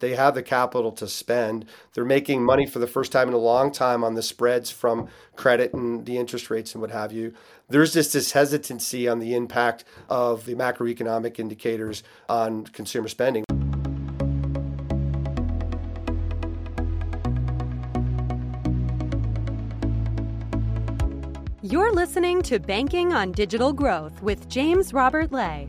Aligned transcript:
They 0.00 0.14
have 0.14 0.34
the 0.34 0.42
capital 0.42 0.92
to 0.92 1.06
spend. 1.06 1.66
They're 1.92 2.04
making 2.04 2.42
money 2.42 2.66
for 2.66 2.78
the 2.78 2.86
first 2.86 3.12
time 3.12 3.28
in 3.28 3.34
a 3.34 3.38
long 3.38 3.70
time 3.70 4.02
on 4.02 4.14
the 4.14 4.22
spreads 4.22 4.70
from 4.70 5.08
credit 5.36 5.74
and 5.74 6.06
the 6.06 6.16
interest 6.16 6.50
rates 6.50 6.74
and 6.74 6.80
what 6.80 6.90
have 6.90 7.12
you. 7.12 7.34
There's 7.68 7.92
just 7.92 8.14
this 8.14 8.32
hesitancy 8.32 9.06
on 9.06 9.18
the 9.20 9.34
impact 9.34 9.84
of 10.08 10.46
the 10.46 10.54
macroeconomic 10.54 11.38
indicators 11.38 12.02
on 12.28 12.64
consumer 12.64 13.08
spending. 13.08 13.44
You're 21.62 21.92
listening 21.92 22.42
to 22.42 22.58
Banking 22.58 23.12
on 23.12 23.32
Digital 23.32 23.72
Growth 23.72 24.22
with 24.22 24.48
James 24.48 24.92
Robert 24.94 25.30
Lay 25.30 25.68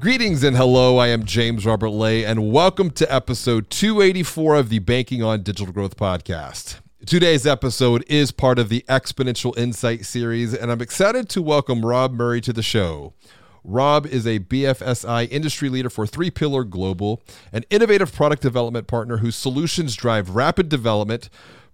Greetings 0.00 0.42
and 0.42 0.56
hello. 0.56 0.96
I 0.96 1.08
am 1.08 1.24
James 1.24 1.66
Robert 1.66 1.90
Lay, 1.90 2.24
and 2.24 2.50
welcome 2.50 2.90
to 2.92 3.14
episode 3.14 3.68
284 3.68 4.54
of 4.56 4.70
the 4.70 4.78
Banking 4.78 5.22
on 5.22 5.42
Digital 5.42 5.74
Growth 5.74 5.98
podcast. 5.98 6.78
Today's 7.04 7.46
episode 7.46 8.02
is 8.08 8.32
part 8.32 8.58
of 8.58 8.70
the 8.70 8.82
Exponential 8.88 9.54
Insight 9.58 10.06
series, 10.06 10.54
and 10.54 10.72
I'm 10.72 10.80
excited 10.80 11.28
to 11.28 11.42
welcome 11.42 11.84
Rob 11.84 12.12
Murray 12.14 12.40
to 12.40 12.52
the 12.54 12.62
show. 12.62 13.12
Rob 13.62 14.06
is 14.06 14.26
a 14.26 14.40
BFSI 14.40 15.30
industry 15.30 15.68
leader 15.68 15.90
for 15.90 16.06
3Pillar 16.06 16.66
Global, 16.70 17.22
an 17.52 17.64
innovative 17.68 18.10
product 18.10 18.40
development 18.40 18.86
partner 18.86 19.18
whose 19.18 19.36
solutions 19.36 19.94
drive 19.96 20.30
rapid 20.30 20.70
development 20.70 21.28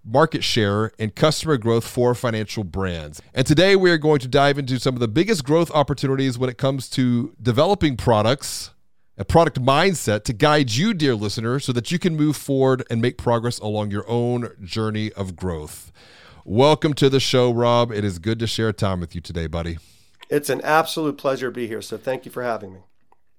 market 0.06 0.44
share, 0.44 0.92
and 0.98 1.14
customer 1.14 1.56
growth 1.56 1.86
for 1.86 2.14
financial 2.14 2.64
brands. 2.64 3.20
And 3.34 3.46
today 3.46 3.74
we 3.74 3.90
are 3.90 3.98
going 3.98 4.20
to 4.20 4.28
dive 4.28 4.58
into 4.58 4.78
some 4.78 4.94
of 4.94 5.00
the 5.00 5.08
biggest 5.08 5.44
growth 5.44 5.70
opportunities 5.72 6.38
when 6.38 6.48
it 6.48 6.58
comes 6.58 6.88
to 6.90 7.34
developing 7.42 7.96
products, 7.96 8.70
a 9.18 9.24
product 9.24 9.60
mindset 9.60 10.24
to 10.24 10.32
guide 10.32 10.72
you, 10.72 10.94
dear 10.94 11.14
listener, 11.14 11.58
so 11.58 11.72
that 11.72 11.90
you 11.90 11.98
can 11.98 12.16
move 12.16 12.36
forward 12.36 12.84
and 12.88 13.02
make 13.02 13.18
progress 13.18 13.58
along 13.58 13.90
your 13.90 14.08
own 14.08 14.50
journey 14.62 15.12
of 15.14 15.34
growth. 15.34 15.90
Welcome 16.44 16.94
to 16.94 17.10
the 17.10 17.18
show, 17.18 17.50
Rob. 17.50 17.90
It 17.90 18.04
is 18.04 18.20
good 18.20 18.38
to 18.38 18.46
share 18.46 18.72
time 18.72 19.00
with 19.00 19.16
you 19.16 19.20
today, 19.20 19.48
buddy. 19.48 19.78
It's 20.30 20.48
an 20.50 20.60
absolute 20.62 21.18
pleasure 21.18 21.48
to 21.48 21.52
be 21.52 21.66
here. 21.66 21.82
So 21.82 21.98
thank 21.98 22.24
you 22.24 22.30
for 22.30 22.42
having 22.42 22.72
me. 22.72 22.80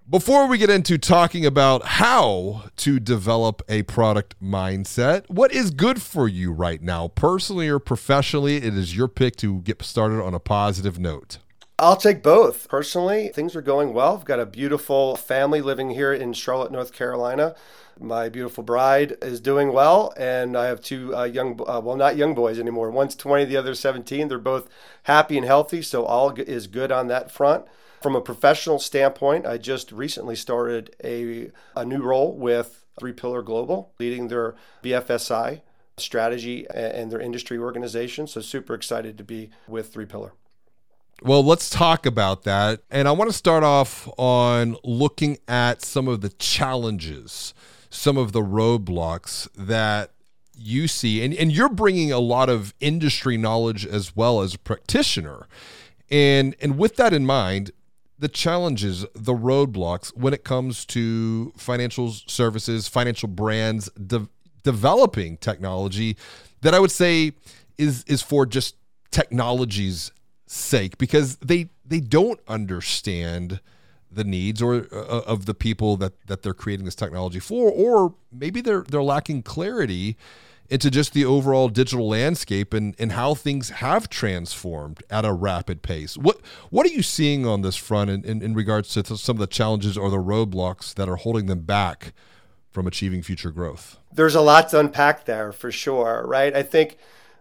Before 0.10 0.48
we 0.48 0.58
get 0.58 0.70
into 0.70 0.98
talking 0.98 1.46
about 1.46 1.84
how 1.84 2.70
to 2.78 2.98
develop 2.98 3.62
a 3.68 3.84
product 3.84 4.42
mindset, 4.42 5.30
what 5.30 5.52
is 5.52 5.70
good 5.70 6.02
for 6.02 6.30
you 6.30 6.54
right 6.54 6.82
now, 6.82 7.10
personally 7.10 7.68
or 7.68 7.78
professionally? 7.78 8.56
It 8.56 8.74
is 8.74 8.96
your 8.96 9.10
pick 9.10 9.36
to 9.38 9.60
get 9.64 9.84
started 9.84 10.24
on 10.24 10.34
a 10.34 10.40
positive 10.40 10.98
note. 10.98 11.40
I'll 11.78 11.98
take 11.98 12.24
both. 12.24 12.70
Personally, 12.70 13.28
things 13.28 13.54
are 13.54 13.62
going 13.62 13.94
well. 13.94 14.16
I've 14.16 14.24
got 14.24 14.40
a 14.40 14.46
beautiful 14.46 15.18
family 15.18 15.60
living 15.60 15.90
here 15.90 16.14
in 16.14 16.32
Charlotte, 16.32 16.72
North 16.72 16.94
Carolina. 16.94 17.54
My 18.00 18.30
beautiful 18.30 18.64
bride 18.64 19.18
is 19.22 19.42
doing 19.42 19.74
well, 19.74 20.14
and 20.16 20.56
I 20.56 20.68
have 20.68 20.80
two 20.80 21.14
uh, 21.14 21.26
young, 21.26 21.60
uh, 21.68 21.82
well, 21.84 21.98
not 21.98 22.16
young 22.16 22.34
boys 22.34 22.60
anymore. 22.60 22.92
One's 22.92 23.14
20, 23.14 23.44
the 23.44 23.58
other 23.58 23.76
17. 23.76 24.30
They're 24.30 24.40
both 24.40 24.70
happy 25.04 25.36
and 25.36 25.46
healthy, 25.46 25.82
so 25.82 26.06
all 26.06 26.32
is 26.32 26.68
good 26.68 26.94
on 26.94 27.08
that 27.08 27.30
front. 27.30 27.66
From 28.02 28.16
a 28.16 28.22
professional 28.22 28.80
standpoint, 28.80 29.46
I 29.46 29.58
just 29.58 29.92
recently 29.92 30.36
started 30.36 30.96
a, 31.04 31.52
a 31.76 31.84
new 31.84 32.02
role 32.02 32.36
with 32.38 32.86
3Pillar 33.02 33.44
Global, 33.44 33.94
leading 34.00 34.28
their 34.28 34.56
BFSI 34.84 35.62
strategy 35.98 36.68
and 36.74 37.12
their 37.12 37.20
industry 37.20 37.58
organization. 37.58 38.28
So, 38.28 38.42
super 38.42 38.74
excited 38.74 39.18
to 39.18 39.24
be 39.24 39.50
with 39.68 39.94
3Pillar. 39.94 40.32
Well, 41.24 41.44
let's 41.44 41.70
talk 41.72 42.06
about 42.06 42.44
that. 42.44 42.82
And 42.92 43.08
I 43.08 43.12
want 43.12 43.32
to 43.32 43.36
start 43.36 43.64
off 43.64 44.08
on 44.20 44.78
looking 44.84 45.40
at 45.48 45.82
some 45.82 46.08
of 46.08 46.22
the 46.22 46.30
challenges, 46.30 47.56
some 47.90 48.18
of 48.18 48.34
the 48.34 48.42
roadblocks 48.42 49.48
that 49.56 50.12
you 50.56 50.88
see. 50.88 51.24
And, 51.24 51.34
and 51.34 51.52
you're 51.52 51.70
bringing 51.70 52.12
a 52.12 52.20
lot 52.20 52.50
of 52.50 52.76
industry 52.80 53.36
knowledge 53.36 53.84
as 53.84 54.16
well 54.16 54.42
as 54.42 54.56
practitioner. 54.58 55.48
And, 56.12 56.56
and 56.62 56.78
with 56.78 56.98
that 56.98 57.14
in 57.14 57.26
mind, 57.26 57.72
the 58.20 58.28
challenges, 58.28 59.06
the 59.14 59.34
roadblocks 59.34 60.16
when 60.18 60.34
it 60.34 60.44
comes 60.44 60.86
to 60.86 61.52
financial 61.58 62.12
services, 62.12 62.88
financial 62.88 63.30
brands, 63.30 63.90
de- 63.92 64.28
developing 64.64 65.38
technology 65.38 66.18
that 66.62 66.74
I 66.74 66.80
would 66.80 66.92
say 66.92 67.34
is 67.78 68.04
is 68.06 68.22
for 68.22 68.46
just 68.46 68.76
technology's 69.12 70.12
sake 70.48 70.98
because 70.98 71.38
they 71.38 71.70
they 71.86 72.00
don't 72.00 72.40
understand 72.48 73.60
the 74.12 74.24
needs 74.24 74.62
or 74.62 74.88
uh, 74.92 75.22
of 75.26 75.46
the 75.46 75.54
people 75.54 75.98
that 75.98 76.14
that 76.28 76.42
they're 76.42 76.54
creating 76.54 76.86
this 76.86 76.96
technology 76.96 77.40
for 77.40 77.70
or 77.72 78.16
maybe 78.32 78.62
they're 78.62 78.84
they're 78.84 79.04
lacking 79.04 79.44
clarity 79.44 80.18
into 80.70 80.92
just 80.92 81.14
the 81.14 81.26
overall 81.26 81.70
digital 81.70 82.08
landscape 82.08 82.74
and, 82.74 82.96
and 83.00 83.14
how 83.14 83.34
things 83.34 83.70
have 83.70 84.10
transformed 84.10 85.04
at 85.10 85.26
a 85.26 85.34
rapid 85.34 85.82
pace. 85.82 86.18
What 86.18 86.42
what 86.70 86.86
are 86.86 86.90
you 86.90 87.04
seeing 87.04 87.46
on 87.46 87.62
this 87.62 87.76
front 87.76 88.10
in, 88.10 88.24
in, 88.26 88.42
in 88.42 88.54
regards 88.54 88.90
to 88.90 89.18
some 89.18 89.36
of 89.38 89.40
the 89.40 89.48
challenges 89.48 89.98
or 89.98 90.10
the 90.10 90.18
roadblocks 90.18 90.94
that 90.96 91.08
are 91.08 91.16
holding 91.16 91.46
them 91.46 91.62
back 91.62 92.14
from 92.72 92.88
achieving 92.88 93.22
future 93.22 93.52
growth? 93.52 94.00
There's 94.14 94.36
a 94.36 94.42
lot 94.42 94.70
to 94.70 94.80
unpack 94.80 95.26
there 95.26 95.52
for 95.52 95.72
sure, 95.72 96.24
right? 96.28 96.56
I 96.56 96.64
think 96.64 96.98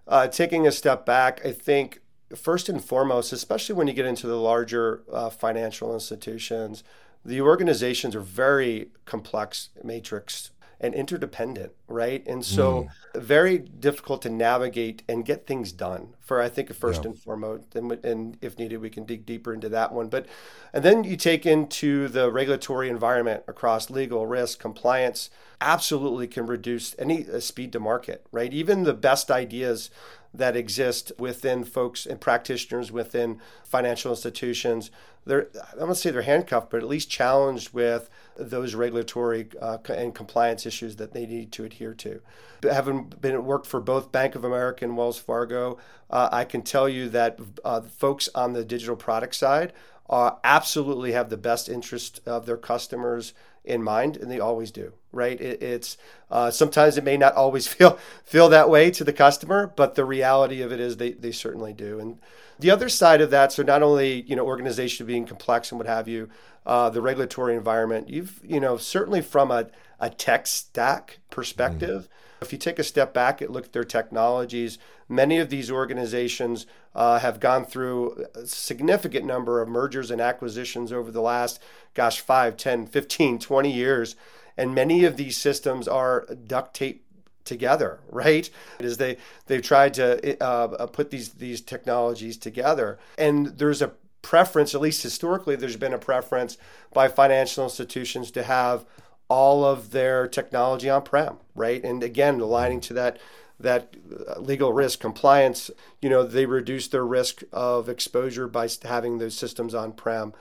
uh, 0.09 0.29
taking 0.29 0.67
a 0.67 0.73
step 0.73 1.05
back, 1.05 1.45
I 1.45 1.53
think 1.53 2.01
first 2.35 2.69
and 2.69 2.83
foremost, 2.83 3.33
especially 3.33 3.75
when 3.75 3.87
you 3.87 3.93
get 3.93 4.07
into 4.07 4.27
the 4.27 4.37
larger 4.37 5.03
uh, 5.13 5.31
financial 5.31 5.95
institutions, 5.95 6.83
the 7.25 7.41
organizations 7.41 8.15
are 8.15 8.21
very 8.21 8.89
complex 9.05 9.71
matrix 9.83 10.51
and 10.81 10.95
interdependent, 10.95 11.73
right? 11.89 12.27
And 12.27 12.45
so 12.45 12.89
mm. 13.15 13.23
very 13.23 13.59
difficult 13.59 14.23
to 14.23 14.31
navigate 14.31 15.03
and 15.09 15.25
get 15.25 15.47
things 15.47 15.73
done 15.73 16.15
for 16.21 16.43
I 16.43 16.49
think 16.49 16.73
first 16.75 17.05
yeah. 17.05 17.11
and 17.11 17.19
foremost. 17.19 17.77
And, 17.77 17.93
and 18.05 18.37
if 18.41 18.59
needed, 18.59 18.79
we 18.79 18.91
can 18.91 19.05
dig 19.05 19.25
deeper 19.25 19.55
into 19.55 19.69
that 19.69 19.93
one. 19.93 20.09
But 20.09 20.27
and 20.73 20.85
then 20.85 21.05
you 21.05 21.17
take 21.17 21.47
into 21.47 22.09
the 22.09 22.31
regulatory 22.31 22.89
environment 22.89 23.45
across 23.47 23.91
legal, 23.91 24.27
risk, 24.27 24.59
compliance, 24.59 25.31
absolutely 25.61 26.27
can 26.27 26.47
reduce 26.47 26.95
any 26.99 27.27
uh, 27.29 27.41
speed 27.41 27.73
to 27.73 27.81
market, 27.81 28.27
right? 28.33 28.53
Even 28.53 28.83
the 28.83 28.95
best 28.95 29.31
ideas 29.31 29.91
that 30.35 30.57
exist 30.57 31.13
within 31.19 31.65
folks 31.65 32.07
and 32.07 32.21
practitioners 32.21 32.93
within 32.93 33.41
financial 33.65 34.11
institutions. 34.11 34.91
They're, 35.25 35.49
I 35.55 35.71
don't 35.73 35.87
want 35.87 35.97
to 35.97 36.01
say 36.01 36.11
they're 36.11 36.23
handcuffed, 36.23 36.71
but 36.71 36.83
at 36.83 36.89
least 36.89 37.11
challenged 37.11 37.73
with 37.73 38.11
those 38.37 38.75
regulatory 38.75 39.49
uh, 39.61 39.79
and 39.89 40.15
compliance 40.15 40.67
issues 40.67 40.97
that 40.97 41.13
they 41.13 41.27
need 41.27 41.53
to 41.53 41.65
adhere 41.65 41.76
to. 41.95 42.21
Having 42.63 43.15
been 43.21 43.45
worked 43.45 43.67
for 43.67 43.81
both 43.81 44.13
Bank 44.13 44.35
of 44.35 44.45
America 44.45 44.85
and 44.85 44.97
Wells 44.97 45.19
Fargo, 45.19 45.79
uh, 46.11 46.29
I 46.33 46.45
can 46.45 46.63
tell 46.63 46.89
you 46.89 47.09
that 47.11 47.39
uh, 47.65 47.83
folks 47.83 48.29
on 48.35 48.53
the 48.53 48.65
digital 48.65 48.97
product 48.97 49.35
side 49.35 49.73
uh, 50.09 50.33
absolutely 50.45 51.13
have 51.13 51.31
the 51.31 51.37
best 51.37 51.69
interest 51.69 52.21
of 52.27 52.47
their 52.47 52.57
customers 52.57 53.35
in 53.65 53.83
mind, 53.83 54.17
and 54.17 54.31
they 54.31 54.39
always 54.39 54.71
do. 54.71 54.93
Right? 55.13 55.41
It, 55.41 55.63
it's 55.63 55.97
uh, 56.31 56.51
sometimes 56.51 56.97
it 56.97 57.05
may 57.05 57.17
not 57.17 57.35
always 57.35 57.67
feel 57.73 57.99
feel 58.25 58.49
that 58.49 58.71
way 58.71 58.91
to 58.93 59.05
the 59.05 59.13
customer, 59.13 59.73
but 59.77 59.95
the 59.95 60.05
reality 60.05 60.63
of 60.63 60.73
it 60.73 60.81
is 60.81 60.97
they 60.97 61.13
they 61.13 61.33
certainly 61.33 61.73
do. 61.73 61.99
And 61.99 62.19
the 62.59 62.71
other 62.71 62.89
side 62.89 63.21
of 63.21 63.31
that, 63.31 63.53
so 63.53 63.63
not 63.63 63.83
only 63.83 64.23
you 64.23 64.37
know 64.37 64.47
organization 64.47 65.07
being 65.07 65.27
complex 65.27 65.71
and 65.71 65.79
what 65.79 65.89
have 65.89 66.09
you, 66.09 66.29
uh, 66.65 66.91
the 66.91 67.03
regulatory 67.03 67.57
environment, 67.57 68.09
you've 68.09 68.41
you 68.45 68.61
know 68.61 68.77
certainly 68.77 69.21
from 69.21 69.51
a 69.51 69.67
a 70.01 70.11
tech 70.11 70.47
stack 70.47 71.19
perspective. 71.31 72.05
Mm 72.05 72.13
if 72.41 72.53
you 72.53 72.59
take 72.59 72.79
a 72.79 72.85
step 72.85 73.15
back 73.15 73.41
and 73.41 73.51
look 73.51 73.67
at 73.67 73.73
their 73.73 73.85
technologies, 73.85 74.79
many 75.09 75.39
of 75.39 75.51
these 75.51 75.71
organizations 75.71 76.67
uh, 76.95 77.19
have 77.19 77.41
gone 77.41 77.65
through 77.65 78.27
a 78.35 78.47
significant 78.47 79.25
number 79.25 79.61
of 79.61 79.69
mergers 79.69 80.11
and 80.11 80.21
acquisitions 80.21 80.93
over 80.93 81.11
the 81.11 81.21
last, 81.21 81.61
gosh, 81.95 82.21
5, 82.21 82.57
10, 82.57 82.87
15, 82.87 83.39
20 83.41 83.73
years. 83.73 84.17
And 84.57 84.75
many 84.75 85.05
of 85.05 85.17
these 85.17 85.37
systems 85.37 85.87
are 85.87 86.27
duct 86.47 86.75
tape 86.75 87.05
together, 87.45 88.01
right? 88.11 88.49
Is 88.79 88.97
they 88.97 89.19
they've 89.47 89.63
tried 89.63 89.95
to 89.95 90.37
uh, 90.43 90.45
uh, 90.79 90.87
put 90.87 91.11
these 91.11 91.31
these 91.35 91.61
technologies 91.61 92.37
together, 92.37 92.99
and 93.19 93.59
there's 93.59 93.83
a 93.83 93.93
preference, 94.23 94.75
at 94.75 94.81
least 94.81 95.03
historically, 95.05 95.55
there's 95.55 95.77
been 95.77 95.93
a 95.93 95.99
preference 95.99 96.59
by 96.93 97.07
financial 97.07 97.63
institutions 97.63 98.33
to 98.33 98.43
have 98.43 98.85
all 99.29 99.65
of 99.65 99.91
their 99.91 100.29
technology 100.29 100.89
on 100.89 101.03
prem, 101.03 101.37
right? 101.55 101.83
And 101.83 102.03
again, 102.03 102.41
aligning 102.41 102.81
to 102.83 102.95
that 102.95 103.19
that 103.59 103.95
uh, 104.29 104.39
legal 104.39 104.73
risk 104.73 105.01
compliance, 105.01 105.71
you 106.03 106.11
know, 106.11 106.25
they 106.25 106.45
reduce 106.45 106.89
their 106.89 107.07
risk 107.07 107.43
of 107.53 107.89
exposure 107.89 108.47
by 108.47 108.69
having 108.85 109.17
those 109.17 109.35
systems 109.35 109.75
on 109.75 109.93
prem. 109.93 110.35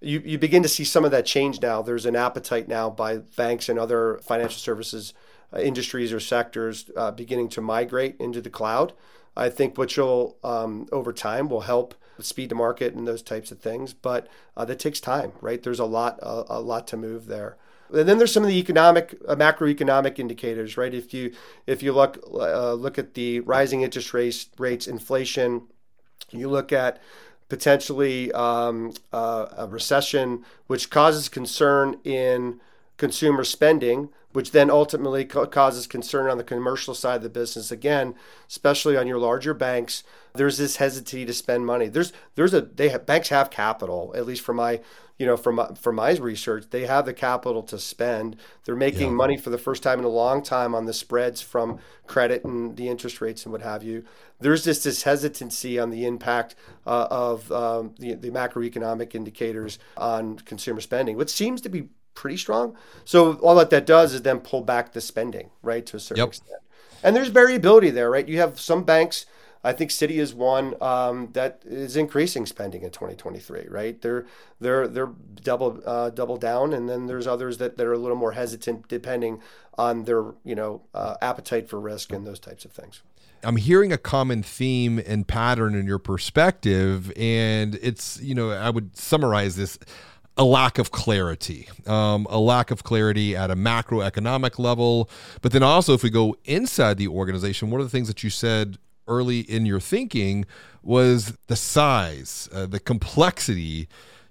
You, 0.00 0.22
you 0.24 0.38
begin 0.38 0.62
to 0.62 0.68
see 0.68 0.84
some 0.84 1.04
of 1.04 1.10
that 1.10 1.26
change 1.26 1.60
now. 1.60 1.82
There's 1.82 2.06
an 2.06 2.14
appetite 2.14 2.68
now 2.68 2.88
by 2.88 3.18
banks 3.18 3.68
and 3.68 3.78
other 3.78 4.20
financial 4.22 4.58
services 4.58 5.14
uh, 5.52 5.58
industries 5.58 6.12
or 6.12 6.20
sectors 6.20 6.90
uh, 6.96 7.10
beginning 7.10 7.48
to 7.50 7.60
migrate 7.60 8.16
into 8.20 8.40
the 8.40 8.50
cloud. 8.50 8.92
I 9.36 9.48
think 9.48 9.76
which 9.76 9.96
will 9.98 10.36
um, 10.44 10.86
over 10.92 11.12
time 11.12 11.48
will 11.48 11.62
help 11.62 11.94
speed 12.20 12.50
to 12.50 12.54
market 12.54 12.94
and 12.94 13.06
those 13.06 13.22
types 13.22 13.50
of 13.50 13.58
things. 13.58 13.92
But 13.92 14.28
uh, 14.56 14.64
that 14.66 14.78
takes 14.78 15.00
time, 15.00 15.32
right? 15.40 15.62
There's 15.62 15.80
a 15.80 15.84
lot 15.84 16.18
a, 16.22 16.44
a 16.48 16.60
lot 16.60 16.86
to 16.88 16.96
move 16.96 17.26
there. 17.26 17.56
And 17.92 18.08
then 18.08 18.18
there's 18.18 18.32
some 18.32 18.42
of 18.42 18.48
the 18.48 18.58
economic, 18.58 19.18
uh, 19.26 19.36
macroeconomic 19.36 20.18
indicators, 20.18 20.76
right? 20.76 20.92
If 20.94 21.12
you 21.12 21.32
if 21.66 21.82
you 21.82 21.92
look 21.92 22.18
uh, 22.32 22.74
look 22.74 22.98
at 22.98 23.14
the 23.14 23.40
rising 23.40 23.82
interest 23.82 24.14
rates, 24.14 24.48
rates, 24.58 24.86
inflation, 24.86 25.62
you 26.30 26.48
look 26.48 26.72
at 26.72 27.00
potentially 27.48 28.32
um, 28.32 28.92
uh, 29.12 29.46
a 29.56 29.66
recession, 29.66 30.44
which 30.68 30.88
causes 30.88 31.28
concern 31.28 31.98
in 32.04 32.60
consumer 32.96 33.44
spending, 33.44 34.10
which 34.32 34.52
then 34.52 34.70
ultimately 34.70 35.24
co- 35.24 35.46
causes 35.46 35.86
concern 35.86 36.28
on 36.30 36.38
the 36.38 36.44
commercial 36.44 36.94
side 36.94 37.16
of 37.16 37.22
the 37.22 37.28
business. 37.28 37.72
Again, 37.72 38.14
especially 38.48 38.96
on 38.96 39.08
your 39.08 39.18
larger 39.18 39.54
banks, 39.54 40.04
there's 40.34 40.58
this 40.58 40.76
hesitancy 40.76 41.26
to 41.26 41.32
spend 41.32 41.66
money. 41.66 41.88
There's 41.88 42.12
there's 42.36 42.54
a 42.54 42.60
they 42.60 42.90
have, 42.90 43.06
banks 43.06 43.30
have 43.30 43.50
capital, 43.50 44.12
at 44.14 44.26
least 44.26 44.42
for 44.42 44.54
my 44.54 44.80
you 45.20 45.26
know 45.26 45.36
from 45.36 45.56
my, 45.56 45.68
from 45.74 45.96
my 45.96 46.12
research, 46.12 46.64
they 46.70 46.86
have 46.86 47.04
the 47.04 47.12
capital 47.12 47.62
to 47.64 47.78
spend. 47.78 48.36
They're 48.64 48.74
making 48.74 49.08
yeah. 49.08 49.14
money 49.14 49.36
for 49.36 49.50
the 49.50 49.58
first 49.58 49.82
time 49.82 49.98
in 49.98 50.06
a 50.06 50.08
long 50.08 50.42
time 50.42 50.74
on 50.74 50.86
the 50.86 50.94
spreads 50.94 51.42
from 51.42 51.78
credit 52.06 52.42
and 52.42 52.74
the 52.74 52.88
interest 52.88 53.20
rates 53.20 53.44
and 53.44 53.52
what 53.52 53.60
have 53.60 53.82
you. 53.82 54.02
There's 54.40 54.64
just 54.64 54.84
this 54.84 55.02
hesitancy 55.02 55.78
on 55.78 55.90
the 55.90 56.06
impact 56.06 56.54
uh, 56.86 57.06
of 57.10 57.52
um, 57.52 57.94
the, 57.98 58.14
the 58.14 58.30
macroeconomic 58.30 59.14
indicators 59.14 59.78
on 59.98 60.38
consumer 60.38 60.80
spending, 60.80 61.18
which 61.18 61.28
seems 61.28 61.60
to 61.60 61.68
be 61.68 61.90
pretty 62.14 62.38
strong. 62.38 62.74
So 63.04 63.34
all 63.34 63.54
that 63.56 63.68
that 63.70 63.84
does 63.84 64.14
is 64.14 64.22
then 64.22 64.40
pull 64.40 64.62
back 64.62 64.94
the 64.94 65.02
spending, 65.02 65.50
right, 65.62 65.84
to 65.84 65.98
a 65.98 66.00
certain 66.00 66.22
yep. 66.22 66.28
extent. 66.28 66.60
And 67.02 67.14
there's 67.14 67.28
variability 67.28 67.90
there, 67.90 68.10
right? 68.10 68.26
You 68.26 68.38
have 68.38 68.58
some 68.58 68.84
banks. 68.84 69.26
I 69.62 69.72
think 69.72 69.90
Citi 69.90 70.16
is 70.16 70.34
one 70.34 70.74
um, 70.82 71.30
that 71.32 71.62
is 71.64 71.96
increasing 71.96 72.46
spending 72.46 72.82
in 72.82 72.90
2023. 72.90 73.66
Right? 73.68 74.00
They're 74.00 74.26
they're 74.60 74.88
they're 74.88 75.10
double 75.42 75.82
uh, 75.84 76.10
double 76.10 76.36
down, 76.36 76.72
and 76.72 76.88
then 76.88 77.06
there's 77.06 77.26
others 77.26 77.58
that, 77.58 77.76
that 77.76 77.86
are 77.86 77.92
a 77.92 77.98
little 77.98 78.16
more 78.16 78.32
hesitant, 78.32 78.88
depending 78.88 79.40
on 79.76 80.04
their 80.04 80.32
you 80.44 80.54
know 80.54 80.82
uh, 80.94 81.16
appetite 81.20 81.68
for 81.68 81.80
risk 81.80 82.12
and 82.12 82.26
those 82.26 82.40
types 82.40 82.64
of 82.64 82.72
things. 82.72 83.02
I'm 83.42 83.56
hearing 83.56 83.90
a 83.90 83.98
common 83.98 84.42
theme 84.42 85.00
and 85.06 85.26
pattern 85.26 85.74
in 85.74 85.86
your 85.86 85.98
perspective, 85.98 87.12
and 87.16 87.78
it's 87.82 88.20
you 88.22 88.34
know 88.34 88.50
I 88.50 88.70
would 88.70 88.96
summarize 88.96 89.56
this 89.56 89.78
a 90.36 90.44
lack 90.44 90.78
of 90.78 90.90
clarity, 90.90 91.68
um, 91.86 92.26
a 92.30 92.38
lack 92.38 92.70
of 92.70 92.82
clarity 92.82 93.36
at 93.36 93.50
a 93.50 93.56
macroeconomic 93.56 94.58
level. 94.58 95.10
But 95.42 95.52
then 95.52 95.62
also, 95.62 95.92
if 95.92 96.02
we 96.02 96.08
go 96.08 96.34
inside 96.44 96.96
the 96.96 97.08
organization, 97.08 97.70
one 97.70 97.80
of 97.80 97.86
the 97.86 97.90
things 97.90 98.08
that 98.08 98.24
you 98.24 98.30
said 98.30 98.78
early 99.10 99.40
in 99.40 99.66
your 99.66 99.80
thinking 99.80 100.46
was 100.82 101.36
the 101.48 101.56
size, 101.56 102.48
uh, 102.54 102.64
the 102.64 102.80
complexity 102.80 103.88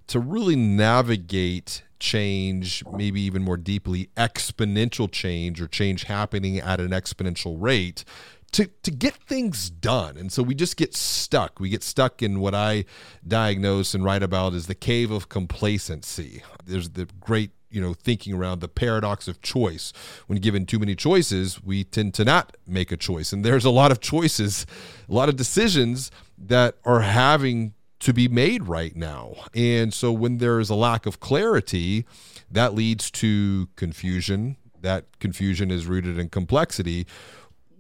to 0.08 0.20
really 0.20 0.56
navigate 0.56 1.84
change, 2.00 2.84
maybe 2.94 3.22
even 3.22 3.44
more 3.44 3.58
deeply, 3.58 4.10
exponential 4.18 5.12
change 5.12 5.62
or 5.62 5.68
change 5.68 6.06
happening 6.06 6.58
at 6.58 6.80
an 6.80 6.90
exponential 6.90 7.58
rate 7.60 8.04
to 8.52 8.66
to 8.84 8.90
get 8.90 9.14
things 9.14 9.70
done. 9.70 10.18
And 10.18 10.32
so 10.32 10.42
we 10.42 10.56
just 10.56 10.78
get 10.78 10.96
stuck. 10.96 11.60
We 11.60 11.70
get 11.70 11.84
stuck 11.84 12.24
in 12.24 12.40
what 12.40 12.56
I 12.56 12.86
diagnose 13.28 13.94
and 13.94 14.04
write 14.04 14.24
about 14.24 14.54
as 14.54 14.68
the 14.68 14.76
cave 14.76 15.12
of 15.12 15.30
complacency. 15.30 16.42
There's 16.66 16.92
the 16.92 17.08
great 17.20 17.52
you 17.72 17.82
know 17.82 17.94
thinking 17.94 18.34
around 18.34 18.60
the 18.60 18.68
paradox 18.68 19.28
of 19.28 19.42
choice. 19.42 19.94
When 20.28 20.40
given 20.40 20.66
too 20.66 20.80
many 20.80 20.96
choices 20.96 21.64
we 21.64 21.84
tend 21.84 22.14
to 22.16 22.26
not 22.26 22.58
make 22.68 22.92
a 22.92 22.98
choice. 22.98 23.34
And 23.34 23.44
there's 23.44 23.66
a 23.66 23.70
lot 23.70 23.92
of 23.92 24.00
choices 24.00 24.66
a 25.08 25.14
lot 25.14 25.30
of 25.30 25.36
decisions 25.36 26.12
that 26.38 26.76
are 26.86 27.02
having 27.02 27.74
to 28.00 28.14
be 28.14 28.28
made 28.28 28.64
right 28.64 28.96
now. 28.96 29.36
And 29.54 29.94
so 29.94 30.12
when 30.12 30.38
there 30.38 30.60
is 30.60 30.70
a 30.70 30.76
lack 30.76 31.06
of 31.06 31.20
clarity 31.20 32.06
that 32.52 32.74
leads 32.74 33.12
to 33.12 33.68
confusion. 33.76 34.58
That 34.82 35.20
confusion 35.20 35.72
is 35.72 35.86
rooted 35.86 36.18
in 36.18 36.30
complexity. 36.30 37.06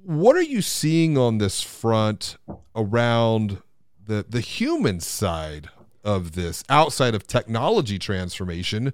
What 0.03 0.35
are 0.35 0.41
you 0.41 0.61
seeing 0.61 1.17
on 1.17 1.37
this 1.37 1.61
front 1.61 2.37
around 2.75 3.61
the 4.05 4.25
the 4.27 4.41
human 4.41 4.99
side 4.99 5.69
of 6.03 6.33
this 6.33 6.63
outside 6.69 7.13
of 7.13 7.27
technology 7.27 7.99
transformation 7.99 8.93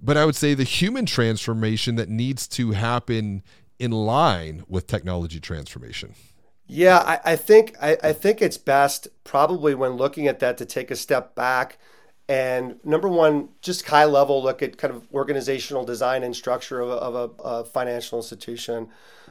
but 0.00 0.16
i 0.16 0.24
would 0.24 0.36
say 0.36 0.54
the 0.54 0.64
human 0.64 1.06
transformation 1.06 1.96
that 1.96 2.08
needs 2.08 2.46
to 2.46 2.72
happen 2.72 3.42
in 3.78 3.90
line 3.90 4.64
with 4.68 4.86
technology 4.86 5.40
transformation. 5.40 6.14
Yeah 6.66 6.98
i, 6.98 7.32
I 7.32 7.36
think 7.36 7.74
I, 7.80 7.96
I 8.02 8.12
think 8.12 8.42
it's 8.42 8.58
best 8.58 9.08
probably 9.24 9.74
when 9.74 9.92
looking 9.92 10.26
at 10.26 10.40
that 10.40 10.58
to 10.58 10.64
take 10.64 10.90
a 10.90 10.96
step 10.96 11.34
back 11.34 11.78
and 12.28 12.84
number 12.84 13.08
one, 13.08 13.50
just 13.62 13.86
high 13.86 14.04
level 14.04 14.42
look 14.42 14.62
at 14.62 14.78
kind 14.78 14.92
of 14.92 15.06
organizational 15.14 15.84
design 15.84 16.24
and 16.24 16.34
structure 16.34 16.80
of 16.80 16.88
a, 16.88 16.94
of 16.94 17.14
a, 17.14 17.42
a 17.42 17.64
financial 17.64 18.18
institution. 18.18 18.88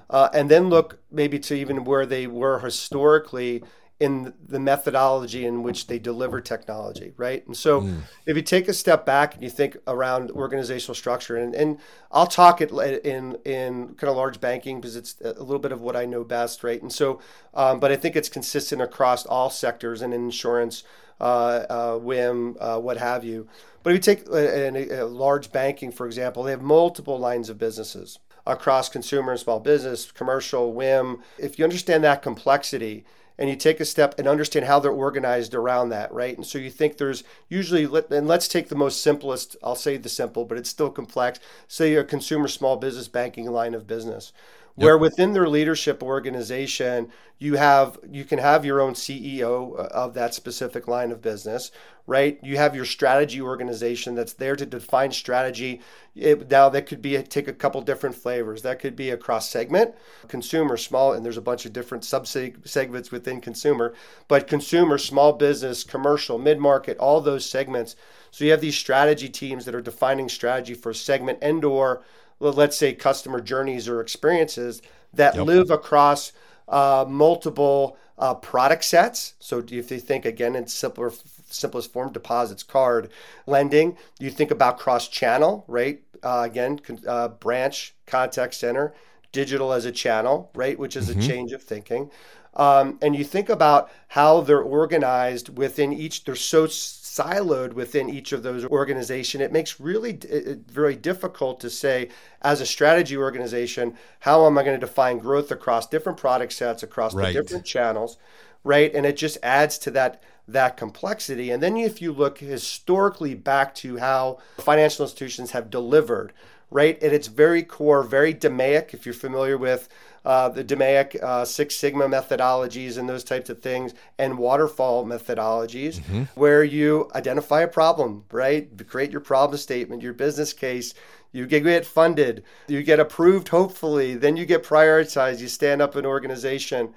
Uh, 0.09 0.29
and 0.33 0.49
then 0.49 0.69
look 0.69 0.99
maybe 1.11 1.39
to 1.39 1.55
even 1.55 1.83
where 1.83 2.05
they 2.05 2.27
were 2.27 2.59
historically 2.59 3.63
in 3.99 4.33
the 4.45 4.59
methodology 4.59 5.45
in 5.45 5.63
which 5.63 5.87
they 5.87 5.97
deliver 5.97 6.41
technology, 6.41 7.13
right? 7.15 7.45
And 7.47 7.55
so 7.55 7.81
mm. 7.81 8.01
if 8.25 8.35
you 8.35 8.41
take 8.41 8.67
a 8.67 8.73
step 8.73 9.05
back 9.05 9.35
and 9.35 9.43
you 9.43 9.49
think 9.49 9.77
around 9.87 10.31
organizational 10.31 10.95
structure, 10.95 11.37
and, 11.37 11.55
and 11.55 11.79
I'll 12.11 12.27
talk 12.27 12.59
it 12.59 12.71
in 12.71 13.37
in 13.45 13.95
kind 13.95 14.09
of 14.09 14.17
large 14.17 14.41
banking 14.41 14.81
because 14.81 14.97
it's 14.97 15.15
a 15.21 15.41
little 15.41 15.59
bit 15.59 15.71
of 15.71 15.79
what 15.79 15.95
I 15.95 16.05
know 16.05 16.25
best, 16.25 16.63
right? 16.63 16.81
And 16.81 16.91
so, 16.91 17.21
um, 17.53 17.79
but 17.79 17.91
I 17.91 17.95
think 17.95 18.17
it's 18.17 18.27
consistent 18.27 18.81
across 18.81 19.25
all 19.25 19.49
sectors 19.49 20.01
and 20.01 20.13
in 20.13 20.25
insurance, 20.25 20.83
uh, 21.21 21.65
uh, 21.69 21.99
WIM, 22.01 22.57
uh, 22.59 22.79
what 22.79 22.97
have 22.97 23.23
you. 23.23 23.47
But 23.81 23.91
if 23.91 23.95
you 23.95 24.15
take 24.15 24.27
a, 24.27 24.75
a, 24.75 25.03
a 25.03 25.05
large 25.05 25.53
banking, 25.53 25.91
for 25.93 26.05
example, 26.05 26.43
they 26.43 26.51
have 26.51 26.61
multiple 26.61 27.17
lines 27.17 27.49
of 27.49 27.57
businesses 27.57 28.19
across 28.45 28.89
consumer 28.89 29.31
and 29.31 29.39
small 29.39 29.59
business, 29.59 30.11
commercial, 30.11 30.73
WIM. 30.73 31.21
If 31.37 31.57
you 31.57 31.63
understand 31.63 32.03
that 32.03 32.21
complexity 32.21 33.05
and 33.37 33.49
you 33.49 33.55
take 33.55 33.79
a 33.79 33.85
step 33.85 34.15
and 34.17 34.27
understand 34.27 34.65
how 34.65 34.79
they're 34.79 34.91
organized 34.91 35.53
around 35.53 35.89
that, 35.89 36.11
right? 36.13 36.35
And 36.35 36.45
so 36.45 36.57
you 36.57 36.69
think 36.69 36.97
there's 36.97 37.23
usually, 37.49 37.83
and 37.83 38.27
let's 38.27 38.47
take 38.47 38.69
the 38.69 38.75
most 38.75 39.01
simplest, 39.01 39.55
I'll 39.63 39.75
say 39.75 39.97
the 39.97 40.09
simple, 40.09 40.45
but 40.45 40.57
it's 40.57 40.69
still 40.69 40.89
complex, 40.89 41.39
say 41.67 41.93
a 41.95 42.03
consumer 42.03 42.47
small 42.47 42.77
business 42.77 43.07
banking 43.07 43.49
line 43.51 43.73
of 43.73 43.87
business 43.87 44.31
where 44.75 44.97
within 44.97 45.33
their 45.33 45.47
leadership 45.47 46.03
organization 46.03 47.09
you 47.37 47.55
have 47.55 47.97
you 48.09 48.23
can 48.23 48.39
have 48.39 48.63
your 48.63 48.79
own 48.79 48.93
CEO 48.93 49.77
uh, 49.77 49.87
of 49.87 50.13
that 50.13 50.33
specific 50.33 50.87
line 50.87 51.11
of 51.11 51.21
business, 51.21 51.69
right? 52.07 52.39
You 52.41 52.55
have 52.55 52.75
your 52.75 52.85
strategy 52.85 53.41
organization 53.41 54.15
that's 54.15 54.33
there 54.33 54.55
to 54.55 54.65
define 54.65 55.11
strategy. 55.11 55.81
It, 56.15 56.49
now 56.49 56.69
that 56.69 56.87
could 56.87 57.01
be 57.01 57.17
a, 57.17 57.23
take 57.23 57.49
a 57.49 57.53
couple 57.53 57.81
different 57.81 58.15
flavors. 58.15 58.61
That 58.61 58.79
could 58.79 58.95
be 58.95 59.09
across 59.09 59.49
segment, 59.49 59.95
consumer, 60.29 60.77
small, 60.77 61.11
and 61.11 61.25
there's 61.25 61.37
a 61.37 61.41
bunch 61.41 61.65
of 61.65 61.73
different 61.73 62.05
sub 62.05 62.25
segments 62.25 63.11
within 63.11 63.41
consumer, 63.41 63.93
but 64.29 64.47
consumer, 64.47 64.97
small 64.97 65.33
business, 65.33 65.83
commercial, 65.83 66.37
mid 66.37 66.59
market, 66.59 66.97
all 66.99 67.19
those 67.19 67.49
segments. 67.49 67.97
So 68.31 68.45
you 68.45 68.51
have 68.51 68.61
these 68.61 68.77
strategy 68.77 69.27
teams 69.27 69.65
that 69.65 69.75
are 69.75 69.81
defining 69.81 70.29
strategy 70.29 70.73
for 70.73 70.93
segment 70.93 71.39
and 71.41 71.65
or 71.65 72.01
let's 72.39 72.77
say 72.77 72.93
customer 72.93 73.41
journeys 73.41 73.87
or 73.87 74.01
experiences 74.01 74.81
that 75.13 75.35
yep. 75.35 75.45
live 75.45 75.71
across 75.71 76.31
uh, 76.67 77.05
multiple 77.07 77.97
uh, 78.17 78.33
product 78.33 78.83
sets. 78.83 79.33
So 79.39 79.59
if 79.59 79.71
you 79.71 79.99
think 79.99 80.25
again 80.25 80.55
in 80.55 80.67
simpler 80.67 81.11
simplest 81.49 81.93
form 81.93 82.11
deposits 82.11 82.63
card 82.63 83.09
lending 83.45 83.97
you 84.19 84.29
think 84.29 84.51
about 84.51 84.79
cross 84.79 85.07
channel 85.07 85.63
right 85.67 86.01
uh, 86.23 86.43
again 86.45 86.79
uh, 87.07 87.27
branch 87.27 87.93
contact 88.05 88.53
center 88.53 88.93
digital 89.31 89.71
as 89.71 89.85
a 89.85 89.91
channel 89.91 90.51
right 90.55 90.77
which 90.77 90.95
is 90.95 91.09
mm-hmm. 91.09 91.19
a 91.19 91.23
change 91.23 91.51
of 91.51 91.61
thinking 91.61 92.09
um, 92.55 92.97
and 93.01 93.15
you 93.15 93.23
think 93.23 93.49
about 93.49 93.91
how 94.07 94.41
they're 94.41 94.61
organized 94.61 95.57
within 95.57 95.93
each 95.93 96.23
they're 96.23 96.35
so 96.35 96.67
siloed 97.15 97.73
within 97.73 98.09
each 98.09 98.31
of 98.33 98.43
those 98.43 98.65
organization, 98.65 99.41
it 99.41 99.51
makes 99.51 99.79
really 99.79 100.19
very 100.67 100.95
difficult 100.95 101.59
to 101.61 101.69
say 101.69 102.09
as 102.41 102.61
a 102.61 102.65
strategy 102.65 103.15
organization, 103.15 103.95
how 104.19 104.45
am 104.45 104.57
I 104.57 104.63
going 104.63 104.79
to 104.79 104.85
define 104.85 105.19
growth 105.19 105.51
across 105.51 105.87
different 105.87 106.17
product 106.17 106.53
sets, 106.53 106.83
across 106.83 107.13
right. 107.13 107.33
the 107.33 107.41
different 107.41 107.65
channels, 107.65 108.17
right? 108.63 108.93
And 108.93 109.05
it 109.05 109.17
just 109.17 109.37
adds 109.43 109.77
to 109.79 109.91
that 109.91 110.23
that 110.47 110.77
complexity. 110.77 111.49
And 111.49 111.63
then 111.63 111.75
if 111.75 112.03
you 112.03 112.11
look 112.11 112.37
historically 112.37 113.33
back 113.33 113.73
to 113.75 113.97
how 113.97 114.37
financial 114.57 115.05
institutions 115.05 115.51
have 115.51 115.71
delivered, 115.71 116.33
right? 116.69 117.01
At 117.01 117.13
its 117.13 117.27
very 117.27 117.63
core, 117.63 118.03
very 118.03 118.31
DMAIC, 118.31 118.93
if 118.93 119.07
you're 119.07 119.15
familiar 119.15 119.57
with 119.57 119.89
uh, 120.25 120.49
the 120.49 120.63
DMAIC 120.63 121.21
uh, 121.21 121.45
Six 121.45 121.75
Sigma 121.75 122.05
methodologies 122.05 122.97
and 122.97 123.07
those 123.07 123.23
types 123.23 123.49
of 123.49 123.61
things, 123.61 123.93
and 124.17 124.37
waterfall 124.37 125.05
methodologies, 125.05 125.99
mm-hmm. 125.99 126.23
where 126.33 126.63
you 126.63 127.09
identify 127.13 127.61
a 127.61 127.67
problem, 127.67 128.25
right? 128.31 128.69
Create 128.87 129.11
your 129.11 129.21
problem 129.21 129.57
statement, 129.57 130.01
your 130.01 130.13
business 130.13 130.51
case. 130.51 130.93
You 131.31 131.45
get 131.45 131.85
funded, 131.85 132.43
you 132.67 132.81
get 132.81 132.99
approved, 132.99 133.49
hopefully, 133.49 134.15
then 134.15 134.37
you 134.37 134.45
get 134.45 134.63
prioritized, 134.63 135.41
you 135.41 135.49
stand 135.49 135.81
up 135.81 135.97
an 135.97 136.05
organization, 136.05 136.93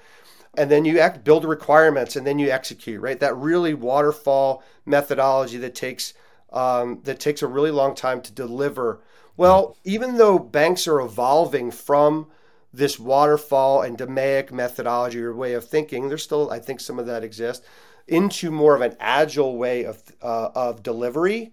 and 0.56 0.70
then 0.70 0.84
you 0.84 1.00
act, 1.00 1.24
build 1.24 1.44
requirements, 1.44 2.14
and 2.14 2.24
then 2.24 2.38
you 2.38 2.48
execute, 2.48 3.00
right? 3.00 3.18
That 3.18 3.36
really 3.36 3.74
waterfall 3.74 4.62
methodology 4.86 5.58
that 5.58 5.74
takes 5.74 6.14
um, 6.52 7.00
that 7.02 7.20
takes 7.20 7.42
a 7.42 7.46
really 7.46 7.72
long 7.72 7.94
time 7.94 8.22
to 8.22 8.32
deliver. 8.32 9.02
Well, 9.36 9.76
even 9.84 10.16
though 10.16 10.38
banks 10.38 10.88
are 10.88 11.00
evolving 11.00 11.70
from 11.70 12.28
this 12.72 12.98
waterfall 12.98 13.82
and 13.82 13.96
DMAIC 13.96 14.52
methodology 14.52 15.22
or 15.22 15.34
way 15.34 15.54
of 15.54 15.64
thinking, 15.64 16.08
there's 16.08 16.22
still, 16.22 16.50
I 16.50 16.58
think, 16.58 16.80
some 16.80 16.98
of 16.98 17.06
that 17.06 17.24
exists, 17.24 17.66
into 18.06 18.50
more 18.50 18.74
of 18.74 18.82
an 18.82 18.96
agile 19.00 19.56
way 19.56 19.84
of 19.84 20.02
uh, 20.22 20.50
of 20.54 20.82
delivery. 20.82 21.52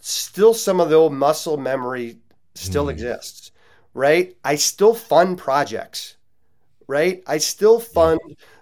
Still, 0.00 0.54
some 0.54 0.80
of 0.80 0.90
the 0.90 0.96
old 0.96 1.12
muscle 1.12 1.56
memory 1.56 2.18
still 2.54 2.86
mm. 2.86 2.90
exists, 2.90 3.52
right? 3.94 4.36
I 4.44 4.56
still 4.56 4.94
fund 4.94 5.38
projects, 5.38 6.16
right? 6.86 7.22
I 7.26 7.38
still 7.38 7.80
fund. 7.80 8.20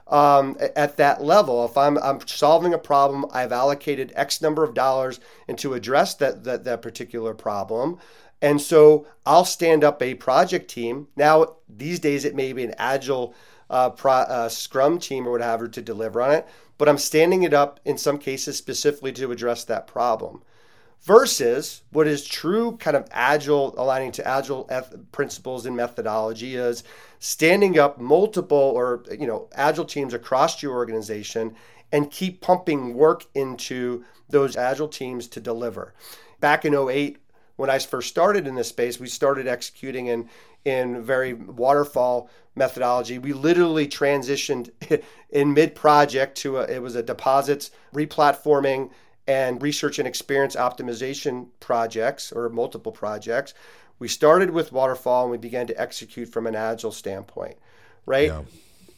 Um, 0.08 0.58
at 0.76 0.99
that 0.99 1.22
level. 1.22 1.64
If 1.64 1.78
I'm, 1.78 1.96
I'm 1.96 2.20
solving 2.26 2.75
a 2.75 2.78
problem, 2.78 3.25
I've 3.32 3.50
allocated 3.50 4.12
X 4.14 4.42
number 4.42 4.62
of 4.62 4.75
dollars 4.75 5.20
and 5.49 5.56
to 5.61 5.72
address 5.72 6.16
that, 6.16 6.44
that, 6.44 6.64
that 6.64 6.82
particular 6.82 7.32
problem. 7.32 7.99
And 8.42 8.61
so 8.61 9.06
I'll 9.25 9.44
stand 9.44 9.84
up 9.84 10.02
a 10.02 10.14
project 10.14 10.68
team. 10.68 11.06
Now, 11.16 11.56
these 11.68 12.00
days, 12.00 12.25
it 12.25 12.34
may 12.34 12.52
be 12.52 12.64
an 12.64 12.75
agile 12.76 13.34
uh, 13.70 13.90
pro, 13.90 14.12
uh, 14.12 14.49
scrum 14.49 14.99
team 14.99 15.26
or 15.26 15.30
whatever 15.30 15.68
to 15.68 15.80
deliver 15.80 16.20
on 16.20 16.32
it, 16.32 16.46
but 16.76 16.88
I'm 16.88 16.99
standing 16.99 17.44
it 17.44 17.54
up 17.54 17.80
in 17.84 17.96
some 17.96 18.18
cases 18.18 18.58
specifically 18.58 19.12
to 19.12 19.30
address 19.30 19.64
that 19.64 19.87
problem. 19.87 20.42
Versus 21.02 21.82
what 21.90 22.06
is 22.06 22.25
true 22.25 22.76
kind 22.76 22.96
of 22.96 23.08
agile, 23.11 23.75
aligning 23.76 24.12
to 24.12 24.26
agile 24.26 24.66
eth- 24.70 24.94
principles 25.11 25.64
and 25.66 25.76
methodology 25.76 26.54
is 26.54 26.84
standing 27.18 27.78
up 27.78 27.99
multiple 27.99 28.56
or 28.56 29.02
you 29.11 29.26
know 29.26 29.49
agile 29.54 29.84
teams 29.84 30.14
across 30.14 30.62
your 30.62 30.75
organization 30.75 31.56
and 31.90 32.11
keep 32.11 32.40
pumping 32.40 32.94
work 32.94 33.25
into 33.34 34.04
those 34.28 34.56
agile 34.56 34.87
teams 34.87 35.26
to 35.28 35.40
deliver. 35.40 35.92
Back 36.38 36.64
in 36.64 36.75
08, 36.75 37.18
when 37.62 37.71
I 37.71 37.78
first 37.78 38.09
started 38.09 38.49
in 38.49 38.57
this 38.57 38.71
space, 38.71 38.99
we 38.99 39.07
started 39.07 39.47
executing 39.47 40.09
in 40.09 40.28
in 40.64 41.00
very 41.00 41.33
waterfall 41.33 42.28
methodology. 42.57 43.21
We 43.21 43.35
literally 43.35 43.87
transitioned 43.87 44.71
in 45.31 45.54
mid 45.54 45.76
project 45.76 46.38
to 46.38 46.59
a, 46.59 46.64
it 46.64 46.83
was 46.83 46.97
a 46.97 47.04
deposits 47.04 47.71
replatforming 47.95 48.90
and 49.28 49.62
research 49.62 50.00
and 50.00 50.09
experience 50.09 50.57
optimization 50.57 51.50
projects 51.61 52.33
or 52.33 52.49
multiple 52.49 52.90
projects. 52.90 53.54
We 54.00 54.09
started 54.09 54.50
with 54.50 54.73
waterfall 54.73 55.23
and 55.23 55.31
we 55.31 55.38
began 55.38 55.69
to 55.69 55.81
execute 55.81 56.31
from 56.31 56.49
an 56.49 56.57
agile 56.57 56.90
standpoint, 56.90 57.59
right? 58.07 58.31
Yeah. 58.31 58.42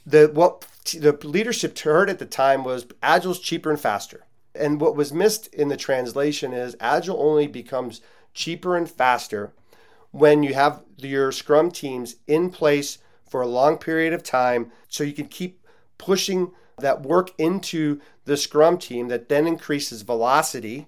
The 0.06 0.30
what 0.32 0.66
the 0.94 1.12
leadership 1.22 1.78
heard 1.80 2.08
at 2.08 2.18
the 2.18 2.24
time 2.24 2.64
was 2.64 2.86
agile's 3.02 3.40
cheaper 3.40 3.68
and 3.68 3.78
faster. 3.78 4.24
And 4.54 4.80
what 4.80 4.96
was 4.96 5.12
missed 5.12 5.48
in 5.48 5.68
the 5.68 5.76
translation 5.76 6.54
is 6.54 6.76
agile 6.80 7.20
only 7.20 7.46
becomes 7.46 8.00
cheaper 8.34 8.76
and 8.76 8.90
faster 8.90 9.52
when 10.10 10.42
you 10.42 10.54
have 10.54 10.82
your 10.98 11.32
scrum 11.32 11.70
teams 11.70 12.16
in 12.26 12.50
place 12.50 12.98
for 13.28 13.40
a 13.42 13.46
long 13.46 13.78
period 13.78 14.12
of 14.12 14.22
time 14.22 14.70
so 14.88 15.02
you 15.02 15.12
can 15.12 15.26
keep 15.26 15.64
pushing 15.98 16.52
that 16.78 17.02
work 17.02 17.30
into 17.38 18.00
the 18.24 18.36
scrum 18.36 18.78
team 18.78 19.08
that 19.08 19.28
then 19.28 19.46
increases 19.46 20.02
velocity 20.02 20.86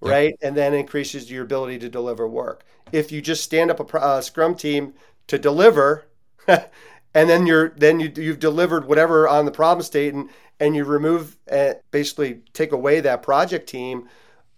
right 0.00 0.34
and 0.40 0.56
then 0.56 0.72
increases 0.74 1.30
your 1.30 1.44
ability 1.44 1.78
to 1.78 1.88
deliver 1.88 2.26
work. 2.26 2.64
If 2.92 3.12
you 3.12 3.20
just 3.20 3.44
stand 3.44 3.70
up 3.70 3.80
a, 3.80 3.98
a 3.98 4.22
scrum 4.22 4.54
team 4.54 4.94
to 5.26 5.38
deliver 5.38 6.06
and 6.48 6.68
then 7.12 7.46
you're 7.46 7.70
then 7.70 8.00
you, 8.00 8.12
you've 8.16 8.40
delivered 8.40 8.86
whatever 8.86 9.28
on 9.28 9.44
the 9.44 9.50
problem 9.50 9.82
state 9.82 10.14
and, 10.14 10.30
and 10.58 10.74
you 10.74 10.84
remove 10.84 11.36
uh, 11.50 11.74
basically 11.90 12.42
take 12.52 12.72
away 12.72 13.00
that 13.00 13.22
project 13.22 13.68
team 13.68 14.08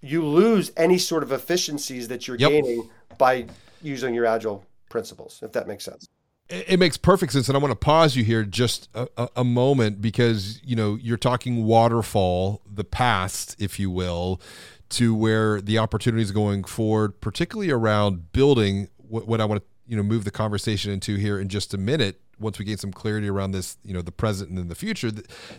you 0.03 0.27
lose 0.27 0.73
any 0.77 0.99
sort 0.99 1.23
of 1.23 1.33
efficiencies 1.33 2.09
that 2.09 2.27
you're 2.27 2.37
yep. 2.37 2.51
gaining 2.51 2.91
by 3.17 3.47
using 3.81 4.15
your 4.15 4.27
agile 4.27 4.65
principles, 4.91 5.41
if 5.43 5.53
that 5.53 5.67
makes 5.67 5.85
sense. 5.85 6.09
It 6.49 6.79
makes 6.79 6.99
perfect 6.99 7.33
sense, 7.33 7.49
and 7.49 7.57
I 7.57 7.61
want 7.61 7.71
to 7.71 7.77
pause 7.77 8.15
you 8.15 8.25
here 8.25 8.45
just 8.45 8.91
a, 8.95 9.09
a, 9.17 9.29
a, 9.37 9.45
moment 9.45 10.03
because 10.03 10.61
you 10.63 10.77
know 10.77 10.99
you're 11.01 11.17
talking 11.17 11.65
waterfall, 11.65 12.61
the 12.71 12.85
past, 12.85 13.57
if 13.59 13.79
you 13.79 13.91
will, 13.91 14.39
to 14.91 15.15
where 15.15 15.63
the 15.63 15.79
opportunities 15.79 16.31
going 16.31 16.65
forward, 16.65 17.21
particularly 17.23 17.71
around 17.71 18.33
building 18.33 18.89
what, 18.99 19.27
what 19.27 19.41
I 19.41 19.47
want 19.47 19.63
to 19.63 19.69
you 19.87 19.97
know 19.97 20.03
move 20.03 20.25
the 20.25 20.31
conversation 20.31 20.93
into 20.93 21.17
here 21.17 21.39
in 21.39 21.49
just 21.49 21.73
a 21.73 21.79
minute 21.79 22.21
once 22.43 22.59
we 22.59 22.65
gain 22.65 22.77
some 22.77 22.93
clarity 22.93 23.29
around 23.29 23.53
this, 23.53 23.79
you 23.85 23.95
know, 23.95 24.03
the 24.03 24.13
present 24.13 24.51
and 24.51 24.59
then 24.59 24.69
the 24.69 24.75
future, 24.75 25.11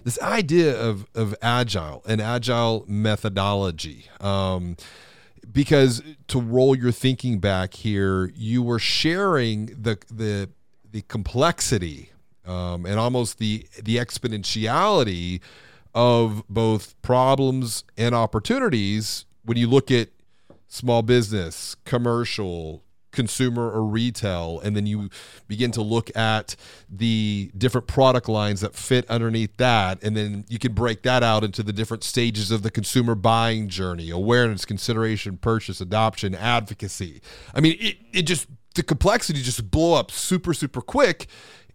this 0.04 0.22
idea 0.22 0.80
of 0.80 1.08
of 1.16 1.36
agile 1.42 2.04
and 2.08 2.22
agile 2.22 2.86
methodology. 2.88 4.06
Um, 4.20 4.78
because 5.52 6.02
to 6.28 6.40
roll 6.40 6.76
your 6.76 6.92
thinking 6.92 7.40
back 7.40 7.74
here, 7.74 8.32
you 8.36 8.62
were 8.62 8.80
sharing 8.80 9.68
the 9.68 9.98
the 10.12 10.50
the 10.92 11.02
complexity 11.04 12.12
um, 12.46 12.86
and 12.86 13.00
almost 13.00 13.40
the 13.40 13.66
the 13.82 13.98
exponentiality 13.98 15.42
of 15.94 16.44
both 16.50 17.00
problems 17.02 17.84
and 17.98 18.16
opportunities 18.16 19.26
when 19.46 19.58
you 19.58 19.68
look 19.68 19.92
at 19.92 20.10
small 20.68 21.02
business, 21.04 21.76
commercial, 21.86 22.83
consumer 23.14 23.70
or 23.72 23.86
retail 23.86 24.60
and 24.64 24.76
then 24.76 24.86
you 24.86 25.10
begin 25.48 25.72
to 25.72 25.82
look 25.82 26.16
at 26.18 26.56
the 26.90 27.52
different 27.58 27.88
product 27.88 28.28
lines 28.28 28.62
that 28.62 28.76
fit 28.76 29.10
underneath 29.10 29.56
that 29.58 30.04
and 30.04 30.18
then 30.18 30.44
you 30.50 30.60
can 30.60 30.74
break 30.74 31.04
that 31.04 31.24
out 31.24 31.44
into 31.44 31.64
the 31.64 31.72
different 31.72 32.04
stages 32.04 32.52
of 32.52 32.64
the 32.64 32.72
consumer 32.72 33.16
buying 33.16 33.70
journey 33.70 34.10
awareness 34.10 34.66
consideration 34.66 35.38
purchase 35.38 35.80
adoption 35.80 36.36
advocacy 36.36 37.22
i 37.54 37.62
mean 37.62 37.78
it, 37.80 37.98
it 38.12 38.22
just 38.24 38.48
the 38.76 38.84
complexity 38.84 39.42
just 39.42 39.72
blow 39.72 39.94
up 39.94 40.12
super 40.12 40.54
super 40.54 40.82
quick 40.82 41.28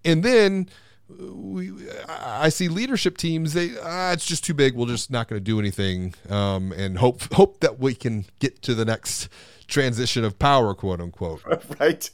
and 0.05 0.23
then 0.23 0.69
we, 1.09 1.73
I 2.07 2.51
see 2.51 2.69
leadership 2.69 3.17
teams. 3.17 3.55
They, 3.55 3.71
ah, 3.83 4.13
it's 4.13 4.27
just 4.27 4.45
too 4.45 4.55
big. 4.55 4.75
We're 4.75 4.87
just 4.87 5.11
not 5.11 5.29
going 5.29 5.41
to 5.41 5.45
do 5.45 5.59
anything, 5.59 6.15
um, 6.29 6.73
and 6.73 6.99
hope 6.99 7.33
hope 7.33 7.61
that 7.61 7.79
we 7.79 7.95
can 7.95 8.27
get 8.41 8.61
to 8.63 8.75
the 8.75 8.85
next 8.85 9.29
transition 9.69 10.25
of 10.25 10.39
power, 10.39 10.75
quote 10.75 11.01
unquote. 11.01 11.43
right, 11.81 12.11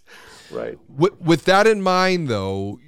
right. 0.51 0.79
With, 0.89 1.21
with 1.21 1.45
that 1.47 1.67
in 1.67 1.81
mind, 1.81 2.29
though, 2.29 2.79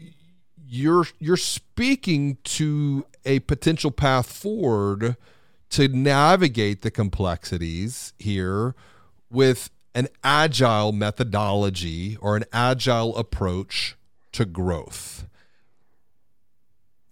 you're 0.69 1.07
you're 1.19 1.37
speaking 1.37 2.39
to 2.45 3.07
a 3.25 3.39
potential 3.41 3.91
path 3.91 4.31
forward 4.31 5.17
to 5.71 5.89
navigate 5.89 6.83
the 6.83 6.91
complexities 6.91 8.13
here 8.19 8.75
with 9.31 9.71
an 9.95 10.09
agile 10.23 10.93
methodology 10.93 12.17
or 12.21 12.37
an 12.37 12.45
agile 12.53 13.17
approach 13.17 13.97
to 14.33 14.45
growth. 14.45 15.27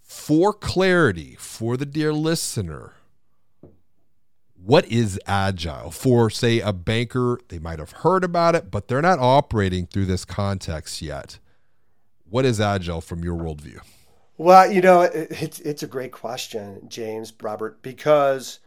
For 0.02 0.52
clarity, 0.52 1.34
for 1.38 1.76
the 1.76 1.86
dear 1.86 2.12
listener, 2.12 2.92
what 4.64 4.86
is 4.86 5.20
agile? 5.26 5.90
For 5.90 6.30
say 6.30 6.60
a 6.60 6.72
banker 6.72 7.38
they 7.48 7.58
might 7.58 7.78
have 7.78 7.90
heard 7.90 8.24
about 8.24 8.54
it 8.54 8.70
but 8.70 8.88
they're 8.88 9.02
not 9.02 9.18
operating 9.18 9.86
through 9.86 10.06
this 10.06 10.24
context 10.24 11.02
yet. 11.02 11.38
What 12.28 12.44
is 12.44 12.60
agile 12.60 13.00
from 13.00 13.22
your 13.22 13.36
worldview? 13.36 13.80
Well 14.38 14.70
you 14.70 14.80
know 14.80 15.02
it, 15.02 15.28
it's, 15.30 15.60
it's 15.60 15.82
a 15.82 15.88
great 15.88 16.12
question 16.12 16.88
james 16.88 17.32
robert 17.42 17.82
because 17.82 18.60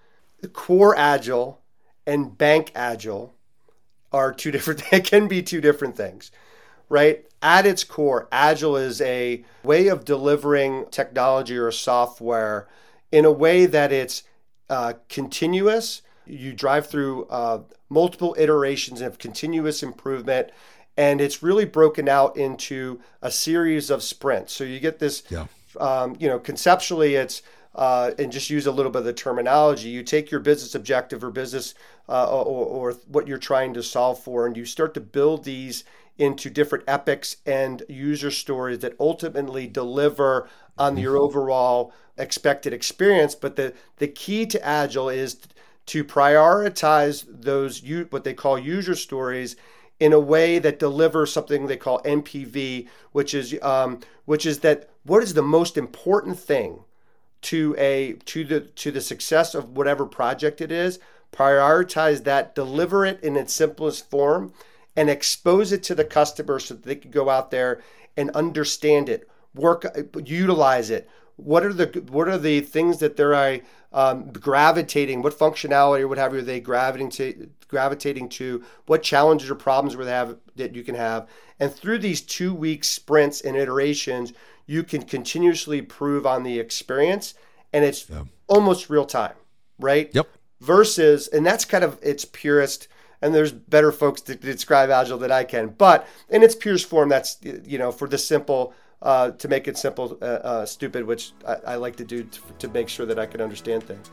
core 0.53 0.95
agile 0.95 1.61
and 2.05 2.37
bank 2.37 2.71
agile 2.75 3.33
are 4.11 4.31
two 4.33 4.51
different 4.51 4.83
it 4.93 5.03
can 5.03 5.27
be 5.27 5.41
two 5.41 5.61
different 5.61 5.97
things 5.97 6.31
right? 6.89 7.25
At 7.41 7.65
its 7.65 7.83
core 7.83 8.27
agile 8.31 8.77
is 8.77 9.01
a 9.01 9.43
way 9.63 9.87
of 9.87 10.05
delivering 10.05 10.85
technology 10.89 11.57
or 11.57 11.71
software 11.71 12.67
in 13.11 13.25
a 13.25 13.31
way 13.31 13.65
that 13.65 13.91
it's 13.91 14.23
uh, 14.69 14.93
continuous. 15.09 16.01
You 16.25 16.53
drive 16.53 16.87
through 16.87 17.25
uh, 17.27 17.61
multiple 17.89 18.35
iterations 18.37 19.01
of 19.01 19.17
continuous 19.17 19.81
improvement, 19.81 20.51
and 20.97 21.21
it's 21.21 21.41
really 21.41 21.65
broken 21.65 22.09
out 22.09 22.37
into 22.37 22.99
a 23.21 23.31
series 23.31 23.89
of 23.89 24.03
sprints. 24.03 24.53
So 24.53 24.63
you 24.63 24.79
get 24.79 24.99
this, 24.99 25.23
yeah. 25.29 25.45
um, 25.79 26.15
you 26.19 26.27
know, 26.27 26.39
conceptually, 26.39 27.15
it's 27.15 27.41
uh, 27.75 28.11
and 28.17 28.31
just 28.31 28.49
use 28.49 28.65
a 28.65 28.71
little 28.71 28.91
bit 28.91 28.99
of 28.99 29.05
the 29.05 29.13
terminology. 29.13 29.89
You 29.89 30.03
take 30.03 30.31
your 30.31 30.39
business 30.39 30.73
objective 30.73 31.23
or 31.23 31.29
business 31.29 31.75
uh, 32.09 32.27
or, 32.27 32.65
or 32.65 32.91
what 33.07 33.27
you're 33.27 33.37
trying 33.37 33.73
to 33.75 33.83
solve 33.83 34.19
for, 34.19 34.47
and 34.47 34.57
you 34.57 34.65
start 34.65 34.93
to 34.95 34.99
build 34.99 35.43
these 35.43 35.83
into 36.17 36.49
different 36.49 36.83
epics 36.87 37.37
and 37.45 37.83
user 37.87 38.31
stories 38.31 38.79
that 38.79 38.95
ultimately 38.99 39.67
deliver 39.67 40.49
on 40.77 40.97
your 40.97 41.17
overall 41.17 41.93
expected 42.17 42.73
experience. 42.73 43.35
But 43.35 43.55
the, 43.55 43.73
the 43.97 44.07
key 44.07 44.45
to 44.47 44.65
Agile 44.65 45.09
is 45.09 45.37
to 45.87 46.03
prioritize 46.03 47.25
those 47.27 47.81
what 48.09 48.23
they 48.23 48.33
call 48.33 48.59
user 48.59 48.95
stories 48.95 49.55
in 49.99 50.13
a 50.13 50.19
way 50.19 50.59
that 50.59 50.79
delivers 50.79 51.31
something 51.31 51.65
they 51.65 51.77
call 51.77 52.01
NPV, 52.03 52.87
which 53.11 53.33
is 53.33 53.57
um, 53.61 54.01
which 54.25 54.45
is 54.45 54.59
that 54.59 54.89
what 55.03 55.23
is 55.23 55.33
the 55.33 55.41
most 55.41 55.77
important 55.77 56.37
thing 56.37 56.83
to 57.41 57.75
a 57.77 58.13
to 58.25 58.43
the 58.43 58.61
to 58.61 58.91
the 58.91 59.01
success 59.01 59.55
of 59.55 59.77
whatever 59.77 60.05
project 60.05 60.61
it 60.61 60.71
is 60.71 60.99
prioritize 61.31 62.23
that 62.23 62.55
deliver 62.55 63.05
it 63.05 63.21
in 63.23 63.35
its 63.35 63.53
simplest 63.53 64.09
form 64.09 64.53
and 64.97 65.09
expose 65.09 65.71
it 65.71 65.83
to 65.83 65.95
the 65.95 66.03
customer 66.03 66.59
so 66.59 66.73
that 66.73 66.83
they 66.83 66.95
can 66.95 67.11
go 67.11 67.29
out 67.29 67.51
there 67.51 67.81
and 68.17 68.29
understand 68.31 69.07
it 69.07 69.29
work 69.55 69.85
utilize 70.25 70.89
it 70.89 71.09
what 71.37 71.63
are 71.63 71.71
the 71.71 72.03
what 72.11 72.27
are 72.27 72.37
the 72.37 72.59
things 72.59 72.97
that 72.97 73.15
they're 73.15 73.61
um, 73.93 74.29
gravitating 74.33 75.21
what 75.21 75.37
functionality 75.37 76.01
or 76.01 76.09
what 76.09 76.17
have 76.17 76.33
you 76.33 76.39
are 76.39 76.43
they 76.43 76.59
gravitating 76.59 77.09
to 77.09 77.49
gravitating 77.69 78.27
to 78.27 78.61
what 78.87 79.01
challenges 79.01 79.49
or 79.49 79.55
problems 79.55 79.95
where 79.95 80.05
they 80.05 80.11
have 80.11 80.35
that 80.57 80.75
you 80.75 80.83
can 80.83 80.95
have 80.95 81.29
and 81.59 81.73
through 81.73 81.97
these 81.97 82.21
two 82.21 82.53
week 82.53 82.83
sprints 82.83 83.39
and 83.39 83.55
iterations 83.55 84.33
you 84.65 84.83
can 84.83 85.01
continuously 85.01 85.77
improve 85.79 86.25
on 86.25 86.43
the 86.43 86.59
experience 86.59 87.33
and 87.73 87.83
it's 87.83 88.09
yeah. 88.09 88.23
almost 88.47 88.89
real 88.89 89.05
time, 89.05 89.35
right? 89.79 90.09
Yep. 90.13 90.27
Versus, 90.61 91.27
and 91.27 91.45
that's 91.45 91.65
kind 91.65 91.83
of 91.83 91.99
its 92.01 92.25
purest, 92.25 92.87
and 93.21 93.33
there's 93.33 93.51
better 93.51 93.91
folks 93.91 94.21
to 94.21 94.35
describe 94.35 94.89
Agile 94.89 95.17
than 95.17 95.31
I 95.31 95.43
can, 95.43 95.69
but 95.69 96.07
in 96.29 96.43
its 96.43 96.55
purest 96.55 96.87
form, 96.87 97.09
that's, 97.09 97.37
you 97.41 97.77
know, 97.77 97.91
for 97.91 98.07
the 98.07 98.17
simple, 98.17 98.73
uh, 99.01 99.31
to 99.31 99.47
make 99.47 99.67
it 99.67 99.77
simple, 99.77 100.17
uh, 100.21 100.25
uh, 100.25 100.65
stupid, 100.65 101.05
which 101.05 101.31
I, 101.47 101.55
I, 101.67 101.75
like 101.75 101.95
to 101.97 102.05
do 102.05 102.23
to, 102.23 102.39
to 102.59 102.67
make 102.69 102.89
sure 102.89 103.05
that 103.05 103.19
I 103.19 103.25
can 103.25 103.41
understand 103.41 103.83
things. 103.83 104.09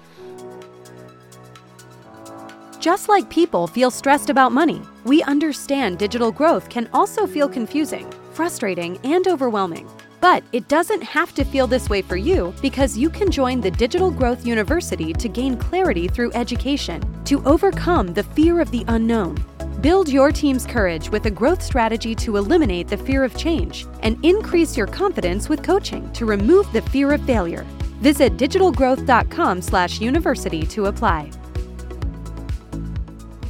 Just 2.81 3.09
like 3.09 3.31
people 3.31 3.67
feel 3.67 3.91
stressed 3.91 4.29
about 4.29 4.53
money, 4.53 4.83
we 5.05 5.23
understand 5.23 5.99
digital 5.99 6.31
growth 6.31 6.69
can 6.69 6.89
also 6.93 7.27
feel 7.27 7.49
confusing, 7.49 8.11
frustrating, 8.33 8.99
and 9.05 9.27
overwhelming. 9.27 9.89
But 10.25 10.41
it 10.53 10.69
doesn't 10.69 11.03
have 11.03 11.35
to 11.35 11.45
feel 11.45 11.67
this 11.67 11.91
way 11.91 12.01
for 12.01 12.17
you 12.17 12.55
because 12.63 12.97
you 12.97 13.11
can 13.11 13.31
join 13.31 13.61
the 13.61 13.71
Digital 13.71 14.11
Growth 14.11 14.47
University 14.47 15.13
to 15.13 15.29
gain 15.29 15.59
clarity 15.59 16.09
through 16.09 16.33
education, 16.33 17.03
to 17.25 17.45
overcome 17.45 18.15
the 18.15 18.23
fear 18.23 18.63
of 18.63 18.71
the 18.71 18.87
unknown. 18.89 19.37
Build 19.83 20.09
your 20.09 20.33
team's 20.33 20.65
courage 20.65 21.11
with 21.11 21.27
a 21.27 21.31
growth 21.31 21.63
strategy 21.63 22.15
to 22.15 22.39
eliminate 22.39 22.89
the 22.89 22.97
fear 22.97 23.23
of 23.23 23.37
change 23.37 23.87
and 24.01 24.17
increase 24.25 24.79
your 24.79 24.87
confidence 24.87 25.51
with 25.51 25.63
coaching 25.63 26.11
to 26.15 26.25
remove 26.25 26.73
the 26.73 26.81
fear 26.81 27.13
of 27.13 27.21
failure. 27.27 27.67
Visit 28.01 28.39
digitalgrowth.com/university 28.39 30.67
to 30.67 30.87
apply. 30.87 31.31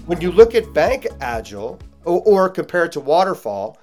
When 0.06 0.20
you 0.20 0.32
look 0.32 0.56
at 0.56 0.74
Bank 0.74 1.06
Agile 1.20 1.78
or, 2.04 2.20
or 2.22 2.48
compare 2.48 2.86
it 2.86 2.92
to 2.92 3.00
Waterfall, 3.00 3.78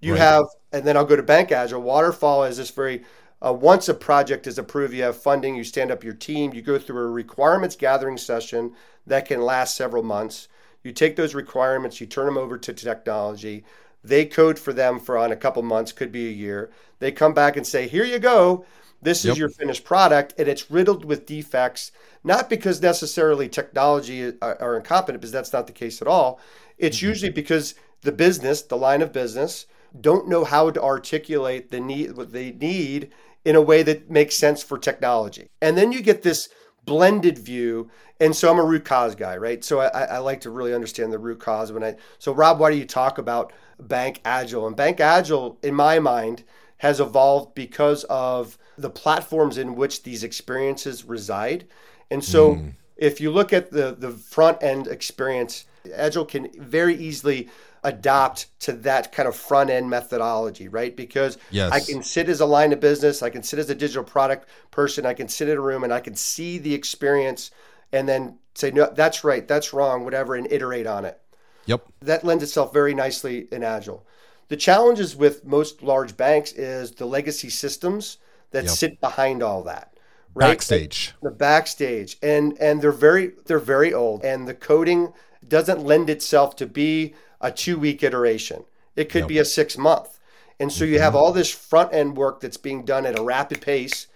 you 0.00 0.14
right. 0.14 0.22
have, 0.22 0.44
and 0.72 0.84
then 0.84 0.96
I'll 0.96 1.04
go 1.04 1.16
to 1.16 1.22
Bank 1.22 1.52
Agile. 1.52 1.80
Waterfall 1.80 2.44
is 2.44 2.56
this 2.56 2.70
very 2.70 3.02
uh, 3.42 3.52
once 3.52 3.88
a 3.88 3.94
project 3.94 4.46
is 4.46 4.58
approved, 4.58 4.92
you 4.92 5.02
have 5.02 5.16
funding, 5.16 5.54
you 5.54 5.64
stand 5.64 5.90
up 5.90 6.04
your 6.04 6.12
team, 6.12 6.52
you 6.52 6.60
go 6.60 6.78
through 6.78 7.02
a 7.02 7.10
requirements 7.10 7.74
gathering 7.74 8.18
session 8.18 8.74
that 9.06 9.26
can 9.26 9.40
last 9.40 9.74
several 9.74 10.02
months. 10.02 10.48
You 10.82 10.92
take 10.92 11.16
those 11.16 11.34
requirements, 11.34 12.00
you 12.00 12.06
turn 12.06 12.26
them 12.26 12.36
over 12.36 12.58
to 12.58 12.72
technology. 12.72 13.64
They 14.04 14.26
code 14.26 14.58
for 14.58 14.72
them 14.72 14.98
for 14.98 15.16
on 15.16 15.32
a 15.32 15.36
couple 15.36 15.62
months, 15.62 15.92
could 15.92 16.12
be 16.12 16.28
a 16.28 16.32
year. 16.32 16.70
They 16.98 17.12
come 17.12 17.34
back 17.34 17.56
and 17.56 17.66
say, 17.66 17.86
"Here 17.86 18.04
you 18.04 18.18
go. 18.18 18.64
This 19.02 19.24
yep. 19.24 19.32
is 19.32 19.38
your 19.38 19.50
finished 19.50 19.84
product," 19.84 20.34
and 20.38 20.48
it's 20.48 20.70
riddled 20.70 21.04
with 21.04 21.26
defects. 21.26 21.92
Not 22.24 22.48
because 22.48 22.80
necessarily 22.80 23.48
technology 23.48 24.32
are, 24.40 24.60
are 24.60 24.76
incompetent, 24.76 25.20
because 25.20 25.32
that's 25.32 25.52
not 25.52 25.66
the 25.66 25.72
case 25.72 26.00
at 26.00 26.08
all. 26.08 26.40
It's 26.78 26.98
mm-hmm. 26.98 27.06
usually 27.06 27.32
because 27.32 27.74
the 28.02 28.12
business, 28.12 28.62
the 28.62 28.76
line 28.76 29.02
of 29.02 29.12
business, 29.12 29.66
don't 29.98 30.28
know 30.28 30.44
how 30.44 30.70
to 30.70 30.82
articulate 30.82 31.70
the 31.70 31.80
need 31.80 32.16
what 32.16 32.32
they 32.32 32.52
need 32.52 33.10
in 33.44 33.56
a 33.56 33.62
way 33.62 33.82
that 33.82 34.10
makes 34.10 34.36
sense 34.36 34.62
for 34.62 34.78
technology. 34.78 35.48
And 35.60 35.76
then 35.76 35.92
you 35.92 36.02
get 36.02 36.22
this 36.22 36.48
blended 36.84 37.38
view. 37.38 37.90
And 38.20 38.34
so 38.36 38.50
I'm 38.50 38.58
a 38.58 38.64
root 38.64 38.84
cause 38.84 39.14
guy, 39.14 39.36
right? 39.36 39.64
So 39.64 39.80
I, 39.80 40.04
I 40.04 40.18
like 40.18 40.42
to 40.42 40.50
really 40.50 40.74
understand 40.74 41.12
the 41.12 41.18
root 41.18 41.40
cause 41.40 41.72
when 41.72 41.82
I 41.82 41.96
so 42.18 42.32
Rob, 42.32 42.58
why 42.58 42.70
do 42.70 42.76
you 42.76 42.84
talk 42.84 43.18
about 43.18 43.52
Bank 43.78 44.20
Agile? 44.24 44.66
And 44.66 44.76
Bank 44.76 45.00
Agile, 45.00 45.58
in 45.62 45.74
my 45.74 45.98
mind, 45.98 46.44
has 46.78 47.00
evolved 47.00 47.54
because 47.54 48.04
of 48.04 48.58
the 48.76 48.90
platforms 48.90 49.58
in 49.58 49.74
which 49.74 50.02
these 50.02 50.24
experiences 50.24 51.04
reside. 51.04 51.66
And 52.10 52.24
so 52.24 52.56
mm. 52.56 52.74
if 52.96 53.20
you 53.20 53.30
look 53.30 53.52
at 53.52 53.70
the 53.70 53.94
the 53.98 54.10
front 54.10 54.62
end 54.62 54.86
experience, 54.86 55.64
Agile 55.94 56.26
can 56.26 56.50
very 56.58 56.94
easily 56.96 57.48
adopt 57.82 58.46
to 58.60 58.72
that 58.72 59.12
kind 59.12 59.28
of 59.28 59.34
front 59.34 59.70
end 59.70 59.88
methodology, 59.88 60.68
right? 60.68 60.94
Because 60.94 61.38
yes. 61.50 61.72
I 61.72 61.80
can 61.80 62.02
sit 62.02 62.28
as 62.28 62.40
a 62.40 62.46
line 62.46 62.72
of 62.72 62.80
business, 62.80 63.22
I 63.22 63.30
can 63.30 63.42
sit 63.42 63.58
as 63.58 63.70
a 63.70 63.74
digital 63.74 64.04
product 64.04 64.48
person, 64.70 65.06
I 65.06 65.14
can 65.14 65.28
sit 65.28 65.48
in 65.48 65.56
a 65.56 65.60
room 65.60 65.84
and 65.84 65.92
I 65.92 66.00
can 66.00 66.14
see 66.14 66.58
the 66.58 66.74
experience 66.74 67.50
and 67.92 68.08
then 68.08 68.38
say, 68.54 68.70
no, 68.70 68.90
that's 68.94 69.24
right, 69.24 69.46
that's 69.46 69.72
wrong, 69.72 70.04
whatever, 70.04 70.34
and 70.34 70.50
iterate 70.50 70.86
on 70.86 71.04
it. 71.04 71.20
Yep. 71.66 71.86
That 72.00 72.24
lends 72.24 72.42
itself 72.42 72.72
very 72.72 72.94
nicely 72.94 73.48
in 73.50 73.62
Agile. 73.62 74.06
The 74.48 74.56
challenges 74.56 75.14
with 75.14 75.44
most 75.44 75.82
large 75.82 76.16
banks 76.16 76.52
is 76.52 76.92
the 76.92 77.06
legacy 77.06 77.50
systems 77.50 78.18
that 78.50 78.64
yep. 78.64 78.72
sit 78.72 79.00
behind 79.00 79.42
all 79.42 79.62
that. 79.62 79.94
Right? 80.34 80.48
Backstage. 80.48 81.14
The 81.22 81.30
backstage. 81.30 82.16
And 82.22 82.56
and 82.60 82.80
they're 82.82 82.92
very 82.92 83.32
they're 83.46 83.58
very 83.58 83.92
old 83.92 84.24
and 84.24 84.46
the 84.46 84.54
coding 84.54 85.12
doesn't 85.46 85.84
lend 85.84 86.10
itself 86.10 86.56
to 86.56 86.66
be 86.66 87.14
a 87.40 87.50
two 87.50 87.78
week 87.78 88.02
iteration. 88.02 88.64
It 88.96 89.08
could 89.08 89.22
yep. 89.22 89.28
be 89.28 89.38
a 89.38 89.44
six 89.44 89.78
month. 89.78 90.18
And 90.58 90.70
so 90.70 90.84
you 90.84 90.98
have 90.98 91.14
all 91.14 91.32
this 91.32 91.50
front 91.50 91.94
end 91.94 92.16
work 92.16 92.40
that's 92.40 92.58
being 92.58 92.84
done 92.84 93.06
at 93.06 93.18
a 93.18 93.22
rapid 93.22 93.62
pace. 93.62 94.08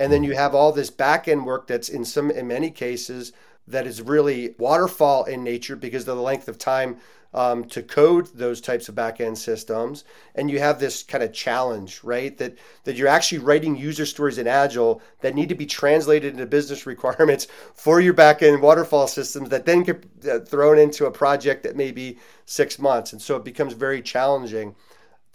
And 0.00 0.12
then 0.12 0.22
mm. 0.22 0.26
you 0.26 0.34
have 0.34 0.54
all 0.54 0.72
this 0.72 0.90
back 0.90 1.28
end 1.28 1.46
work 1.46 1.68
that's 1.68 1.88
in 1.88 2.04
some, 2.04 2.30
in 2.30 2.48
many 2.48 2.70
cases, 2.70 3.32
that 3.68 3.86
is 3.86 4.02
really 4.02 4.56
waterfall 4.58 5.24
in 5.24 5.44
nature 5.44 5.76
because 5.76 6.08
of 6.08 6.16
the 6.16 6.22
length 6.22 6.48
of 6.48 6.58
time 6.58 6.96
um, 7.34 7.64
to 7.64 7.82
code 7.82 8.26
those 8.34 8.60
types 8.60 8.88
of 8.88 8.94
backend 8.94 9.36
systems. 9.36 10.04
And 10.34 10.50
you 10.50 10.58
have 10.58 10.78
this 10.78 11.02
kind 11.02 11.24
of 11.24 11.32
challenge, 11.32 12.00
right? 12.02 12.36
That 12.38 12.58
that 12.84 12.96
you're 12.96 13.08
actually 13.08 13.38
writing 13.38 13.76
user 13.76 14.06
stories 14.06 14.38
in 14.38 14.46
Agile 14.46 15.00
that 15.20 15.34
need 15.34 15.48
to 15.48 15.54
be 15.54 15.66
translated 15.66 16.32
into 16.32 16.46
business 16.46 16.86
requirements 16.94 17.46
for 17.74 18.00
your 18.00 18.14
backend 18.14 18.60
waterfall 18.60 19.06
systems 19.06 19.48
that 19.48 19.66
then 19.66 19.82
get 19.82 20.04
uh, 20.30 20.40
thrown 20.40 20.78
into 20.78 21.06
a 21.06 21.10
project 21.10 21.62
that 21.62 21.76
may 21.76 21.90
be 21.90 22.18
six 22.44 22.78
months. 22.78 23.12
And 23.12 23.22
so 23.22 23.36
it 23.36 23.44
becomes 23.44 23.72
very 23.72 24.02
challenging. 24.02 24.74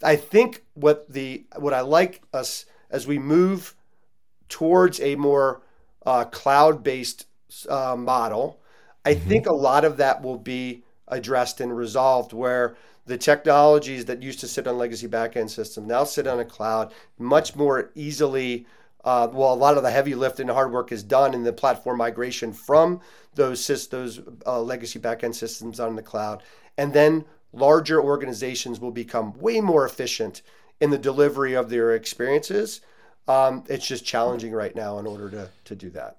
I 0.02 0.16
think 0.16 0.64
what 0.74 1.10
the 1.12 1.44
what 1.56 1.74
I 1.74 1.80
like 1.80 2.22
us 2.32 2.66
as 2.90 3.06
we 3.06 3.18
move 3.18 3.74
towards 4.48 5.00
a 5.00 5.14
more 5.16 5.62
uh, 6.06 6.24
cloud-based 6.24 7.26
uh, 7.68 7.96
model, 7.96 8.60
I 9.04 9.14
mm-hmm. 9.14 9.28
think 9.28 9.46
a 9.46 9.52
lot 9.52 9.84
of 9.84 9.98
that 9.98 10.22
will 10.22 10.38
be 10.38 10.84
addressed 11.08 11.60
and 11.60 11.76
resolved 11.76 12.32
where 12.32 12.76
the 13.06 13.18
technologies 13.18 14.04
that 14.04 14.22
used 14.22 14.40
to 14.40 14.48
sit 14.48 14.66
on 14.66 14.76
legacy 14.76 15.08
backend 15.08 15.50
systems 15.50 15.86
now 15.86 16.04
sit 16.04 16.26
on 16.26 16.40
a 16.40 16.44
cloud 16.44 16.92
much 17.18 17.56
more 17.56 17.90
easily 17.94 18.66
uh, 19.04 19.28
well, 19.32 19.52
a 19.52 19.54
lot 19.54 19.76
of 19.76 19.82
the 19.82 19.90
heavy 19.90 20.14
lift 20.14 20.40
and 20.40 20.50
hard 20.50 20.72
work 20.72 20.92
is 20.92 21.02
done 21.02 21.32
in 21.32 21.42
the 21.42 21.52
platform 21.52 21.96
migration 21.96 22.52
from 22.52 23.00
those 23.34 23.66
those 23.88 24.20
uh, 24.44 24.60
legacy 24.60 24.98
backend 24.98 25.34
systems 25.34 25.80
on 25.80 25.96
the 25.96 26.02
cloud, 26.02 26.42
and 26.76 26.92
then 26.92 27.24
larger 27.52 28.02
organizations 28.02 28.80
will 28.80 28.90
become 28.90 29.38
way 29.38 29.60
more 29.60 29.86
efficient 29.86 30.42
in 30.80 30.90
the 30.90 30.98
delivery 30.98 31.54
of 31.54 31.70
their 31.70 31.94
experiences. 31.94 32.80
Um, 33.28 33.64
it's 33.68 33.86
just 33.86 34.04
challenging 34.04 34.52
right 34.52 34.74
now 34.74 34.98
in 34.98 35.06
order 35.06 35.30
to 35.30 35.48
to 35.64 35.74
do 35.74 35.90
that 35.90 36.17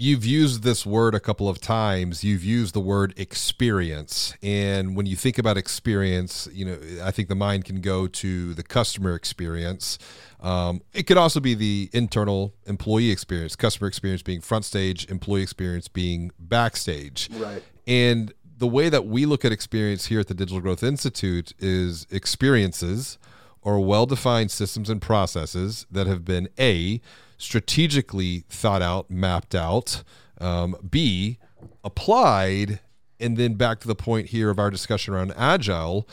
you've 0.00 0.24
used 0.24 0.62
this 0.62 0.86
word 0.86 1.14
a 1.14 1.20
couple 1.20 1.46
of 1.46 1.60
times. 1.60 2.24
You've 2.24 2.42
used 2.42 2.74
the 2.74 2.80
word 2.80 3.12
experience. 3.18 4.32
And 4.42 4.96
when 4.96 5.04
you 5.04 5.14
think 5.14 5.36
about 5.36 5.58
experience, 5.58 6.48
you 6.52 6.64
know, 6.64 6.78
I 7.04 7.10
think 7.10 7.28
the 7.28 7.34
mind 7.34 7.66
can 7.66 7.82
go 7.82 8.06
to 8.06 8.54
the 8.54 8.62
customer 8.62 9.14
experience. 9.14 9.98
Um, 10.40 10.80
it 10.94 11.02
could 11.02 11.18
also 11.18 11.38
be 11.38 11.54
the 11.54 11.90
internal 11.92 12.54
employee 12.64 13.10
experience, 13.10 13.54
customer 13.56 13.88
experience 13.88 14.22
being 14.22 14.40
front 14.40 14.64
stage, 14.64 15.06
employee 15.10 15.42
experience 15.42 15.86
being 15.86 16.30
backstage. 16.38 17.28
Right. 17.34 17.62
And 17.86 18.32
the 18.56 18.68
way 18.68 18.88
that 18.88 19.04
we 19.04 19.26
look 19.26 19.44
at 19.44 19.52
experience 19.52 20.06
here 20.06 20.20
at 20.20 20.28
the 20.28 20.34
Digital 20.34 20.62
Growth 20.62 20.82
Institute 20.82 21.52
is 21.58 22.06
experiences 22.10 23.18
or 23.60 23.78
well 23.80 24.06
defined 24.06 24.50
systems 24.50 24.88
and 24.88 25.02
processes 25.02 25.86
that 25.90 26.06
have 26.06 26.24
been 26.24 26.48
A, 26.58 27.02
strategically 27.40 28.44
thought 28.48 28.82
out, 28.82 29.10
mapped 29.10 29.54
out, 29.54 30.02
um, 30.40 30.76
B, 30.88 31.38
applied, 31.82 32.80
and 33.18 33.36
then 33.36 33.54
back 33.54 33.80
to 33.80 33.88
the 33.88 33.94
point 33.94 34.28
here 34.28 34.50
of 34.50 34.58
our 34.58 34.70
discussion 34.70 35.14
around 35.14 35.32
agile, 35.36 36.08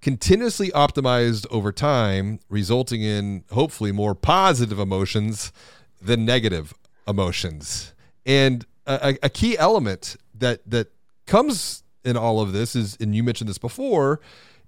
continuously 0.00 0.70
optimized 0.70 1.46
over 1.50 1.72
time, 1.72 2.38
resulting 2.48 3.02
in 3.02 3.44
hopefully 3.50 3.92
more 3.92 4.14
positive 4.14 4.78
emotions 4.78 5.52
than 6.00 6.24
negative 6.24 6.72
emotions. 7.06 7.92
And 8.24 8.64
a, 8.86 9.18
a 9.22 9.28
key 9.28 9.58
element 9.58 10.16
that 10.34 10.68
that 10.70 10.92
comes 11.26 11.82
in 12.04 12.16
all 12.16 12.40
of 12.40 12.52
this 12.52 12.76
is, 12.76 12.96
and 13.00 13.14
you 13.14 13.22
mentioned 13.22 13.50
this 13.50 13.58
before, 13.58 14.20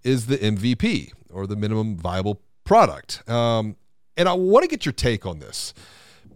is 0.03 0.27
the 0.27 0.39
MVP 0.39 1.13
or 1.33 1.47
the 1.47 1.57
minimum 1.57 1.97
viable 1.97 2.41
product. 2.65 3.29
Um, 3.29 3.77
and 4.17 4.29
I 4.29 4.35
want 4.35 4.65
to 4.65 4.69
get 4.69 4.85
your 4.85 4.93
take 4.93 5.25
on 5.25 5.39
this 5.39 5.73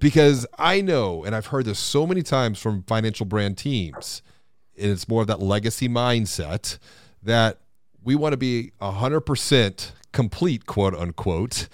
because 0.04 0.46
I 0.58 0.82
know, 0.82 1.24
and 1.24 1.34
I've 1.34 1.46
heard 1.46 1.64
this 1.64 1.78
so 1.78 2.06
many 2.06 2.22
times 2.22 2.60
from 2.60 2.82
financial 2.82 3.24
brand 3.24 3.56
teams, 3.56 4.20
and 4.78 4.90
it's 4.90 5.08
more 5.08 5.22
of 5.22 5.28
that 5.28 5.40
legacy 5.40 5.88
mindset 5.88 6.76
that 7.22 7.60
we 8.02 8.14
want 8.14 8.34
to 8.34 8.36
be 8.36 8.72
100% 8.82 9.92
complete, 10.12 10.66
quote 10.66 10.94
unquote, 10.94 11.68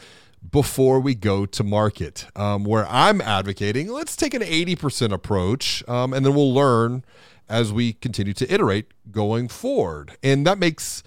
before 0.48 1.00
we 1.00 1.16
go 1.16 1.44
to 1.44 1.64
market. 1.64 2.28
Um, 2.36 2.62
where 2.62 2.86
I'm 2.86 3.20
advocating, 3.20 3.88
let's 3.88 4.14
take 4.14 4.32
an 4.32 4.42
80% 4.42 5.10
approach, 5.10 5.82
um, 5.88 6.12
and 6.12 6.24
then 6.24 6.32
we'll 6.32 6.54
learn 6.54 7.04
as 7.48 7.72
we 7.72 7.94
continue 7.94 8.34
to 8.34 8.54
iterate 8.54 8.92
going 9.10 9.48
forward. 9.48 10.16
And 10.22 10.46
that 10.46 10.60
makes 10.60 11.02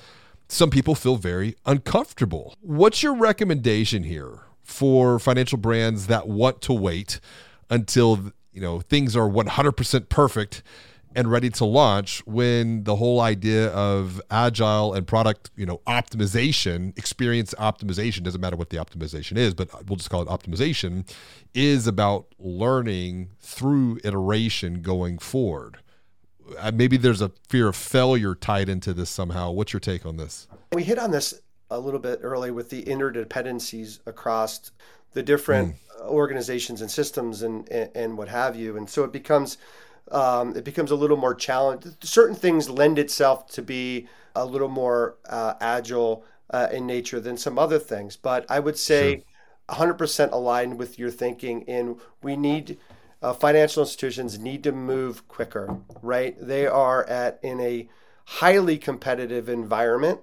some 0.49 0.69
people 0.69 0.93
feel 0.93 1.15
very 1.15 1.55
uncomfortable. 1.65 2.57
What's 2.59 3.01
your 3.01 3.15
recommendation 3.15 4.03
here 4.03 4.41
for 4.63 5.19
financial 5.19 5.57
brands 5.57 6.07
that 6.07 6.27
want 6.27 6.61
to 6.61 6.73
wait 6.73 7.19
until 7.69 8.31
you 8.51 8.61
know 8.61 8.79
things 8.79 9.15
are 9.15 9.29
100% 9.29 10.09
perfect 10.09 10.63
and 11.15 11.29
ready 11.29 11.49
to 11.51 11.63
launch 11.63 12.25
when 12.25 12.85
the 12.85 12.95
whole 12.95 13.21
idea 13.21 13.69
of 13.69 14.19
agile 14.31 14.93
and 14.93 15.05
product 15.05 15.51
you 15.55 15.65
know 15.65 15.79
optimization 15.87 16.97
experience 16.97 17.53
optimization 17.59 18.23
doesn't 18.23 18.41
matter 18.41 18.55
what 18.55 18.69
the 18.69 18.77
optimization 18.77 19.37
is 19.37 19.53
but 19.53 19.69
we'll 19.87 19.97
just 19.97 20.09
call 20.09 20.21
it 20.21 20.27
optimization 20.27 21.05
is 21.53 21.87
about 21.87 22.27
learning 22.39 23.29
through 23.39 23.99
iteration 24.03 24.81
going 24.81 25.17
forward. 25.17 25.77
Uh, 26.57 26.71
maybe 26.73 26.97
there's 26.97 27.21
a 27.21 27.31
fear 27.47 27.67
of 27.67 27.75
failure 27.75 28.35
tied 28.35 28.69
into 28.69 28.93
this 28.93 29.09
somehow. 29.09 29.51
What's 29.51 29.71
your 29.71 29.79
take 29.79 30.05
on 30.05 30.17
this? 30.17 30.47
We 30.73 30.83
hit 30.83 30.99
on 30.99 31.11
this 31.11 31.39
a 31.73 31.79
little 31.79 31.99
bit 31.99 32.19
early 32.21 32.51
with 32.51 32.69
the 32.69 32.83
interdependencies 32.83 33.99
across 34.05 34.71
the 35.13 35.23
different 35.23 35.75
mm. 35.75 36.05
organizations 36.05 36.81
and 36.81 36.89
systems 36.89 37.41
and, 37.41 37.69
and, 37.69 37.89
and 37.95 38.17
what 38.17 38.27
have 38.27 38.55
you 38.55 38.77
and 38.77 38.89
so 38.89 39.03
it 39.03 39.11
becomes 39.11 39.57
um, 40.11 40.55
it 40.55 40.63
becomes 40.63 40.91
a 40.91 40.95
little 40.95 41.17
more 41.17 41.33
challenging. 41.33 41.95
Certain 42.01 42.35
things 42.35 42.69
lend 42.69 42.99
itself 42.99 43.47
to 43.51 43.61
be 43.61 44.07
a 44.35 44.45
little 44.45 44.67
more 44.67 45.15
uh, 45.29 45.53
agile 45.61 46.25
uh, 46.49 46.67
in 46.71 46.85
nature 46.85 47.19
than 47.19 47.37
some 47.37 47.57
other 47.57 47.79
things. 47.79 48.15
But 48.15 48.45
I 48.49 48.59
would 48.59 48.77
say 48.77 49.23
sure. 49.69 49.93
100% 49.93 50.31
aligned 50.31 50.77
with 50.77 50.99
your 50.99 51.09
thinking 51.09 51.61
in 51.61 51.97
we 52.21 52.35
need 52.35 52.77
uh, 53.21 53.33
financial 53.33 53.83
institutions 53.83 54.37
need 54.37 54.63
to 54.63 54.71
move 54.71 55.27
quicker, 55.27 55.77
right? 56.01 56.35
They 56.39 56.67
are 56.67 57.07
at 57.07 57.39
in 57.41 57.59
a 57.61 57.87
highly 58.25 58.77
competitive 58.77 59.47
environment 59.47 60.19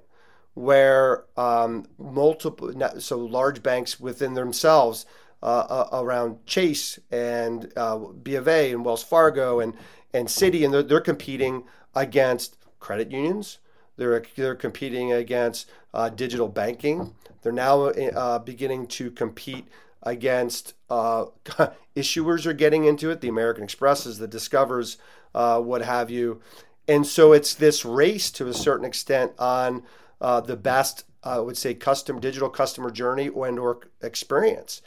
where 0.55 1.25
um, 1.37 1.87
multiple 1.99 2.73
so 2.99 3.19
large 3.19 3.63
banks 3.63 4.01
within 4.01 4.35
themselves 4.35 5.07
uh, 5.43 5.87
uh, 5.91 6.03
around 6.03 6.45
Chase 6.47 6.99
and 7.11 7.73
uh, 7.77 7.97
B 7.97 8.35
of 8.35 8.47
A 8.47 8.73
and 8.73 8.85
Wells 8.85 9.03
Fargo 9.03 9.61
and 9.61 9.75
and 10.13 10.29
Citi, 10.29 10.65
and 10.65 10.75
they're, 10.75 10.83
they're 10.83 11.01
competing 11.01 11.65
against 11.95 12.57
credit 12.79 13.11
unions. 13.11 13.59
They're 13.97 14.23
they're 14.37 14.55
competing 14.55 15.13
against 15.13 15.71
uh, 15.95 16.11
digital 16.11 16.49
banking. 16.49 17.15
They're 17.43 17.53
now 17.53 17.85
uh, 17.85 18.41
beginning 18.41 18.89
to 18.89 19.11
compete 19.11 19.67
against 20.03 20.75
uh, 20.91 21.27
issuers 21.97 22.45
are 22.45 22.53
getting 22.53 22.85
into 22.85 23.11
it. 23.11 23.23
The 23.23 23.29
American 23.29 23.65
Expresses, 23.65 24.19
the 24.19 24.29
Discovers, 24.29 24.99
what 25.33 25.81
have 25.83 26.11
you, 26.11 26.43
and 26.87 27.07
so 27.07 27.33
it's 27.33 27.55
this 27.55 27.85
race 27.85 28.31
to 28.33 28.49
a 28.49 28.53
certain 28.53 28.85
extent 28.85 29.33
on 29.39 29.85
the 30.21 30.57
best, 30.57 31.05
I 31.25 31.39
would 31.39 31.57
say, 31.57 31.75
custom 31.75 32.21
digital 32.21 32.49
customer 32.49 32.91
journey 32.91 33.27
and 33.35 33.59
or 33.59 33.81
experience. 34.03 34.83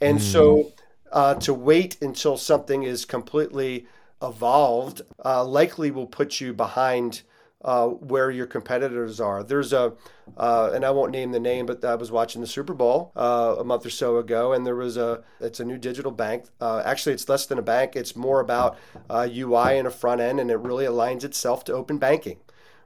And 0.00 0.18
mm. 0.18 0.22
so 0.22 0.72
uh, 1.12 1.34
to 1.36 1.54
wait 1.54 1.96
until 2.02 2.36
something 2.36 2.82
is 2.82 3.04
completely 3.04 3.86
evolved 4.20 5.02
uh, 5.24 5.44
likely 5.44 5.90
will 5.90 6.06
put 6.06 6.40
you 6.40 6.52
behind 6.52 7.22
uh, 7.64 7.86
where 7.86 8.30
your 8.30 8.46
competitors 8.46 9.20
are. 9.20 9.42
There's 9.42 9.72
a, 9.72 9.94
uh, 10.36 10.72
and 10.74 10.84
I 10.84 10.90
won't 10.90 11.12
name 11.12 11.32
the 11.32 11.40
name, 11.40 11.64
but 11.64 11.82
I 11.82 11.94
was 11.94 12.12
watching 12.12 12.42
the 12.42 12.46
Super 12.46 12.74
Bowl 12.74 13.10
uh, 13.16 13.56
a 13.58 13.64
month 13.64 13.86
or 13.86 13.90
so 13.90 14.18
ago, 14.18 14.52
and 14.52 14.66
there 14.66 14.76
was 14.76 14.98
a, 14.98 15.22
it's 15.40 15.60
a 15.60 15.64
new 15.64 15.78
digital 15.78 16.10
bank. 16.10 16.44
Uh, 16.60 16.82
actually, 16.84 17.14
it's 17.14 17.26
less 17.26 17.46
than 17.46 17.58
a 17.58 17.62
bank. 17.62 17.96
It's 17.96 18.16
more 18.16 18.40
about 18.40 18.76
UI 19.10 19.78
and 19.78 19.86
a 19.86 19.90
front 19.90 20.20
end, 20.20 20.40
and 20.40 20.50
it 20.50 20.58
really 20.58 20.84
aligns 20.84 21.24
itself 21.24 21.64
to 21.64 21.72
open 21.72 21.96
banking 21.96 22.36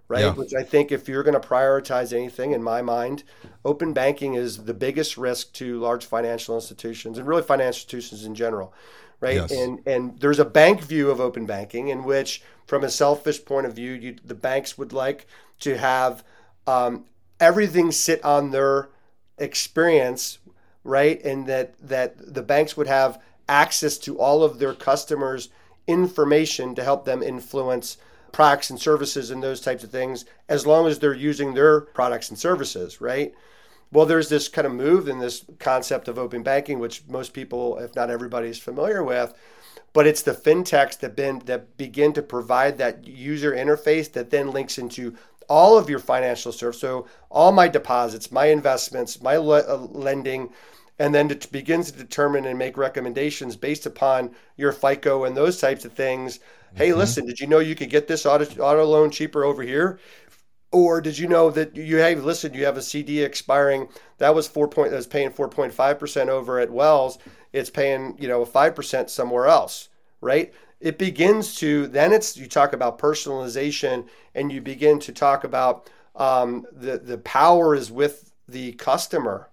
right? 0.08 0.24
Yeah. 0.24 0.32
Which 0.32 0.54
I 0.54 0.62
think 0.62 0.90
if 0.90 1.08
you're 1.08 1.22
going 1.22 1.40
to 1.40 1.48
prioritize 1.48 2.12
anything, 2.12 2.52
in 2.52 2.62
my 2.62 2.82
mind, 2.82 3.24
open 3.64 3.92
banking 3.92 4.34
is 4.34 4.64
the 4.64 4.74
biggest 4.74 5.16
risk 5.16 5.52
to 5.54 5.78
large 5.78 6.04
financial 6.04 6.54
institutions 6.54 7.18
and 7.18 7.26
really 7.26 7.42
financial 7.42 7.78
institutions 7.78 8.24
in 8.24 8.34
general, 8.34 8.72
right? 9.20 9.36
Yes. 9.36 9.52
And 9.52 9.80
and 9.86 10.18
there's 10.20 10.38
a 10.38 10.44
bank 10.44 10.82
view 10.82 11.10
of 11.10 11.20
open 11.20 11.46
banking 11.46 11.88
in 11.88 12.04
which, 12.04 12.42
from 12.66 12.84
a 12.84 12.90
selfish 12.90 13.44
point 13.44 13.66
of 13.66 13.74
view, 13.74 13.92
you, 13.92 14.16
the 14.24 14.34
banks 14.34 14.78
would 14.78 14.92
like 14.92 15.26
to 15.60 15.76
have 15.76 16.24
um, 16.66 17.04
everything 17.38 17.92
sit 17.92 18.24
on 18.24 18.50
their 18.50 18.88
experience, 19.36 20.38
right? 20.84 21.22
And 21.22 21.46
that 21.46 21.74
that 21.86 22.34
the 22.34 22.42
banks 22.42 22.76
would 22.76 22.86
have 22.86 23.20
access 23.46 23.98
to 23.98 24.18
all 24.18 24.42
of 24.42 24.58
their 24.58 24.74
customers' 24.74 25.50
information 25.86 26.74
to 26.74 26.84
help 26.84 27.04
them 27.04 27.22
influence 27.22 27.98
products 28.32 28.70
and 28.70 28.80
services 28.80 29.30
and 29.30 29.42
those 29.42 29.60
types 29.60 29.84
of 29.84 29.90
things 29.90 30.24
as 30.48 30.66
long 30.66 30.86
as 30.86 30.98
they're 30.98 31.14
using 31.14 31.54
their 31.54 31.80
products 31.80 32.28
and 32.28 32.38
services, 32.38 33.00
right? 33.00 33.34
Well, 33.90 34.06
there's 34.06 34.28
this 34.28 34.48
kind 34.48 34.66
of 34.66 34.74
move 34.74 35.08
in 35.08 35.18
this 35.18 35.44
concept 35.58 36.08
of 36.08 36.18
open 36.18 36.42
banking, 36.42 36.78
which 36.78 37.02
most 37.08 37.32
people, 37.32 37.78
if 37.78 37.96
not 37.96 38.10
everybody, 38.10 38.48
is 38.48 38.58
familiar 38.58 39.02
with. 39.02 39.32
But 39.94 40.06
it's 40.06 40.22
the 40.22 40.32
fintechs 40.32 40.98
that 40.98 41.16
been 41.16 41.40
that 41.46 41.76
begin 41.78 42.12
to 42.12 42.22
provide 42.22 42.76
that 42.78 43.06
user 43.06 43.52
interface 43.52 44.12
that 44.12 44.30
then 44.30 44.50
links 44.50 44.76
into 44.76 45.16
all 45.48 45.78
of 45.78 45.88
your 45.88 45.98
financial 45.98 46.52
stuff. 46.52 46.74
So 46.74 47.06
all 47.30 47.52
my 47.52 47.68
deposits, 47.68 48.30
my 48.30 48.46
investments, 48.46 49.22
my 49.22 49.38
le- 49.38 49.66
uh, 49.66 49.76
lending, 49.90 50.50
and 50.98 51.14
then 51.14 51.30
it 51.30 51.50
begins 51.50 51.90
to 51.90 51.98
determine 51.98 52.44
and 52.44 52.58
make 52.58 52.76
recommendations 52.76 53.56
based 53.56 53.86
upon 53.86 54.34
your 54.56 54.72
FICO 54.72 55.24
and 55.24 55.36
those 55.36 55.58
types 55.58 55.86
of 55.86 55.92
things 55.92 56.40
Hey, 56.74 56.90
mm-hmm. 56.90 56.98
listen, 56.98 57.26
did 57.26 57.40
you 57.40 57.46
know 57.46 57.58
you 57.58 57.74
could 57.74 57.90
get 57.90 58.08
this 58.08 58.26
auto, 58.26 58.44
auto 58.60 58.84
loan 58.84 59.10
cheaper 59.10 59.44
over 59.44 59.62
here? 59.62 59.98
Or 60.70 61.00
did 61.00 61.18
you 61.18 61.28
know 61.28 61.50
that 61.50 61.76
you 61.76 61.96
have 61.96 62.24
listen, 62.24 62.52
you 62.52 62.66
have 62.66 62.76
a 62.76 62.82
CD 62.82 63.22
expiring 63.22 63.88
that 64.18 64.34
was 64.34 64.46
four 64.46 64.68
point 64.68 64.90
that 64.90 64.96
was 64.96 65.06
paying 65.06 65.30
four 65.30 65.48
point 65.48 65.72
five 65.72 65.98
percent 65.98 66.28
over 66.28 66.60
at 66.60 66.70
Wells, 66.70 67.18
it's 67.54 67.70
paying, 67.70 68.16
you 68.18 68.28
know, 68.28 68.44
five 68.44 68.74
percent 68.74 69.08
somewhere 69.08 69.46
else, 69.46 69.88
right? 70.20 70.52
It 70.80 70.98
begins 70.98 71.54
to 71.56 71.86
then 71.86 72.12
it's 72.12 72.36
you 72.36 72.46
talk 72.46 72.74
about 72.74 72.98
personalization 72.98 74.06
and 74.34 74.52
you 74.52 74.60
begin 74.60 74.98
to 75.00 75.12
talk 75.12 75.44
about 75.44 75.88
um, 76.16 76.66
the 76.70 76.98
the 76.98 77.18
power 77.18 77.74
is 77.74 77.90
with 77.90 78.30
the 78.46 78.72
customer, 78.72 79.48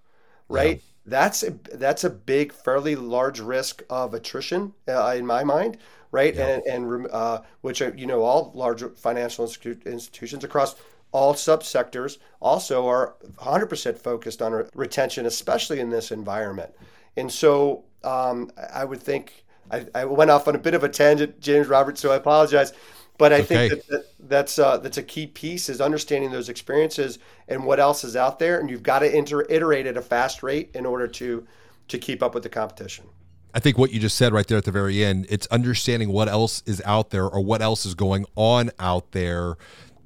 right? 0.50 0.78
Yeah. 0.78 0.82
That's 1.08 1.44
a 1.44 1.52
that's 1.74 2.04
a 2.04 2.10
big, 2.10 2.52
fairly 2.52 2.96
large 2.96 3.40
risk 3.40 3.84
of 3.90 4.14
attrition 4.14 4.74
uh, 4.88 5.14
in 5.16 5.26
my 5.26 5.44
mind 5.46 5.78
right? 6.16 6.34
Yeah. 6.34 6.48
And 6.48 6.88
and 6.88 7.08
uh, 7.12 7.42
which 7.62 7.82
are, 7.82 7.94
you 7.96 8.08
know 8.08 8.24
all 8.24 8.52
large 8.56 8.84
financial 8.96 9.46
institu- 9.46 9.86
institutions 9.86 10.44
across 10.44 10.76
all 11.12 11.34
subsectors 11.34 12.18
also 12.42 12.88
are 12.88 13.16
100% 13.38 13.98
focused 13.98 14.42
on 14.42 14.68
retention, 14.74 15.26
especially 15.26 15.80
in 15.80 15.90
this 15.90 16.12
environment. 16.12 16.72
And 17.16 17.32
so 17.32 17.86
um, 18.04 18.52
I 18.74 18.84
would 18.84 19.02
think 19.02 19.46
I, 19.72 19.86
I, 19.96 20.06
went 20.06 20.30
off 20.30 20.50
on 20.50 20.56
a 20.56 20.58
bit 20.58 20.74
of 20.74 20.84
a 20.84 20.90
tangent, 20.90 21.40
James 21.40 21.68
Roberts, 21.68 22.02
so 22.02 22.12
I 22.12 22.18
apologize. 22.18 22.74
But 23.18 23.32
I 23.32 23.38
okay. 23.38 23.70
think 23.70 23.70
that, 23.70 23.88
that 23.88 24.06
that's 24.28 24.60
uh, 24.60 24.78
that's 24.78 24.98
a 24.98 25.04
key 25.04 25.28
piece 25.28 25.70
is 25.70 25.80
understanding 25.80 26.32
those 26.32 26.50
experiences 26.50 27.18
and 27.48 27.64
what 27.64 27.80
else 27.80 28.04
is 28.04 28.18
out 28.18 28.40
there, 28.40 28.60
and 28.60 28.70
you've 28.70 28.84
got 28.84 29.00
to 29.00 29.16
inter- 29.16 29.46
iterate 29.50 29.86
at 29.86 29.96
a 29.96 30.02
fast 30.02 30.44
rate 30.44 30.72
in 30.74 30.86
order 30.86 31.08
to 31.08 31.48
to 31.88 31.98
keep 31.98 32.22
up 32.22 32.34
with 32.34 32.44
the 32.44 32.50
competition. 32.50 33.06
I 33.56 33.60
think 33.60 33.78
what 33.78 33.94
you 33.94 34.02
just 34.02 34.18
said 34.18 34.34
right 34.34 34.46
there 34.46 34.58
at 34.58 34.66
the 34.66 34.72
very 34.72 35.02
end, 35.02 35.28
it's 35.30 35.48
understanding 35.48 36.10
what 36.10 36.28
else 36.28 36.62
is 36.66 36.82
out 36.84 37.12
there 37.12 37.26
or 37.26 37.40
what 37.40 37.62
else 37.62 37.86
is 37.86 37.96
going 37.96 38.26
on 38.36 38.70
out 38.80 39.14
there 39.14 39.56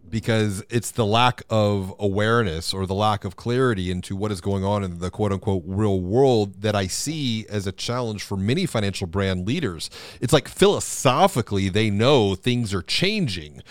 because 0.07 0.63
it's 0.69 0.91
the 0.91 1.05
lack 1.05 1.41
of 1.49 1.93
awareness 1.97 2.75
or 2.75 2.85
the 2.85 2.93
lack 2.93 3.25
of 3.25 3.35
clarity 3.35 3.89
into 3.89 4.15
what 4.15 4.31
is 4.31 4.39
going 4.39 4.63
on 4.63 4.83
in 4.83 4.99
the 4.99 5.09
quote 5.09 5.31
unquote 5.31 5.63
real 5.65 5.99
world 5.99 6.61
that 6.61 6.75
I 6.75 6.85
see 6.85 7.47
as 7.49 7.65
a 7.65 7.71
challenge 7.71 8.21
for 8.21 8.37
many 8.37 8.67
financial 8.67 9.07
brand 9.07 9.47
leaders. 9.47 9.89
It's 10.21 10.33
like 10.33 10.47
philosophically, 10.47 11.69
they 11.69 11.89
know 11.89 12.35
things 12.35 12.71
are 12.71 12.83
changing 12.83 13.63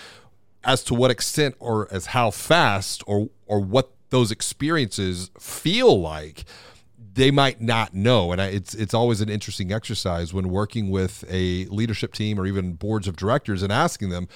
as 0.64 0.82
to 0.84 0.94
what 0.94 1.12
extent 1.12 1.54
or 1.60 1.86
as 1.92 2.06
how 2.06 2.32
fast 2.32 3.04
or 3.06 3.30
or 3.46 3.60
what 3.60 3.92
those 4.10 4.32
experiences 4.32 5.30
feel 5.38 6.00
like 6.00 6.44
they 7.18 7.32
might 7.32 7.60
not 7.60 7.94
know. 7.94 8.30
And 8.30 8.40
I, 8.40 8.46
it's 8.46 8.74
it's 8.74 8.94
always 8.94 9.20
an 9.20 9.28
interesting 9.28 9.72
exercise 9.72 10.32
when 10.32 10.50
working 10.50 10.88
with 10.88 11.24
a 11.28 11.64
leadership 11.66 12.14
team 12.14 12.38
or 12.38 12.46
even 12.46 12.74
boards 12.74 13.08
of 13.08 13.16
directors 13.16 13.60
and 13.60 13.72
asking 13.72 14.10
them 14.10 14.28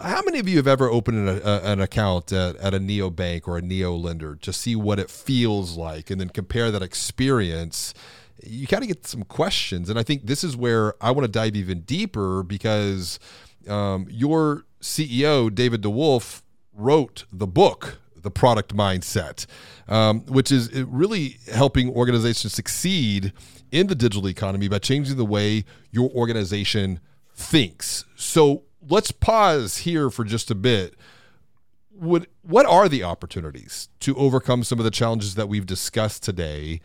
how 0.00 0.22
many 0.22 0.38
of 0.38 0.48
you 0.48 0.56
have 0.56 0.68
ever 0.68 0.88
opened 0.88 1.28
an, 1.28 1.40
a, 1.44 1.60
an 1.64 1.80
account 1.80 2.32
at, 2.32 2.54
at 2.56 2.74
a 2.74 2.78
neo 2.78 3.10
bank 3.10 3.48
or 3.48 3.58
a 3.58 3.60
neo 3.60 3.92
lender 3.92 4.36
to 4.36 4.52
see 4.52 4.76
what 4.76 5.00
it 5.00 5.10
feels 5.10 5.76
like 5.76 6.10
and 6.10 6.20
then 6.20 6.28
compare 6.28 6.70
that 6.70 6.80
experience? 6.80 7.92
You 8.40 8.68
got 8.68 8.82
to 8.82 8.86
get 8.86 9.04
some 9.04 9.24
questions. 9.24 9.90
And 9.90 9.98
i 9.98 10.04
think 10.04 10.26
this 10.26 10.44
is 10.44 10.56
where 10.56 10.94
i 11.02 11.10
want 11.10 11.24
to 11.24 11.32
dive 11.32 11.56
even 11.56 11.80
deeper 11.80 12.44
because 12.44 13.18
um, 13.68 14.06
your 14.08 14.64
ceo 14.80 15.52
david 15.52 15.82
DeWolf, 15.82 16.42
wrote 16.72 17.24
the 17.32 17.48
book 17.48 17.98
the 18.22 18.30
product 18.30 18.74
mindset, 18.74 19.46
um, 19.88 20.20
which 20.26 20.52
is 20.52 20.72
really 20.82 21.38
helping 21.52 21.90
organizations 21.90 22.52
succeed 22.52 23.32
in 23.70 23.86
the 23.86 23.94
digital 23.94 24.28
economy 24.28 24.68
by 24.68 24.78
changing 24.78 25.16
the 25.16 25.24
way 25.24 25.64
your 25.90 26.10
organization 26.10 27.00
thinks. 27.34 28.04
So 28.16 28.64
let's 28.86 29.12
pause 29.12 29.78
here 29.78 30.10
for 30.10 30.24
just 30.24 30.50
a 30.50 30.54
bit. 30.54 30.94
What 31.90 32.66
are 32.66 32.88
the 32.88 33.02
opportunities 33.02 33.88
to 34.00 34.14
overcome 34.16 34.62
some 34.62 34.78
of 34.78 34.84
the 34.84 34.90
challenges 34.90 35.34
that 35.34 35.48
we've 35.48 35.66
discussed 35.66 36.22
today 36.22 36.80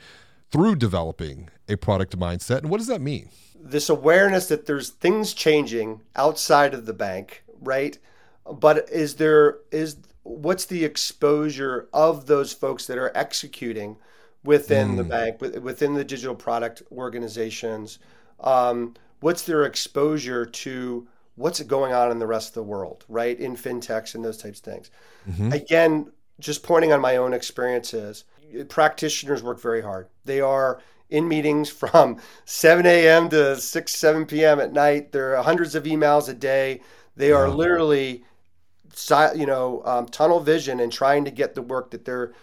through 0.52 0.76
developing 0.78 1.50
a 1.70 1.76
product 1.76 2.18
mindset? 2.18 2.60
And 2.60 2.70
what 2.70 2.78
does 2.78 2.88
that 2.88 3.02
mean? 3.02 3.30
This 3.56 3.90
awareness 3.90 4.48
that 4.48 4.66
there's 4.66 4.90
things 4.90 5.34
changing 5.34 6.02
outside 6.16 6.74
of 6.74 6.86
the 6.86 6.94
bank, 6.94 7.44
right? 7.62 7.98
But 8.52 8.90
is 8.90 9.16
there 9.16 9.60
is 9.72 9.98
what's 10.24 10.66
the 10.66 10.84
exposure 10.84 11.88
of 11.94 12.26
those 12.26 12.54
folks 12.54 12.88
that 12.88 12.98
are 12.98 13.12
executing 13.16 13.98
within 14.44 14.94
mm. 14.94 14.98
the 14.98 15.04
bank, 15.04 15.42
within 15.42 15.94
the 15.94 16.04
digital 16.04 16.36
product 16.36 16.82
organizations? 16.92 18.00
Um, 18.40 18.96
what's 19.20 19.44
their 19.44 19.64
exposure 19.64 20.46
to 20.46 21.08
what's 21.36 21.62
going 21.64 21.94
on 21.94 22.12
in 22.12 22.20
the 22.20 22.28
rest 22.28 22.50
of 22.50 22.54
the 22.56 22.64
world, 22.64 23.06
right? 23.08 23.40
In 23.40 23.56
fintechs 23.56 24.16
and 24.16 24.24
those 24.24 24.38
types 24.38 24.60
of 24.60 24.66
things. 24.66 24.92
Mm-hmm. 25.30 25.52
Again, 25.52 26.12
just 26.40 26.64
pointing 26.64 26.92
on 26.92 27.02
my 27.02 27.18
own 27.18 27.34
experiences, 27.34 28.26
practitioners 28.70 29.42
work 29.42 29.60
very 29.60 29.82
hard. 29.82 30.08
They 30.26 30.42
are 30.42 30.82
in 31.10 31.28
meetings 31.28 31.70
from 31.82 32.18
7 32.46 32.86
a.m. 32.86 33.30
to 33.30 33.56
6, 33.56 33.96
7 33.96 34.26
p.m. 34.26 34.60
at 34.60 34.74
night. 34.74 35.12
There 35.12 35.36
are 35.36 35.44
hundreds 35.44 35.76
of 35.76 35.84
emails 35.84 36.30
a 36.30 36.34
day. 36.34 36.82
They 37.16 37.32
are 37.32 37.50
literally 37.50 38.26
you 39.36 39.46
know 39.46 39.82
um, 39.86 40.06
tunnel 40.08 40.40
vision 40.40 40.80
and 40.80 40.92
trying 40.92 41.26
to 41.26 41.32
get 41.32 41.56
the 41.56 41.62
work 41.62 41.92
that 41.92 42.06
they're 42.06 42.34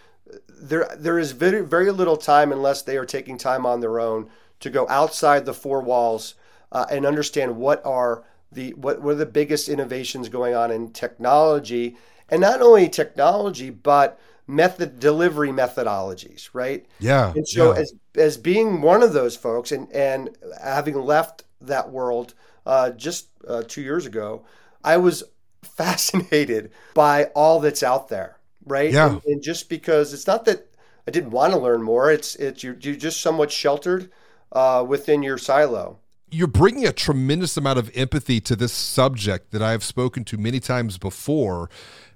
there 0.47 0.89
there 0.97 1.19
is 1.19 1.31
very 1.31 1.61
very 1.61 1.91
little 1.91 2.17
time 2.17 2.51
unless 2.51 2.81
they 2.81 2.97
are 2.97 3.05
taking 3.05 3.37
time 3.37 3.65
on 3.65 3.79
their 3.79 3.99
own 3.99 4.29
to 4.59 4.69
go 4.69 4.87
outside 4.89 5.45
the 5.45 5.53
four 5.53 5.81
walls 5.81 6.35
uh, 6.71 6.85
and 6.89 7.05
understand 7.05 7.57
what 7.57 7.83
are 7.85 8.23
the 8.51 8.71
what, 8.73 9.01
what 9.01 9.11
are 9.11 9.15
the 9.15 9.25
biggest 9.25 9.69
innovations 9.69 10.29
going 10.29 10.53
on 10.53 10.71
in 10.71 10.91
technology 10.91 11.97
and 12.29 12.41
not 12.41 12.61
only 12.61 12.87
technology 12.87 13.69
but 13.69 14.19
method 14.47 14.99
delivery 14.99 15.49
methodologies 15.49 16.49
right 16.53 16.85
yeah 16.99 17.31
and 17.33 17.47
so 17.47 17.73
yeah. 17.73 17.79
as 17.79 17.93
as 18.15 18.37
being 18.37 18.81
one 18.81 19.01
of 19.01 19.13
those 19.13 19.35
folks 19.35 19.71
and 19.71 19.91
and 19.93 20.29
having 20.61 20.95
left 20.95 21.43
that 21.61 21.89
world 21.89 22.33
uh, 22.65 22.89
just 22.91 23.27
uh, 23.47 23.63
two 23.67 23.81
years 23.81 24.05
ago 24.05 24.43
i 24.83 24.97
was 24.97 25.23
fascinated 25.63 26.71
by 26.93 27.25
all 27.35 27.59
that's 27.59 27.83
out 27.83 28.09
there, 28.09 28.37
right? 28.65 28.91
Yeah. 28.91 29.13
And, 29.13 29.21
and 29.25 29.43
just 29.43 29.69
because 29.69 30.13
it's 30.13 30.27
not 30.27 30.45
that 30.45 30.67
I 31.07 31.11
didn't 31.11 31.31
want 31.31 31.53
to 31.53 31.59
learn 31.59 31.81
more, 31.81 32.11
it's 32.11 32.35
it's 32.35 32.63
you're, 32.63 32.77
you're 32.79 32.95
just 32.95 33.21
somewhat 33.21 33.51
sheltered 33.51 34.11
uh, 34.51 34.85
within 34.87 35.23
your 35.23 35.37
silo. 35.37 35.99
You're 36.29 36.47
bringing 36.47 36.87
a 36.87 36.93
tremendous 36.93 37.57
amount 37.57 37.79
of 37.79 37.91
empathy 37.93 38.39
to 38.41 38.55
this 38.55 38.71
subject 38.71 39.51
that 39.51 39.61
I've 39.61 39.83
spoken 39.83 40.23
to 40.25 40.37
many 40.37 40.61
times 40.61 40.97
before. 40.97 41.69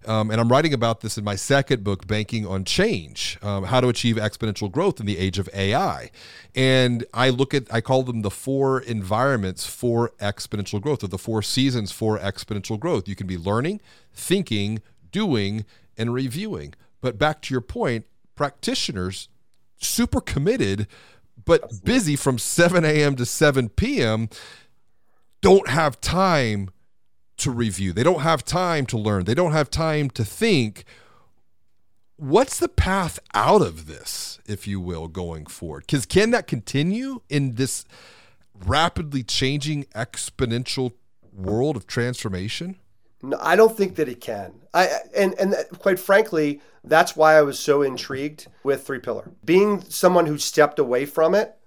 Um, 0.08 0.32
and 0.32 0.40
I'm 0.40 0.50
writing 0.50 0.74
about 0.74 1.02
this 1.02 1.18
in 1.18 1.24
my 1.24 1.36
second 1.36 1.84
book, 1.84 2.08
Banking 2.08 2.46
on 2.46 2.64
Change 2.64 3.38
um, 3.42 3.64
How 3.66 3.82
to 3.82 3.88
Achieve 3.88 4.16
Exponential 4.16 4.72
Growth 4.72 5.00
in 5.00 5.06
the 5.06 5.18
Age 5.18 5.40
of 5.40 5.50
AI. 5.54 6.12
And 6.54 7.06
I 7.14 7.30
look 7.30 7.54
at, 7.54 7.72
I 7.74 7.82
call 7.82 8.04
them 8.04 8.22
the 8.22 8.32
four 8.32 8.80
environments 8.80 9.66
for 9.66 10.12
exponential 10.20 10.82
growth, 10.82 11.04
or 11.04 11.08
the 11.08 11.18
four 11.18 11.42
seasons 11.42 11.92
for 11.92 12.18
exponential 12.20 12.80
growth. 12.80 13.08
You 13.08 13.16
can 13.16 13.28
be 13.28 13.38
learning, 13.38 13.82
thinking, 14.14 14.82
doing, 15.12 15.66
and 15.98 16.14
reviewing. 16.14 16.74
But 17.02 17.18
back 17.18 17.42
to 17.44 17.54
your 17.54 17.62
point, 17.62 18.06
practitioners, 18.36 19.30
super 19.78 20.22
committed, 20.22 20.88
but 21.44 21.84
busy 21.84 22.16
from 22.16 22.38
7 22.38 22.84
a.m. 22.84 23.16
to 23.16 23.26
7 23.26 23.70
p.m., 23.70 24.30
don't 25.42 25.70
have 25.70 26.02
time 26.02 26.72
to 27.38 27.52
review. 27.52 27.94
They 27.94 28.04
don't 28.04 28.22
have 28.22 28.44
time 28.44 28.86
to 28.88 28.98
learn. 28.98 29.26
They 29.26 29.34
don't 29.34 29.52
have 29.52 29.70
time 29.70 30.10
to 30.12 30.24
think. 30.24 30.86
What's 32.18 32.60
the 32.60 32.70
path 32.70 33.20
out 33.34 33.62
of 33.62 33.88
this, 33.88 34.40
if 34.46 34.68
you 34.68 34.80
will, 34.80 35.08
going 35.08 35.46
forward? 35.46 35.84
Because 35.86 36.06
can 36.06 36.32
that 36.32 36.48
continue 36.48 37.22
in 37.30 37.56
this 37.56 37.86
rapidly 38.66 39.22
changing 39.22 39.84
exponential 39.96 40.94
world 41.34 41.76
of 41.76 41.88
transformation? 41.88 42.78
No, 43.22 43.38
I 43.42 43.56
don't 43.56 43.76
think 43.76 43.96
that 43.96 44.08
it 44.08 44.22
can. 44.22 44.54
I 44.74 44.90
and 45.16 45.34
and 45.40 45.56
quite 45.80 46.00
frankly, 46.00 46.62
that's 46.84 47.16
why 47.16 47.36
I 47.36 47.42
was 47.42 47.60
so 47.60 47.82
intrigued 47.82 48.48
with 48.64 48.88
3Pillar. 48.88 49.32
Being 49.44 49.82
someone 49.82 50.26
who 50.26 50.38
stepped 50.38 50.80
away 50.80 51.06
from 51.06 51.34
it 51.34 51.58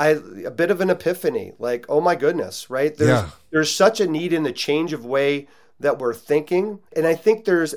I 0.00 0.08
a 0.46 0.50
bit 0.50 0.70
of 0.70 0.80
an 0.80 0.88
epiphany, 0.88 1.52
like, 1.58 1.84
oh 1.90 2.00
my 2.00 2.16
goodness, 2.16 2.70
right? 2.70 2.96
There's 2.96 3.10
yeah. 3.10 3.30
there's 3.50 3.70
such 3.70 4.00
a 4.00 4.06
need 4.06 4.32
in 4.32 4.44
the 4.44 4.52
change 4.52 4.94
of 4.94 5.04
way 5.04 5.46
that 5.78 5.98
we're 5.98 6.14
thinking, 6.14 6.80
and 6.96 7.06
I 7.06 7.14
think 7.14 7.44
there's 7.44 7.74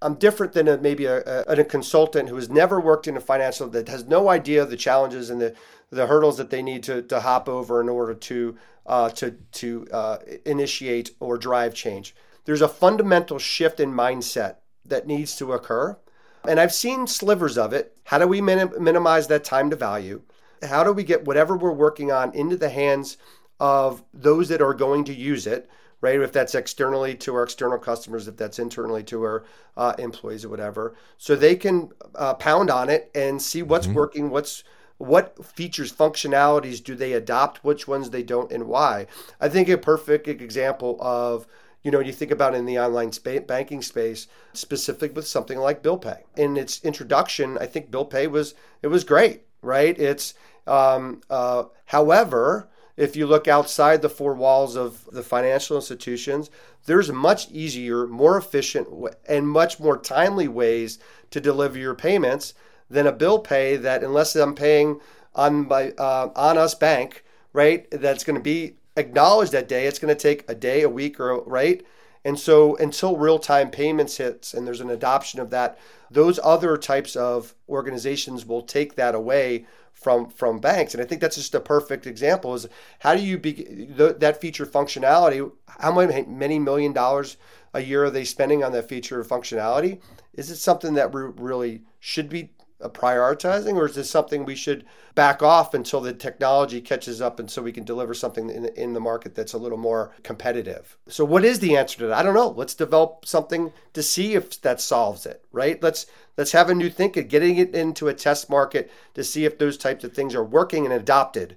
I'm 0.00 0.16
different 0.16 0.54
than 0.54 0.66
a, 0.66 0.76
maybe 0.76 1.04
a, 1.04 1.22
a, 1.46 1.60
a 1.60 1.64
consultant 1.64 2.28
who 2.28 2.34
has 2.34 2.50
never 2.50 2.80
worked 2.80 3.06
in 3.06 3.16
a 3.16 3.20
financial 3.20 3.68
that 3.68 3.88
has 3.88 4.04
no 4.06 4.28
idea 4.28 4.60
of 4.60 4.70
the 4.70 4.76
challenges 4.76 5.30
and 5.30 5.40
the 5.40 5.54
the 5.90 6.08
hurdles 6.08 6.36
that 6.38 6.50
they 6.50 6.62
need 6.62 6.82
to 6.82 7.00
to 7.02 7.20
hop 7.20 7.48
over 7.48 7.80
in 7.80 7.88
order 7.88 8.14
to 8.14 8.56
uh, 8.86 9.10
to 9.10 9.30
to 9.52 9.86
uh, 9.92 10.18
initiate 10.44 11.12
or 11.20 11.38
drive 11.38 11.74
change. 11.74 12.12
There's 12.44 12.62
a 12.62 12.68
fundamental 12.68 13.38
shift 13.38 13.78
in 13.78 13.92
mindset 13.92 14.56
that 14.84 15.06
needs 15.06 15.36
to 15.36 15.52
occur. 15.52 15.96
And 16.44 16.58
I've 16.58 16.74
seen 16.74 17.06
slivers 17.06 17.56
of 17.56 17.72
it. 17.72 17.96
How 18.02 18.18
do 18.18 18.26
we 18.26 18.40
minim- 18.40 18.82
minimize 18.82 19.28
that 19.28 19.44
time 19.44 19.70
to 19.70 19.76
value? 19.76 20.22
How 20.62 20.84
do 20.84 20.92
we 20.92 21.04
get 21.04 21.24
whatever 21.24 21.56
we're 21.56 21.72
working 21.72 22.12
on 22.12 22.34
into 22.34 22.56
the 22.56 22.68
hands 22.68 23.16
of 23.60 24.02
those 24.12 24.48
that 24.48 24.62
are 24.62 24.74
going 24.74 25.04
to 25.04 25.14
use 25.14 25.46
it, 25.46 25.68
right? 26.00 26.20
If 26.20 26.32
that's 26.32 26.54
externally 26.54 27.14
to 27.16 27.34
our 27.34 27.44
external 27.44 27.78
customers, 27.78 28.28
if 28.28 28.36
that's 28.36 28.58
internally 28.58 29.04
to 29.04 29.22
our 29.22 29.44
uh, 29.76 29.94
employees 29.98 30.44
or 30.44 30.48
whatever, 30.48 30.94
so 31.18 31.36
they 31.36 31.56
can 31.56 31.90
uh, 32.14 32.34
pound 32.34 32.70
on 32.70 32.90
it 32.90 33.10
and 33.14 33.40
see 33.40 33.62
what's 33.62 33.86
mm-hmm. 33.86 33.96
working, 33.96 34.30
what's 34.30 34.64
what 34.98 35.44
features, 35.44 35.92
functionalities 35.92 36.82
do 36.82 36.94
they 36.94 37.12
adopt, 37.12 37.64
which 37.64 37.88
ones 37.88 38.10
they 38.10 38.22
don't, 38.22 38.52
and 38.52 38.68
why. 38.68 39.06
I 39.40 39.48
think 39.48 39.68
a 39.68 39.76
perfect 39.76 40.28
example 40.28 40.96
of 41.00 41.46
you 41.82 41.90
know, 41.90 42.00
you 42.00 42.12
think 42.12 42.30
about 42.30 42.54
in 42.54 42.64
the 42.64 42.78
online 42.78 43.12
spa- 43.12 43.40
banking 43.40 43.82
space, 43.82 44.28
specific 44.52 45.16
with 45.16 45.26
something 45.26 45.58
like 45.58 45.82
bill 45.82 45.98
pay. 45.98 46.24
In 46.36 46.56
its 46.56 46.80
introduction, 46.84 47.58
I 47.58 47.66
think 47.66 47.90
bill 47.90 48.04
pay 48.04 48.26
was 48.28 48.54
it 48.82 48.88
was 48.88 49.04
great, 49.04 49.42
right? 49.62 49.98
It's 49.98 50.34
um, 50.66 51.20
uh, 51.28 51.64
however, 51.86 52.68
if 52.96 53.16
you 53.16 53.26
look 53.26 53.48
outside 53.48 54.02
the 54.02 54.08
four 54.08 54.34
walls 54.34 54.76
of 54.76 55.08
the 55.12 55.22
financial 55.22 55.76
institutions, 55.76 56.50
there's 56.86 57.10
much 57.10 57.50
easier, 57.50 58.06
more 58.06 58.36
efficient, 58.36 58.88
and 59.28 59.48
much 59.48 59.80
more 59.80 59.96
timely 59.96 60.48
ways 60.48 60.98
to 61.30 61.40
deliver 61.40 61.78
your 61.78 61.94
payments 61.94 62.54
than 62.90 63.06
a 63.06 63.12
bill 63.12 63.38
pay 63.38 63.76
that, 63.76 64.04
unless 64.04 64.36
I'm 64.36 64.54
paying 64.54 65.00
on 65.34 65.66
my 65.66 65.92
uh, 65.92 66.30
on 66.36 66.58
us 66.58 66.74
bank, 66.74 67.24
right, 67.52 67.90
that's 67.90 68.24
going 68.24 68.36
to 68.36 68.42
be 68.42 68.74
acknowledged 68.96 69.52
that 69.52 69.68
day. 69.68 69.86
It's 69.86 69.98
going 69.98 70.14
to 70.14 70.20
take 70.20 70.44
a 70.48 70.54
day, 70.54 70.82
a 70.82 70.88
week, 70.88 71.18
or 71.18 71.42
right. 71.44 71.84
And 72.24 72.38
so 72.38 72.76
until 72.76 73.16
real 73.16 73.38
time 73.38 73.70
payments 73.70 74.18
hits 74.18 74.54
and 74.54 74.66
there's 74.66 74.80
an 74.80 74.90
adoption 74.90 75.40
of 75.40 75.50
that, 75.50 75.78
those 76.10 76.38
other 76.42 76.76
types 76.76 77.16
of 77.16 77.54
organizations 77.68 78.46
will 78.46 78.62
take 78.62 78.94
that 78.94 79.14
away 79.14 79.66
from 80.02 80.28
from 80.30 80.58
banks. 80.58 80.94
And 80.94 81.02
I 81.02 81.06
think 81.06 81.20
that's 81.20 81.36
just 81.36 81.54
a 81.54 81.60
perfect 81.60 82.06
example. 82.06 82.54
Is 82.54 82.68
how 83.00 83.14
do 83.14 83.22
you 83.22 83.38
be 83.38 83.86
that 83.96 84.40
feature 84.40 84.66
functionality? 84.66 85.50
How 85.66 85.94
many 85.94 86.22
many 86.22 86.58
million 86.58 86.92
dollars 86.92 87.36
a 87.74 87.80
year 87.80 88.04
are 88.04 88.10
they 88.10 88.24
spending 88.24 88.62
on 88.62 88.72
that 88.72 88.88
feature 88.88 89.22
functionality? 89.24 90.00
Is 90.34 90.50
it 90.50 90.56
something 90.56 90.94
that 90.94 91.12
we 91.12 91.22
really 91.22 91.82
should 92.00 92.28
be 92.28 92.50
Uh, 92.82 92.88
prioritizing, 92.88 93.74
or 93.74 93.86
is 93.86 93.94
this 93.94 94.10
something 94.10 94.44
we 94.44 94.56
should 94.56 94.84
back 95.14 95.42
off 95.42 95.72
until 95.72 96.00
the 96.00 96.12
technology 96.12 96.80
catches 96.80 97.20
up 97.20 97.38
and 97.38 97.48
so 97.48 97.62
we 97.62 97.70
can 97.70 97.84
deliver 97.84 98.12
something 98.12 98.50
in, 98.50 98.66
in 98.76 98.92
the 98.92 99.00
market 99.00 99.34
that's 99.34 99.52
a 99.52 99.58
little 99.58 99.78
more 99.78 100.12
competitive? 100.24 100.96
So, 101.06 101.24
what 101.24 101.44
is 101.44 101.60
the 101.60 101.76
answer 101.76 101.98
to 101.98 102.06
that? 102.08 102.18
I 102.18 102.22
don't 102.22 102.34
know. 102.34 102.48
Let's 102.48 102.74
develop 102.74 103.24
something 103.24 103.72
to 103.92 104.02
see 104.02 104.34
if 104.34 104.60
that 104.62 104.80
solves 104.80 105.26
it, 105.26 105.44
right? 105.52 105.80
Let's 105.82 106.06
let's 106.36 106.52
have 106.52 106.70
a 106.70 106.74
new 106.74 106.90
think 106.90 107.16
of 107.16 107.28
getting 107.28 107.56
it 107.56 107.74
into 107.74 108.08
a 108.08 108.14
test 108.14 108.50
market 108.50 108.90
to 109.14 109.22
see 109.22 109.44
if 109.44 109.58
those 109.58 109.78
types 109.78 110.02
of 110.02 110.12
things 110.12 110.34
are 110.34 110.44
working 110.44 110.84
and 110.84 110.92
adopted, 110.92 111.56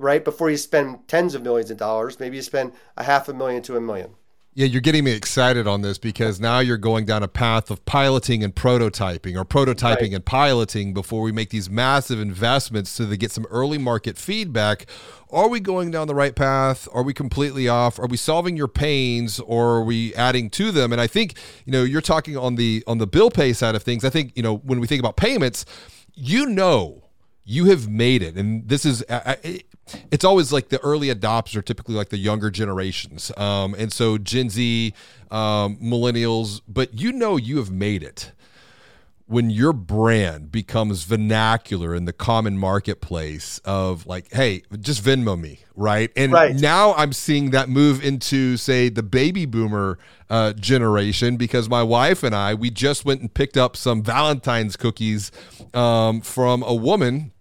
right? 0.00 0.24
Before 0.24 0.50
you 0.50 0.56
spend 0.56 1.06
tens 1.06 1.34
of 1.34 1.42
millions 1.42 1.70
of 1.70 1.76
dollars, 1.76 2.18
maybe 2.18 2.36
you 2.36 2.42
spend 2.42 2.72
a 2.96 3.04
half 3.04 3.28
a 3.28 3.34
million 3.34 3.62
to 3.62 3.76
a 3.76 3.80
million. 3.80 4.14
Yeah, 4.56 4.64
you're 4.64 4.80
getting 4.80 5.04
me 5.04 5.10
excited 5.10 5.66
on 5.66 5.82
this 5.82 5.98
because 5.98 6.40
now 6.40 6.60
you're 6.60 6.78
going 6.78 7.04
down 7.04 7.22
a 7.22 7.28
path 7.28 7.70
of 7.70 7.84
piloting 7.84 8.42
and 8.42 8.54
prototyping 8.54 9.36
or 9.36 9.44
prototyping 9.44 10.00
right. 10.00 10.12
and 10.14 10.24
piloting 10.24 10.94
before 10.94 11.20
we 11.20 11.30
make 11.30 11.50
these 11.50 11.68
massive 11.68 12.18
investments 12.18 12.96
to 12.96 13.14
get 13.18 13.30
some 13.30 13.44
early 13.50 13.76
market 13.76 14.16
feedback. 14.16 14.86
Are 15.30 15.46
we 15.50 15.60
going 15.60 15.90
down 15.90 16.06
the 16.06 16.14
right 16.14 16.34
path? 16.34 16.88
Are 16.94 17.02
we 17.02 17.12
completely 17.12 17.68
off? 17.68 17.98
Are 17.98 18.06
we 18.06 18.16
solving 18.16 18.56
your 18.56 18.66
pains 18.66 19.40
or 19.40 19.72
are 19.72 19.84
we 19.84 20.14
adding 20.14 20.48
to 20.52 20.72
them? 20.72 20.90
And 20.90 21.02
I 21.02 21.06
think, 21.06 21.34
you 21.66 21.72
know, 21.72 21.84
you're 21.84 22.00
talking 22.00 22.38
on 22.38 22.54
the 22.54 22.82
on 22.86 22.96
the 22.96 23.06
bill 23.06 23.30
pay 23.30 23.52
side 23.52 23.74
of 23.74 23.82
things. 23.82 24.06
I 24.06 24.08
think, 24.08 24.32
you 24.36 24.42
know, 24.42 24.56
when 24.56 24.80
we 24.80 24.86
think 24.86 25.00
about 25.00 25.18
payments, 25.18 25.66
you 26.14 26.46
know 26.46 27.05
you 27.48 27.66
have 27.66 27.88
made 27.88 28.22
it. 28.22 28.36
And 28.36 28.68
this 28.68 28.84
is 28.84 29.04
it's 30.10 30.24
always 30.24 30.52
like 30.52 30.68
the 30.68 30.80
early 30.80 31.14
adopters 31.14 31.54
are 31.54 31.62
typically 31.62 31.94
like 31.94 32.08
the 32.08 32.18
younger 32.18 32.50
generations. 32.50 33.30
Um, 33.36 33.74
and 33.74 33.92
so 33.92 34.18
gen 34.18 34.50
z 34.50 34.92
um, 35.30 35.76
millennials 35.76 36.60
but 36.68 37.00
you 37.00 37.12
know 37.12 37.36
you 37.36 37.56
have 37.58 37.70
made 37.70 38.02
it. 38.02 38.32
When 39.28 39.50
your 39.50 39.72
brand 39.72 40.52
becomes 40.52 41.02
vernacular 41.02 41.96
in 41.96 42.04
the 42.04 42.12
common 42.12 42.58
marketplace 42.58 43.60
of 43.64 44.06
like 44.06 44.32
hey 44.32 44.62
just 44.80 45.02
venmo 45.02 45.40
me 45.40 45.60
right? 45.76 46.10
And 46.16 46.32
right. 46.32 46.54
now 46.54 46.94
i'm 46.94 47.12
seeing 47.12 47.50
that 47.50 47.68
move 47.68 48.04
into 48.04 48.56
say 48.56 48.88
the 48.88 49.02
baby 49.02 49.46
boomer 49.46 49.98
uh, 50.30 50.52
generation 50.54 51.36
because 51.36 51.68
my 51.68 51.82
wife 51.82 52.22
and 52.24 52.34
i 52.34 52.54
we 52.54 52.70
just 52.70 53.04
went 53.04 53.20
and 53.20 53.32
picked 53.32 53.56
up 53.56 53.76
some 53.76 54.02
valentine's 54.02 54.76
cookies 54.76 55.30
um, 55.74 56.20
from 56.20 56.62
a 56.64 56.74
woman 56.74 57.32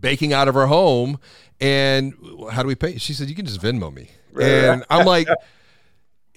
baking 0.00 0.32
out 0.32 0.48
of 0.48 0.54
her 0.54 0.66
home. 0.66 1.18
And 1.60 2.14
how 2.52 2.62
do 2.62 2.68
we 2.68 2.74
pay? 2.74 2.98
She 2.98 3.12
said, 3.12 3.28
You 3.28 3.34
can 3.34 3.46
just 3.46 3.60
Venmo 3.60 3.92
me. 3.92 4.10
And 4.40 4.84
I'm 4.90 5.06
like, 5.06 5.28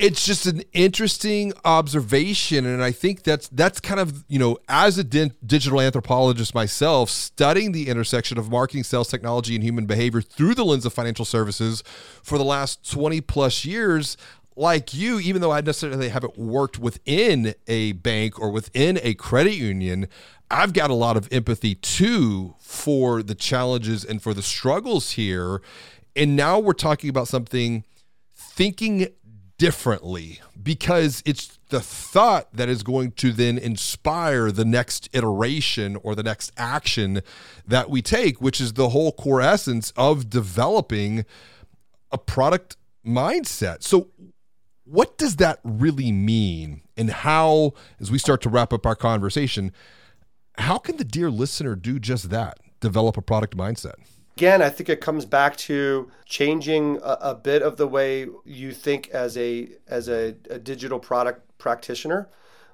it's 0.01 0.25
just 0.25 0.47
an 0.47 0.63
interesting 0.73 1.53
observation 1.63 2.65
and 2.65 2.83
i 2.83 2.91
think 2.91 3.21
that's 3.21 3.47
that's 3.49 3.79
kind 3.79 3.99
of 3.99 4.23
you 4.27 4.39
know 4.39 4.57
as 4.67 4.97
a 4.97 5.03
di- 5.03 5.31
digital 5.45 5.79
anthropologist 5.79 6.55
myself 6.55 7.09
studying 7.09 7.71
the 7.71 7.87
intersection 7.87 8.37
of 8.39 8.49
marketing 8.49 8.83
sales 8.83 9.07
technology 9.07 9.53
and 9.53 9.63
human 9.63 9.85
behavior 9.85 10.21
through 10.21 10.55
the 10.55 10.65
lens 10.65 10.85
of 10.85 10.93
financial 10.93 11.23
services 11.23 11.83
for 12.23 12.39
the 12.39 12.43
last 12.43 12.89
20 12.89 13.21
plus 13.21 13.63
years 13.63 14.17
like 14.55 14.93
you 14.93 15.19
even 15.19 15.41
though 15.41 15.51
i 15.51 15.61
necessarily 15.61 16.09
haven't 16.09 16.37
worked 16.37 16.77
within 16.77 17.53
a 17.67 17.93
bank 17.93 18.39
or 18.39 18.51
within 18.51 18.99
a 19.03 19.13
credit 19.13 19.55
union 19.55 20.07
I've 20.51 20.73
got 20.73 20.89
a 20.89 20.93
lot 20.93 21.15
of 21.15 21.29
empathy 21.31 21.75
too 21.75 22.55
for 22.59 23.23
the 23.23 23.35
challenges 23.35 24.03
and 24.03 24.21
for 24.21 24.33
the 24.33 24.41
struggles 24.41 25.11
here. 25.11 25.61
And 26.13 26.35
now 26.35 26.59
we're 26.59 26.73
talking 26.73 27.09
about 27.09 27.29
something 27.29 27.85
thinking 28.35 29.07
differently 29.57 30.41
because 30.61 31.23
it's 31.25 31.57
the 31.69 31.79
thought 31.79 32.51
that 32.53 32.67
is 32.67 32.83
going 32.83 33.13
to 33.13 33.31
then 33.31 33.57
inspire 33.57 34.51
the 34.51 34.65
next 34.65 35.07
iteration 35.13 35.95
or 36.03 36.15
the 36.15 36.23
next 36.23 36.51
action 36.57 37.21
that 37.65 37.89
we 37.89 38.01
take, 38.01 38.41
which 38.41 38.59
is 38.59 38.73
the 38.73 38.89
whole 38.89 39.13
core 39.13 39.41
essence 39.41 39.93
of 39.95 40.29
developing 40.29 41.23
a 42.11 42.17
product 42.17 42.75
mindset. 43.05 43.83
So, 43.83 44.09
what 44.91 45.17
does 45.17 45.37
that 45.37 45.59
really 45.63 46.11
mean? 46.11 46.81
And 46.97 47.09
how, 47.09 47.73
as 48.01 48.11
we 48.11 48.17
start 48.17 48.41
to 48.41 48.49
wrap 48.49 48.73
up 48.73 48.85
our 48.85 48.95
conversation, 48.95 49.71
how 50.57 50.77
can 50.77 50.97
the 50.97 51.05
dear 51.05 51.31
listener 51.31 51.75
do 51.75 51.97
just 51.97 52.29
that? 52.29 52.59
Develop 52.81 53.15
a 53.15 53.21
product 53.21 53.55
mindset. 53.55 53.95
Again, 54.35 54.61
I 54.61 54.69
think 54.69 54.89
it 54.89 54.99
comes 54.99 55.25
back 55.25 55.55
to 55.57 56.11
changing 56.25 56.97
a, 56.97 57.17
a 57.21 57.35
bit 57.35 57.61
of 57.61 57.77
the 57.77 57.87
way 57.87 58.27
you 58.43 58.73
think 58.73 59.07
as 59.09 59.37
a 59.37 59.69
as 59.87 60.09
a, 60.09 60.35
a 60.49 60.57
digital 60.57 60.99
product 60.99 61.57
practitioner, 61.57 62.29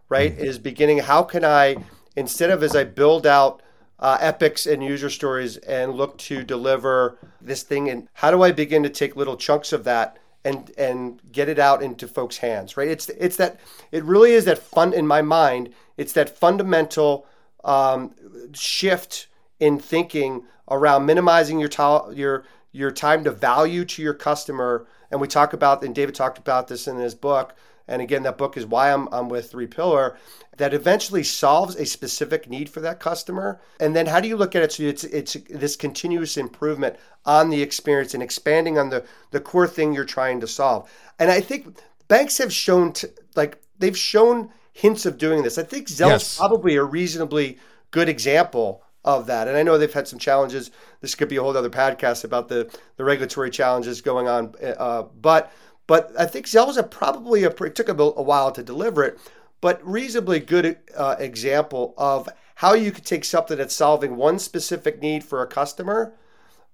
right? 0.10 0.32
Mm-hmm. 0.32 0.46
Is 0.46 0.60
beginning 0.60 1.00
how 1.00 1.24
can 1.24 1.44
I 1.44 1.78
instead 2.16 2.50
of 2.50 2.64
as 2.64 2.76
I 2.76 2.84
build 2.84 3.28
out 3.28 3.62
uh, 4.00 4.18
epics 4.22 4.66
and 4.66 4.84
user 4.84 5.10
stories 5.10 5.58
and 5.58 5.94
look 5.94 6.18
to 6.20 6.44
deliver 6.44 7.18
this 7.42 7.64
thing 7.64 7.90
and 7.90 8.08
how 8.14 8.32
do 8.32 8.44
I 8.44 8.52
begin 8.52 8.84
to 8.84 8.90
take 8.90 9.16
little 9.16 9.38
chunks 9.38 9.74
of 9.74 9.84
that 9.84 10.18
and 10.48 10.72
and 10.78 11.22
get 11.32 11.50
it 11.50 11.60
out 11.60 11.84
into 11.84 12.08
folks' 12.08 12.38
hands, 12.38 12.78
right? 12.78 12.88
It's 12.88 13.10
it's 13.10 13.38
that 13.38 13.60
it 13.92 14.04
really 14.04 14.32
is 14.32 14.46
that 14.46 14.58
fun 14.58 14.94
in 14.94 15.06
my 15.06 15.22
mind. 15.22 15.74
It's 15.98 16.14
that 16.14 16.38
fundamental 16.38 17.26
um, 17.64 18.14
shift 18.54 19.28
in 19.60 19.80
thinking 19.80 20.44
around 20.70 21.06
minimizing 21.06 21.60
your 21.60 21.70
to- 21.70 22.14
your 22.14 22.46
your 22.72 22.92
time 22.92 23.24
to 23.24 23.32
value 23.32 23.84
to 23.86 24.02
your 24.02 24.14
customer. 24.14 24.88
And 25.12 25.22
we 25.22 25.28
talk 25.28 25.54
about, 25.54 25.84
and 25.84 25.96
David 25.96 26.16
talked 26.16 26.38
about 26.38 26.68
this 26.68 26.88
in 26.88 26.98
his 26.98 27.16
book. 27.16 27.56
And 27.88 28.02
again, 28.02 28.24
that 28.24 28.38
book 28.38 28.58
is 28.58 28.66
why 28.66 28.92
I'm, 28.92 29.08
I'm 29.12 29.30
with 29.30 29.52
3Pillar. 29.52 30.18
That 30.58 30.74
eventually 30.74 31.24
solves 31.24 31.76
a 31.76 31.86
specific 31.86 32.50
need 32.50 32.70
for 32.70 32.80
that 32.82 33.00
customer. 33.00 33.62
And 33.80 33.96
then 33.96 34.08
how 34.08 34.20
do 34.20 34.28
you 34.28 34.36
look 34.36 34.56
at 34.56 34.64
it? 34.64 34.72
So 34.72 34.84
it's 34.84 35.04
it's 35.04 35.34
this 35.50 35.76
continuous 35.76 36.36
improvement 36.36 36.96
on 37.26 37.50
the 37.50 37.62
experience 37.62 38.14
and 38.14 38.24
expanding 38.24 38.78
on 38.78 38.90
the 38.90 39.06
the 39.32 39.40
core 39.40 39.68
thing 39.68 39.94
you're 39.94 40.04
trying 40.06 40.40
to 40.42 40.48
solve. 40.48 40.90
And 41.20 41.30
I 41.30 41.42
think 41.42 41.78
banks 42.08 42.40
have 42.40 42.52
shown 42.52 42.94
t- 42.94 43.08
like 43.36 43.62
they've 43.78 43.98
shown 43.98 44.50
hints 44.74 45.06
of 45.06 45.18
doing 45.18 45.44
this. 45.44 45.58
I 45.58 45.64
think 45.64 45.88
Zelle 45.88 46.10
yes. 46.10 46.34
is 46.34 46.38
probably 46.38 46.76
a 46.76 46.84
reasonably 46.84 47.58
good 47.92 48.10
example 48.10 48.84
of 49.08 49.28
that. 49.28 49.48
And 49.48 49.56
I 49.58 49.64
know 49.64 49.78
they've 49.78 49.92
had 49.92 50.08
some 50.08 50.20
challenges. 50.20 50.70
This 51.02 51.16
could 51.16 51.30
be 51.30 51.38
a 51.38 51.42
whole 51.42 51.56
other 51.56 51.70
podcast 51.70 52.26
about 52.26 52.50
the, 52.50 52.70
the 52.98 53.06
regulatory 53.06 53.50
challenges 53.50 54.02
going 54.02 54.28
on. 54.28 54.54
Uh, 54.62 55.04
but 55.20 55.52
but 55.88 56.12
I 56.20 56.26
think 56.26 56.46
Zelle 56.46 56.68
was 56.68 56.78
a 56.78 56.84
probably 56.84 57.44
a 57.44 57.50
it 57.50 57.76
took 57.76 57.90
a, 57.90 57.94
a 57.94 58.22
while 58.22 58.52
to 58.52 58.62
deliver 58.62 59.04
it, 59.04 59.18
but 59.62 59.86
reasonably 59.88 60.40
good 60.40 60.78
uh, 60.96 61.16
example 61.18 61.94
of 61.98 62.30
how 62.56 62.74
you 62.74 62.92
could 62.92 63.06
take 63.06 63.24
something 63.24 63.58
that's 63.58 63.76
solving 63.76 64.18
one 64.18 64.40
specific 64.40 65.02
need 65.02 65.24
for 65.24 65.42
a 65.42 65.48
customer, 65.48 66.14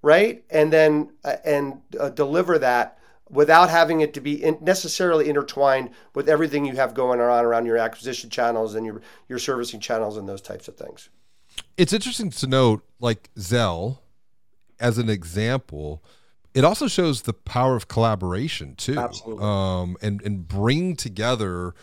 right, 0.01 0.43
and 0.49 0.73
then 0.73 1.11
uh, 1.23 1.35
and 1.45 1.81
uh, 1.99 2.09
deliver 2.09 2.57
that 2.57 2.97
without 3.29 3.69
having 3.69 4.01
it 4.01 4.13
to 4.13 4.21
be 4.21 4.43
in 4.43 4.57
necessarily 4.61 5.29
intertwined 5.29 5.89
with 6.13 6.27
everything 6.27 6.65
you 6.65 6.75
have 6.75 6.93
going 6.93 7.19
on 7.19 7.45
around 7.45 7.65
your 7.65 7.77
acquisition 7.77 8.29
channels 8.29 8.75
and 8.75 8.85
your 8.85 9.01
your 9.29 9.39
servicing 9.39 9.79
channels 9.79 10.17
and 10.17 10.27
those 10.27 10.41
types 10.41 10.67
of 10.67 10.75
things. 10.75 11.09
It's 11.77 11.93
interesting 11.93 12.31
to 12.31 12.47
note, 12.47 12.83
like 12.99 13.29
Zelle, 13.37 13.99
as 14.79 14.97
an 14.97 15.09
example, 15.09 16.03
it 16.53 16.63
also 16.63 16.87
shows 16.87 17.23
the 17.23 17.33
power 17.33 17.75
of 17.75 17.87
collaboration 17.87 18.75
too, 18.75 18.97
Absolutely. 18.97 19.43
Um, 19.43 19.97
and 20.01 20.21
and 20.21 20.47
bring 20.47 20.95
together 20.95 21.73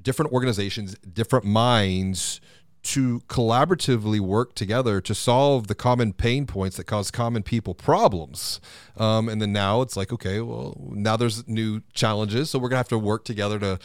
different 0.00 0.32
organizations, 0.32 0.96
different 0.98 1.44
minds 1.44 2.40
to 2.82 3.20
collaboratively 3.28 4.18
work 4.18 4.54
together 4.54 5.00
to 5.00 5.14
solve 5.14 5.68
the 5.68 5.74
common 5.74 6.12
pain 6.12 6.46
points 6.46 6.76
that 6.76 6.84
cause 6.84 7.10
common 7.10 7.42
people 7.42 7.74
problems. 7.74 8.60
Um, 8.96 9.28
and 9.28 9.40
then 9.40 9.52
now 9.52 9.82
it's 9.82 9.96
like, 9.96 10.12
okay, 10.12 10.40
well, 10.40 10.76
now 10.90 11.16
there's 11.16 11.46
new 11.46 11.82
challenges. 11.92 12.50
So 12.50 12.58
we're 12.58 12.68
going 12.68 12.76
to 12.76 12.78
have 12.78 12.88
to 12.88 12.98
work 12.98 13.24
together 13.24 13.60
to 13.60 13.78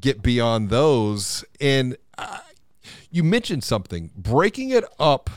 get 0.00 0.20
beyond 0.20 0.68
those. 0.68 1.44
And 1.60 1.96
uh, 2.18 2.38
you 3.10 3.22
mentioned 3.22 3.62
something 3.62 4.10
breaking 4.16 4.70
it 4.70 4.84
up 4.98 5.30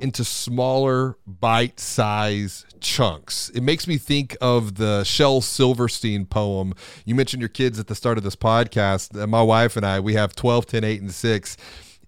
into 0.00 0.24
smaller 0.24 1.16
bite 1.26 1.78
size 1.78 2.64
chunks. 2.80 3.50
It 3.50 3.62
makes 3.62 3.86
me 3.86 3.98
think 3.98 4.36
of 4.40 4.76
the 4.76 5.04
Shel 5.04 5.40
Silverstein 5.40 6.26
poem. 6.26 6.74
You 7.04 7.14
mentioned 7.14 7.40
your 7.40 7.48
kids 7.48 7.78
at 7.78 7.86
the 7.86 7.94
start 7.94 8.18
of 8.18 8.24
this 8.24 8.36
podcast. 8.36 9.20
Uh, 9.20 9.26
my 9.26 9.42
wife 9.42 9.76
and 9.76 9.84
I, 9.84 10.00
we 10.00 10.14
have 10.14 10.34
12, 10.34 10.66
10, 10.66 10.84
8, 10.84 11.00
and 11.02 11.12
6 11.12 11.56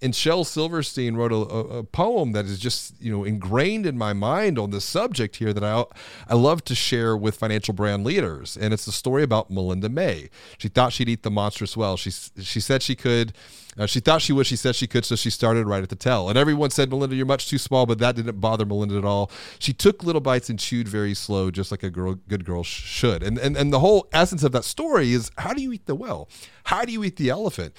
And 0.02 0.14
Shel 0.14 0.44
Silverstein 0.44 1.14
wrote 1.14 1.32
a, 1.32 1.36
a, 1.36 1.78
a, 1.78 1.84
poem 1.84 2.32
that 2.32 2.46
is 2.46 2.58
just 2.58 3.00
you 3.00 3.12
know 3.12 3.24
ingrained 3.24 3.86
in 3.86 3.96
my 3.96 4.12
mind 4.12 4.58
on 4.58 4.70
this 4.70 4.84
subject 4.84 5.36
here 5.36 5.52
that 5.52 5.64
I 5.64 5.84
I 6.28 6.34
love 6.34 6.64
to 6.64 6.74
share 6.74 7.16
with 7.16 7.36
financial 7.36 7.74
brand 7.74 8.04
leaders. 8.04 8.56
And 8.56 8.74
it's 8.74 8.86
the 8.86 8.92
story 8.92 9.22
about 9.22 9.50
Melinda 9.50 9.88
Mae. 9.88 10.30
She 10.58 10.68
thought 10.68 10.92
she'd 10.92 11.08
eat 11.08 11.22
the 11.22 11.30
monstrous 11.30 11.76
well. 11.76 11.96
She 11.96 12.10
she 12.10 12.60
said 12.60 12.82
she 12.82 12.96
could. 12.96 13.34
Uh, 13.78 13.86
she 13.86 14.00
thought 14.00 14.22
she 14.22 14.32
would. 14.32 14.46
She 14.46 14.56
said 14.56 14.76
she 14.76 14.86
could, 14.86 15.04
so 15.04 15.16
she 15.16 15.30
started 15.30 15.66
right 15.66 15.82
at 15.82 15.88
the 15.88 15.96
tail. 15.96 16.28
And 16.28 16.38
everyone 16.38 16.70
said, 16.70 16.90
Melinda, 16.90 17.16
you're 17.16 17.26
much 17.26 17.48
too 17.48 17.58
small, 17.58 17.86
but 17.86 17.98
that 17.98 18.16
didn't 18.16 18.40
bother 18.40 18.64
Melinda 18.64 18.96
at 18.98 19.04
all. 19.04 19.30
She 19.58 19.72
took 19.72 20.04
little 20.04 20.20
bites 20.20 20.48
and 20.48 20.58
chewed 20.58 20.86
very 20.86 21.14
slow, 21.14 21.50
just 21.50 21.70
like 21.70 21.82
a 21.82 21.90
girl, 21.90 22.14
good 22.28 22.44
girl 22.44 22.62
should. 22.62 23.22
And, 23.22 23.38
and 23.38 23.56
and 23.56 23.72
the 23.72 23.80
whole 23.80 24.08
essence 24.12 24.42
of 24.42 24.52
that 24.52 24.64
story 24.64 25.12
is, 25.12 25.30
how 25.38 25.52
do 25.52 25.62
you 25.62 25.72
eat 25.72 25.86
the 25.86 25.94
well? 25.94 26.28
How 26.64 26.84
do 26.84 26.92
you 26.92 27.02
eat 27.04 27.16
the 27.16 27.30
elephant? 27.30 27.74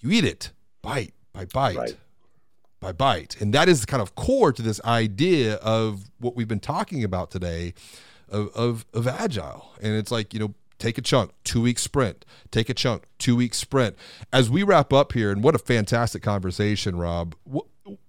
You 0.00 0.10
eat 0.10 0.24
it 0.24 0.50
bite 0.82 1.14
by 1.32 1.44
bite. 1.44 1.76
Right. 1.76 1.96
By 2.80 2.90
bite. 2.90 3.40
And 3.40 3.54
that 3.54 3.68
is 3.68 3.84
kind 3.84 4.02
of 4.02 4.16
core 4.16 4.52
to 4.52 4.60
this 4.60 4.80
idea 4.84 5.54
of 5.56 6.10
what 6.18 6.34
we've 6.34 6.48
been 6.48 6.58
talking 6.58 7.04
about 7.04 7.30
today 7.30 7.74
of, 8.28 8.48
of, 8.56 8.84
of 8.92 9.06
agile. 9.06 9.70
And 9.80 9.94
it's 9.94 10.10
like, 10.10 10.34
you 10.34 10.40
know, 10.40 10.54
take 10.82 10.98
a 10.98 11.02
chunk, 11.02 11.30
two 11.44 11.62
week 11.62 11.78
sprint, 11.78 12.24
take 12.50 12.68
a 12.68 12.74
chunk, 12.74 13.04
two 13.18 13.36
week 13.36 13.54
sprint. 13.54 13.96
As 14.32 14.50
we 14.50 14.64
wrap 14.64 14.92
up 14.92 15.12
here, 15.12 15.30
and 15.30 15.42
what 15.42 15.54
a 15.54 15.58
fantastic 15.58 16.22
conversation, 16.22 16.96
Rob. 16.96 17.34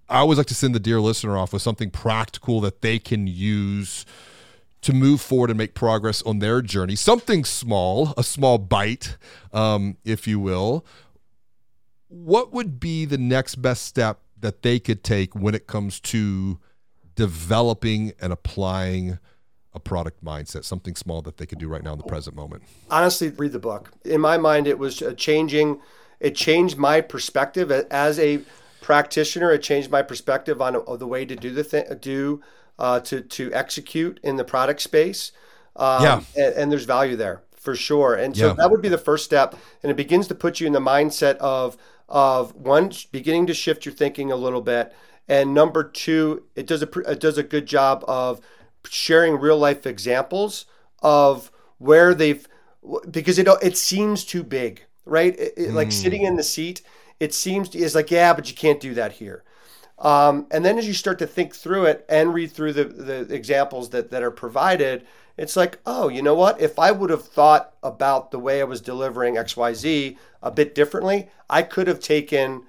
I 0.08 0.18
always 0.18 0.38
like 0.38 0.48
to 0.48 0.54
send 0.54 0.74
the 0.74 0.80
dear 0.80 1.00
listener 1.00 1.38
off 1.38 1.52
with 1.52 1.62
something 1.62 1.90
practical 1.90 2.60
that 2.60 2.82
they 2.82 2.98
can 2.98 3.26
use 3.26 4.04
to 4.82 4.92
move 4.92 5.20
forward 5.20 5.50
and 5.50 5.56
make 5.56 5.74
progress 5.74 6.20
on 6.22 6.40
their 6.40 6.60
journey. 6.60 6.94
Something 6.94 7.44
small, 7.44 8.12
a 8.18 8.22
small 8.22 8.58
bite, 8.58 9.16
um, 9.52 9.96
if 10.04 10.26
you 10.26 10.38
will. 10.38 10.84
What 12.08 12.52
would 12.52 12.78
be 12.80 13.06
the 13.06 13.16
next 13.16 13.56
best 13.56 13.84
step 13.84 14.20
that 14.38 14.62
they 14.62 14.78
could 14.78 15.02
take 15.02 15.34
when 15.34 15.54
it 15.54 15.66
comes 15.66 16.00
to 16.00 16.58
developing 17.14 18.12
and 18.20 18.32
applying? 18.32 19.18
A 19.74 19.80
product 19.80 20.24
mindset, 20.24 20.64
something 20.64 20.94
small 20.94 21.22
that 21.22 21.36
they 21.36 21.46
could 21.46 21.58
do 21.58 21.68
right 21.68 21.82
now 21.82 21.92
in 21.92 21.98
the 21.98 22.04
present 22.04 22.36
moment? 22.36 22.62
Honestly, 22.90 23.30
read 23.30 23.52
the 23.52 23.58
book. 23.58 23.90
In 24.04 24.20
my 24.20 24.38
mind, 24.38 24.66
it 24.66 24.78
was 24.78 25.02
changing. 25.16 25.80
It 26.20 26.34
changed 26.34 26.78
my 26.78 27.00
perspective 27.00 27.70
as 27.70 28.18
a 28.18 28.40
practitioner. 28.80 29.50
It 29.50 29.62
changed 29.62 29.90
my 29.90 30.02
perspective 30.02 30.62
on 30.62 30.82
the 30.98 31.06
way 31.06 31.24
to 31.24 31.34
do 31.34 31.50
the 31.50 31.64
thing, 31.64 31.84
do 32.00 32.42
uh, 32.78 33.00
to 33.00 33.20
to 33.20 33.52
execute 33.52 34.20
in 34.22 34.36
the 34.36 34.44
product 34.44 34.80
space. 34.80 35.32
Um, 35.76 36.02
yeah, 36.02 36.20
and, 36.36 36.54
and, 36.54 36.72
there's 36.72 36.84
value 36.84 37.16
there 37.16 37.42
for 37.56 37.74
sure. 37.74 38.14
And 38.14 38.36
so 38.36 38.48
yeah. 38.48 38.52
that 38.54 38.70
would 38.70 38.80
be 38.80 38.88
the 38.88 38.98
first 38.98 39.24
step, 39.24 39.56
and 39.82 39.90
it 39.90 39.96
begins 39.96 40.28
to 40.28 40.34
put 40.34 40.60
you 40.60 40.68
in 40.68 40.72
the 40.72 40.80
mindset 40.80 41.36
of 41.36 41.76
of 42.08 42.54
one 42.54 42.92
beginning 43.10 43.46
to 43.46 43.54
shift 43.54 43.84
your 43.84 43.94
thinking 43.94 44.30
a 44.30 44.36
little 44.36 44.60
bit, 44.60 44.94
and 45.28 45.54
number 45.54 45.82
two, 45.82 46.44
it 46.54 46.66
does 46.66 46.82
a 46.82 46.88
it 47.10 47.18
does 47.20 47.38
a 47.38 47.42
good 47.42 47.66
job 47.66 48.04
of 48.06 48.40
sharing 48.88 49.38
real 49.38 49.58
life 49.58 49.86
examples 49.86 50.66
of 51.02 51.50
where 51.78 52.14
they've 52.14 52.46
because 53.10 53.38
it 53.38 53.48
it 53.62 53.76
seems 53.76 54.24
too 54.24 54.42
big, 54.42 54.82
right? 55.04 55.38
It, 55.38 55.54
it, 55.56 55.68
mm. 55.70 55.74
Like 55.74 55.92
sitting 55.92 56.22
in 56.22 56.36
the 56.36 56.42
seat, 56.42 56.82
it 57.20 57.32
seems 57.34 57.74
is 57.74 57.94
like 57.94 58.10
yeah, 58.10 58.32
but 58.34 58.48
you 58.48 58.56
can't 58.56 58.80
do 58.80 58.94
that 58.94 59.12
here. 59.12 59.44
Um, 59.98 60.46
and 60.50 60.64
then 60.64 60.76
as 60.76 60.86
you 60.86 60.92
start 60.92 61.18
to 61.20 61.26
think 61.26 61.54
through 61.54 61.84
it 61.86 62.04
and 62.08 62.34
read 62.34 62.50
through 62.50 62.72
the 62.72 62.84
the 62.84 63.34
examples 63.34 63.90
that 63.90 64.10
that 64.10 64.22
are 64.22 64.30
provided, 64.30 65.06
it's 65.36 65.56
like 65.56 65.78
oh, 65.86 66.08
you 66.08 66.22
know 66.22 66.34
what? 66.34 66.60
If 66.60 66.78
I 66.78 66.90
would 66.90 67.10
have 67.10 67.24
thought 67.24 67.74
about 67.82 68.30
the 68.30 68.38
way 68.38 68.60
I 68.60 68.64
was 68.64 68.80
delivering 68.80 69.36
X 69.36 69.56
Y 69.56 69.72
Z 69.74 70.18
a 70.42 70.50
bit 70.50 70.74
differently, 70.74 71.30
I 71.48 71.62
could 71.62 71.86
have 71.86 72.00
taken 72.00 72.64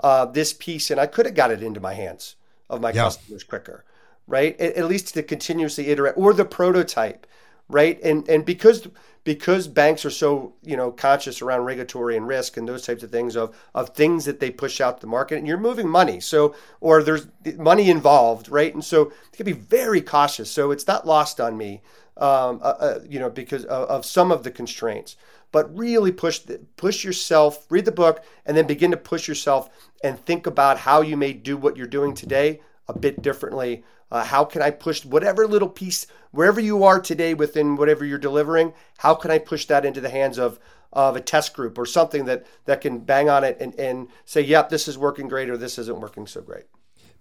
uh, 0.00 0.26
this 0.26 0.52
piece 0.52 0.90
and 0.90 1.00
I 1.00 1.06
could 1.06 1.26
have 1.26 1.34
got 1.34 1.50
it 1.50 1.62
into 1.62 1.80
my 1.80 1.94
hands 1.94 2.36
of 2.70 2.80
my 2.80 2.90
yeah. 2.90 3.04
customers 3.04 3.44
quicker 3.44 3.84
right? 4.28 4.60
At, 4.60 4.84
least 4.84 5.14
to 5.14 5.22
continuously 5.24 5.88
iterate 5.88 6.14
or 6.16 6.32
the 6.32 6.44
prototype, 6.44 7.26
right? 7.68 8.00
And 8.04 8.28
and 8.28 8.44
because 8.44 8.86
because 9.24 9.68
banks 9.68 10.06
are 10.06 10.10
so 10.10 10.54
you 10.62 10.74
know 10.74 10.90
conscious 10.90 11.42
around 11.42 11.62
regulatory 11.64 12.16
and 12.16 12.26
risk 12.26 12.56
and 12.56 12.66
those 12.66 12.86
types 12.86 13.02
of 13.02 13.10
things 13.10 13.36
of 13.36 13.54
of 13.74 13.90
things 13.90 14.24
that 14.24 14.40
they 14.40 14.50
push 14.50 14.80
out 14.80 14.96
to 14.96 15.00
the 15.02 15.06
market 15.06 15.36
and 15.36 15.46
you're 15.46 15.58
moving 15.58 15.86
money 15.86 16.18
so 16.18 16.54
or 16.80 17.02
there's 17.02 17.26
money 17.58 17.90
involved 17.90 18.48
right 18.48 18.72
and 18.72 18.82
so 18.82 19.04
they 19.04 19.36
can 19.36 19.44
be 19.44 19.52
very 19.52 20.00
cautious 20.00 20.50
so 20.50 20.70
it's 20.70 20.86
not 20.86 21.06
lost 21.06 21.40
on 21.40 21.58
me 21.58 21.82
um, 22.16 22.58
uh, 22.62 22.74
uh, 22.80 23.00
you 23.06 23.18
know 23.18 23.28
because 23.28 23.66
of, 23.66 23.88
of, 23.88 24.06
some 24.06 24.32
of 24.32 24.44
the 24.44 24.50
constraints 24.50 25.14
but 25.52 25.76
really 25.76 26.10
push 26.10 26.38
the, 26.38 26.58
push 26.78 27.04
yourself 27.04 27.66
read 27.68 27.84
the 27.84 27.92
book 27.92 28.24
and 28.46 28.56
then 28.56 28.66
begin 28.66 28.90
to 28.90 28.96
push 28.96 29.28
yourself 29.28 29.68
and 30.02 30.18
think 30.18 30.46
about 30.46 30.78
how 30.78 31.02
you 31.02 31.18
may 31.18 31.34
do 31.34 31.58
what 31.58 31.76
you're 31.76 31.86
doing 31.86 32.14
today 32.14 32.60
a 32.88 32.98
bit 32.98 33.20
differently 33.20 33.84
uh, 34.10 34.24
how 34.24 34.44
can 34.44 34.62
I 34.62 34.70
push 34.70 35.04
whatever 35.04 35.46
little 35.46 35.68
piece, 35.68 36.06
wherever 36.30 36.60
you 36.60 36.84
are 36.84 37.00
today 37.00 37.34
within 37.34 37.76
whatever 37.76 38.04
you're 38.04 38.18
delivering, 38.18 38.72
how 38.98 39.14
can 39.14 39.30
I 39.30 39.38
push 39.38 39.66
that 39.66 39.84
into 39.84 40.00
the 40.00 40.10
hands 40.10 40.38
of 40.38 40.58
of 40.90 41.16
a 41.16 41.20
test 41.20 41.52
group 41.52 41.76
or 41.76 41.84
something 41.84 42.24
that 42.24 42.46
that 42.64 42.80
can 42.80 42.98
bang 42.98 43.28
on 43.28 43.44
it 43.44 43.58
and, 43.60 43.74
and 43.78 44.08
say, 44.24 44.40
yep, 44.40 44.70
this 44.70 44.88
is 44.88 44.96
working 44.96 45.28
great 45.28 45.50
or 45.50 45.56
this 45.56 45.78
isn't 45.78 46.00
working 46.00 46.26
so 46.26 46.40
great. 46.40 46.64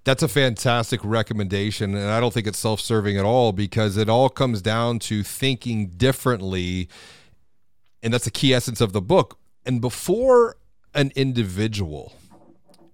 That's 0.03 0.23
a 0.23 0.29
fantastic 0.29 1.01
recommendation. 1.03 1.93
And 1.93 2.09
I 2.09 2.21
don't 2.21 2.33
think 2.33 2.47
it's 2.47 2.59
self 2.59 2.79
serving 2.79 3.17
at 3.17 3.25
all 3.25 3.51
because 3.51 3.97
it 3.97 4.07
all 4.07 4.29
comes 4.29 4.61
down 4.61 4.99
to 4.99 5.21
thinking 5.21 5.87
differently. 5.89 6.87
And 8.01 8.13
that's 8.13 8.23
the 8.25 8.31
key 8.31 8.53
essence 8.53 8.79
of 8.79 8.93
the 8.93 9.01
book. 9.01 9.37
And 9.65 9.81
before 9.81 10.55
an 10.93 11.11
individual 11.15 12.13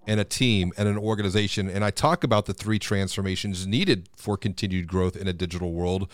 and 0.06 0.20
a 0.20 0.24
team 0.24 0.72
and 0.76 0.88
an 0.88 0.98
organization. 0.98 1.68
And 1.68 1.84
I 1.84 1.90
talk 1.90 2.24
about 2.24 2.46
the 2.46 2.54
three 2.54 2.78
transformations 2.78 3.66
needed 3.66 4.08
for 4.16 4.36
continued 4.36 4.86
growth 4.86 5.16
in 5.16 5.28
a 5.28 5.32
digital 5.32 5.72
world. 5.72 6.10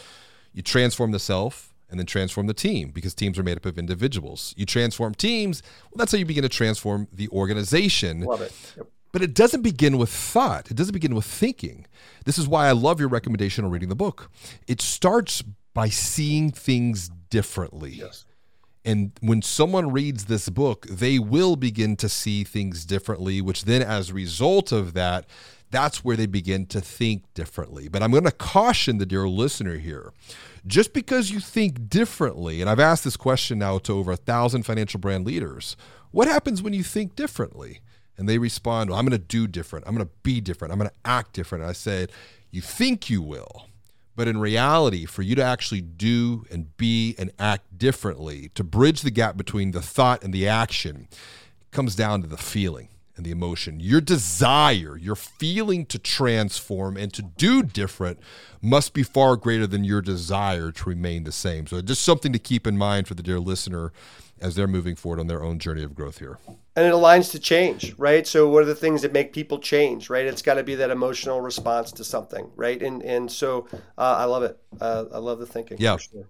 You 0.53 0.63
transform 0.63 1.13
the 1.13 1.19
self 1.19 1.73
and 1.89 1.99
then 1.99 2.07
transform 2.07 2.47
the 2.47 2.55
team 2.55 2.91
because 2.91 3.15
teams 3.15 3.39
are 3.39 3.43
made 3.43 3.57
up 3.57 3.67
of 3.67 3.79
individuals. 3.79 4.55
You 4.57 4.67
transform 4.67 5.15
teams, 5.15 5.63
well, 5.91 5.99
that's 5.99 6.13
how 6.13 6.19
you 6.19 6.25
begin 6.25 6.43
to 6.43 6.49
transform 6.49 7.09
the 7.13 7.29
organization. 7.29 8.21
Love 8.21 8.43
it. 8.43 8.53
Yep. 8.77 8.87
But 9.13 9.23
it 9.23 9.35
doesn't 9.35 9.63
begin 9.63 9.99
with 9.99 10.11
thought, 10.11 10.71
it 10.71 10.77
doesn't 10.77 10.93
begin 10.93 11.17
with 11.17 11.25
thinking. 11.25 11.87
This 12.27 12.39
is 12.39 12.47
why 12.47 12.69
I 12.69 12.73
love 12.73 13.01
your 13.01 13.09
recommendation 13.09 13.65
on 13.65 13.71
reading 13.73 13.89
the 13.89 13.97
book. 13.97 14.31
It 14.69 14.81
starts 14.81 15.43
by 15.75 15.89
seeing 15.89 16.53
things 16.53 17.09
differently. 17.29 17.91
Yes. 17.91 18.25
And 18.85 19.13
when 19.21 19.43
someone 19.43 19.93
reads 19.93 20.25
this 20.25 20.49
book, 20.49 20.87
they 20.87 21.19
will 21.19 21.57
begin 21.57 21.97
to 21.97 22.09
see 22.09 22.45
things 22.45 22.85
differently, 22.87 23.41
which 23.41 23.65
then, 23.65 23.83
as 23.83 24.11
a 24.11 24.15
result 24.15 24.73
of 24.73 24.95
that, 24.95 25.27
that's 25.71 26.05
where 26.05 26.17
they 26.17 26.27
begin 26.27 26.67
to 26.67 26.81
think 26.81 27.23
differently. 27.35 27.89
But 27.89 28.03
I'm 28.03 28.11
going 28.11 28.25
to 28.25 28.33
caution 28.33 28.99
the 28.99 29.07
dear 29.07 29.29
listener 29.29 29.77
here. 29.77 30.13
Just 30.67 30.93
because 30.93 31.31
you 31.31 31.41
think 31.41 31.89
differently, 31.89 32.61
and 32.61 32.69
I've 32.69 32.81
asked 32.81 33.05
this 33.05 33.17
question 33.17 33.59
now 33.59 33.79
to 33.79 33.93
over 33.93 34.13
a 34.13 34.17
thousand 34.17 34.65
financial 34.65 34.99
brand 34.99 35.27
leaders, 35.27 35.77
what 36.11 36.27
happens 36.27 36.63
when 36.63 36.73
you 36.73 36.83
think 36.83 37.15
differently? 37.15 37.81
And 38.19 38.29
they 38.29 38.39
respond, 38.39 38.91
well, 38.91 38.99
I'm 38.99 39.07
going 39.07 39.19
to 39.19 39.27
do 39.27 39.47
different. 39.47 39.87
I'm 39.87 39.95
going 39.95 40.07
to 40.07 40.13
be 40.23 40.41
different. 40.41 40.73
I'm 40.73 40.79
going 40.79 40.91
to 40.91 40.97
act 41.11 41.33
different. 41.33 41.63
And 41.63 41.71
I 41.71 41.75
said, 41.75 42.13
you 42.51 42.61
think 42.61 43.09
you 43.09 43.23
will 43.23 43.67
but 44.21 44.29
in 44.29 44.37
reality, 44.37 45.07
for 45.07 45.23
you 45.23 45.35
to 45.35 45.43
actually 45.43 45.81
do 45.81 46.45
and 46.51 46.77
be 46.77 47.15
and 47.19 47.31
act 47.39 47.79
differently, 47.79 48.51
to 48.55 48.63
bridge 48.63 49.01
the 49.01 49.11
gap 49.11 49.35
between 49.35 49.71
the 49.71 49.81
thought 49.81 50.23
and 50.23 50.31
the 50.31 50.47
action, 50.47 51.09
comes 51.71 51.97
down 51.97 52.21
to 52.21 52.29
the 52.29 52.37
feeling 52.37 52.91
and 53.17 53.25
the 53.25 53.31
emotion. 53.31 53.81
Your 53.81 54.03
desire, 54.03 54.99
your 54.99 55.17
feeling 55.17 55.87
to 55.87 55.99
transform 55.99 56.99
and 56.99 57.11
to 57.15 57.23
do 57.23 57.63
different 57.63 58.19
must 58.61 58.93
be 58.93 59.03
far 59.03 59.37
greater 59.37 59.67
than 59.67 59.85
your 59.85 60.03
desire 60.03 60.71
to 60.71 60.89
remain 60.91 61.25
the 61.25 61.33
same. 61.33 61.67
So, 61.67 61.81
just 61.81 62.03
something 62.03 62.35
to 62.35 62.39
keep 62.39 62.67
in 62.67 62.77
mind 62.77 63.09
for 63.09 63.15
the 63.15 63.23
dear 63.23 63.41
listener 63.41 63.91
as 64.39 64.55
they're 64.55 64.69
moving 64.69 64.97
forward 64.97 65.21
on 65.21 65.29
their 65.29 65.43
own 65.43 65.59
journey 65.59 65.83
of 65.83 65.95
growth 65.95 66.19
here. 66.19 66.37
And 66.77 66.87
it 66.87 66.93
aligns 66.93 67.33
to 67.33 67.39
change, 67.41 67.95
right? 67.99 68.27
So 68.27 68.49
what 68.49 68.63
are 68.63 68.67
the 68.67 68.75
things 68.77 69.03
that 69.03 69.13
make 69.13 69.33
people 69.33 69.59
change, 69.59 70.09
right? 70.09 70.25
It's 70.25 70.43
got 70.43 70.55
to 70.55 70.63
be 70.63 70.77
that 70.77 70.91
emotional 70.91 71.41
response 71.41 71.91
to 71.93 72.05
something, 72.05 72.51
right? 72.55 72.81
And 72.81 73.03
and 73.03 73.31
so 73.31 73.67
uh, 73.99 74.17
I 74.19 74.25
love 74.25 74.45
it. 74.45 74.59
Uh, 74.81 75.07
I 75.13 75.19
love 75.19 75.41
the 75.41 75.47
thinking. 75.47 75.79
Yeah. 75.81 75.97
Sure. 75.97 76.27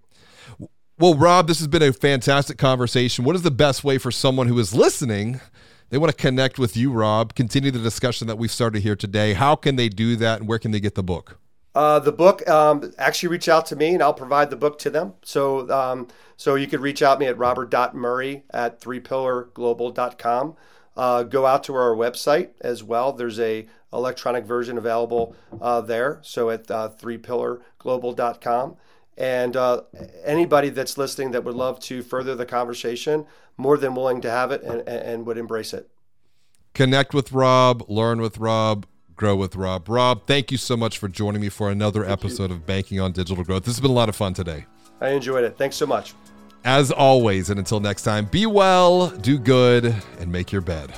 Well, 0.98 1.14
Rob, 1.14 1.46
this 1.46 1.58
has 1.58 1.68
been 1.68 1.82
a 1.82 1.92
fantastic 1.92 2.58
conversation. 2.58 3.24
What 3.24 3.34
is 3.34 3.42
the 3.42 3.50
best 3.50 3.84
way 3.84 3.96
for 3.96 4.10
someone 4.10 4.48
who 4.48 4.58
is 4.58 4.74
listening? 4.74 5.40
They 5.88 5.98
want 5.98 6.12
to 6.12 6.16
connect 6.16 6.58
with 6.58 6.76
you, 6.76 6.92
Rob. 6.92 7.34
Continue 7.34 7.70
the 7.70 7.78
discussion 7.78 8.28
that 8.28 8.36
we've 8.36 8.50
started 8.50 8.82
here 8.82 8.94
today. 8.94 9.32
How 9.32 9.56
can 9.56 9.76
they 9.76 9.88
do 9.88 10.14
that, 10.16 10.40
and 10.40 10.48
where 10.48 10.58
can 10.58 10.70
they 10.70 10.78
get 10.78 10.94
the 10.94 11.02
book? 11.02 11.39
Uh, 11.74 12.00
the 12.00 12.12
book, 12.12 12.46
um, 12.48 12.92
actually 12.98 13.28
reach 13.28 13.48
out 13.48 13.66
to 13.66 13.76
me 13.76 13.94
and 13.94 14.02
I'll 14.02 14.14
provide 14.14 14.50
the 14.50 14.56
book 14.56 14.78
to 14.80 14.90
them. 14.90 15.14
So, 15.22 15.70
um, 15.70 16.08
so 16.36 16.56
you 16.56 16.66
could 16.66 16.80
reach 16.80 17.02
out 17.02 17.14
to 17.14 17.20
me 17.20 17.26
at 17.26 17.38
robert.murray 17.38 18.44
at 18.50 18.80
3pillarglobal.com. 18.80 20.56
Uh, 20.96 21.22
go 21.22 21.46
out 21.46 21.64
to 21.64 21.74
our 21.74 21.94
website 21.94 22.50
as 22.60 22.82
well. 22.82 23.12
There's 23.12 23.38
a 23.38 23.68
electronic 23.92 24.44
version 24.44 24.78
available 24.78 25.36
uh, 25.60 25.80
there. 25.80 26.18
So 26.22 26.50
at 26.50 26.70
uh, 26.70 26.90
3pillarglobal.com. 27.00 28.76
And 29.16 29.56
uh, 29.56 29.82
anybody 30.24 30.70
that's 30.70 30.96
listening 30.96 31.32
that 31.32 31.44
would 31.44 31.54
love 31.54 31.78
to 31.80 32.02
further 32.02 32.34
the 32.34 32.46
conversation, 32.46 33.26
more 33.56 33.76
than 33.76 33.94
willing 33.94 34.20
to 34.22 34.30
have 34.30 34.50
it 34.50 34.62
and, 34.62 34.88
and 34.88 35.26
would 35.26 35.36
embrace 35.36 35.74
it. 35.74 35.90
Connect 36.72 37.12
with 37.12 37.32
Rob, 37.32 37.84
learn 37.88 38.20
with 38.20 38.38
Rob, 38.38 38.86
grow 39.20 39.36
with 39.36 39.54
Rob. 39.54 39.86
Rob, 39.86 40.26
thank 40.26 40.50
you 40.50 40.56
so 40.56 40.78
much 40.78 40.96
for 40.98 41.06
joining 41.06 41.42
me 41.42 41.50
for 41.50 41.70
another 41.70 42.00
thank 42.00 42.12
episode 42.12 42.48
you. 42.48 42.56
of 42.56 42.64
Banking 42.64 43.00
on 43.00 43.12
Digital 43.12 43.44
Growth. 43.44 43.64
This 43.64 43.74
has 43.74 43.80
been 43.80 43.90
a 43.90 43.94
lot 43.94 44.08
of 44.08 44.16
fun 44.16 44.32
today. 44.32 44.64
I 44.98 45.10
enjoyed 45.10 45.44
it. 45.44 45.58
Thanks 45.58 45.76
so 45.76 45.86
much. 45.86 46.14
As 46.64 46.90
always, 46.90 47.50
and 47.50 47.58
until 47.58 47.80
next 47.80 48.02
time, 48.02 48.24
be 48.24 48.46
well, 48.46 49.10
do 49.10 49.38
good, 49.38 49.94
and 50.18 50.32
make 50.32 50.50
your 50.50 50.62
bed. 50.62 50.94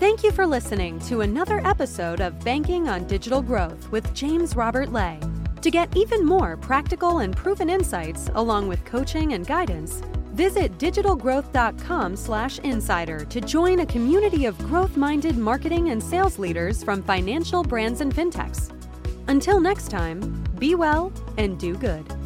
Thank 0.00 0.22
you 0.22 0.32
for 0.32 0.46
listening 0.46 0.98
to 1.00 1.20
another 1.20 1.60
episode 1.66 2.20
of 2.20 2.42
Banking 2.42 2.88
on 2.88 3.06
Digital 3.06 3.42
Growth 3.42 3.90
with 3.90 4.12
James 4.14 4.56
Robert 4.56 4.90
Lay. 4.90 5.20
To 5.60 5.70
get 5.70 5.94
even 5.94 6.24
more 6.24 6.56
practical 6.56 7.18
and 7.18 7.36
proven 7.36 7.68
insights, 7.68 8.30
along 8.34 8.68
with 8.68 8.82
coaching 8.86 9.34
and 9.34 9.46
guidance, 9.46 10.02
visit 10.34 10.76
digitalgrowth.com/insider 10.78 13.24
to 13.24 13.40
join 13.40 13.80
a 13.80 13.86
community 13.86 14.46
of 14.46 14.58
growth-minded 14.58 15.38
marketing 15.38 15.90
and 15.90 16.02
sales 16.02 16.38
leaders 16.38 16.82
from 16.82 17.02
financial 17.02 17.62
brands 17.62 18.00
and 18.00 18.14
fintechs. 18.14 18.70
Until 19.28 19.60
next 19.60 19.90
time, 19.90 20.42
be 20.58 20.74
well 20.74 21.12
and 21.38 21.58
do 21.58 21.76
good. 21.76 22.23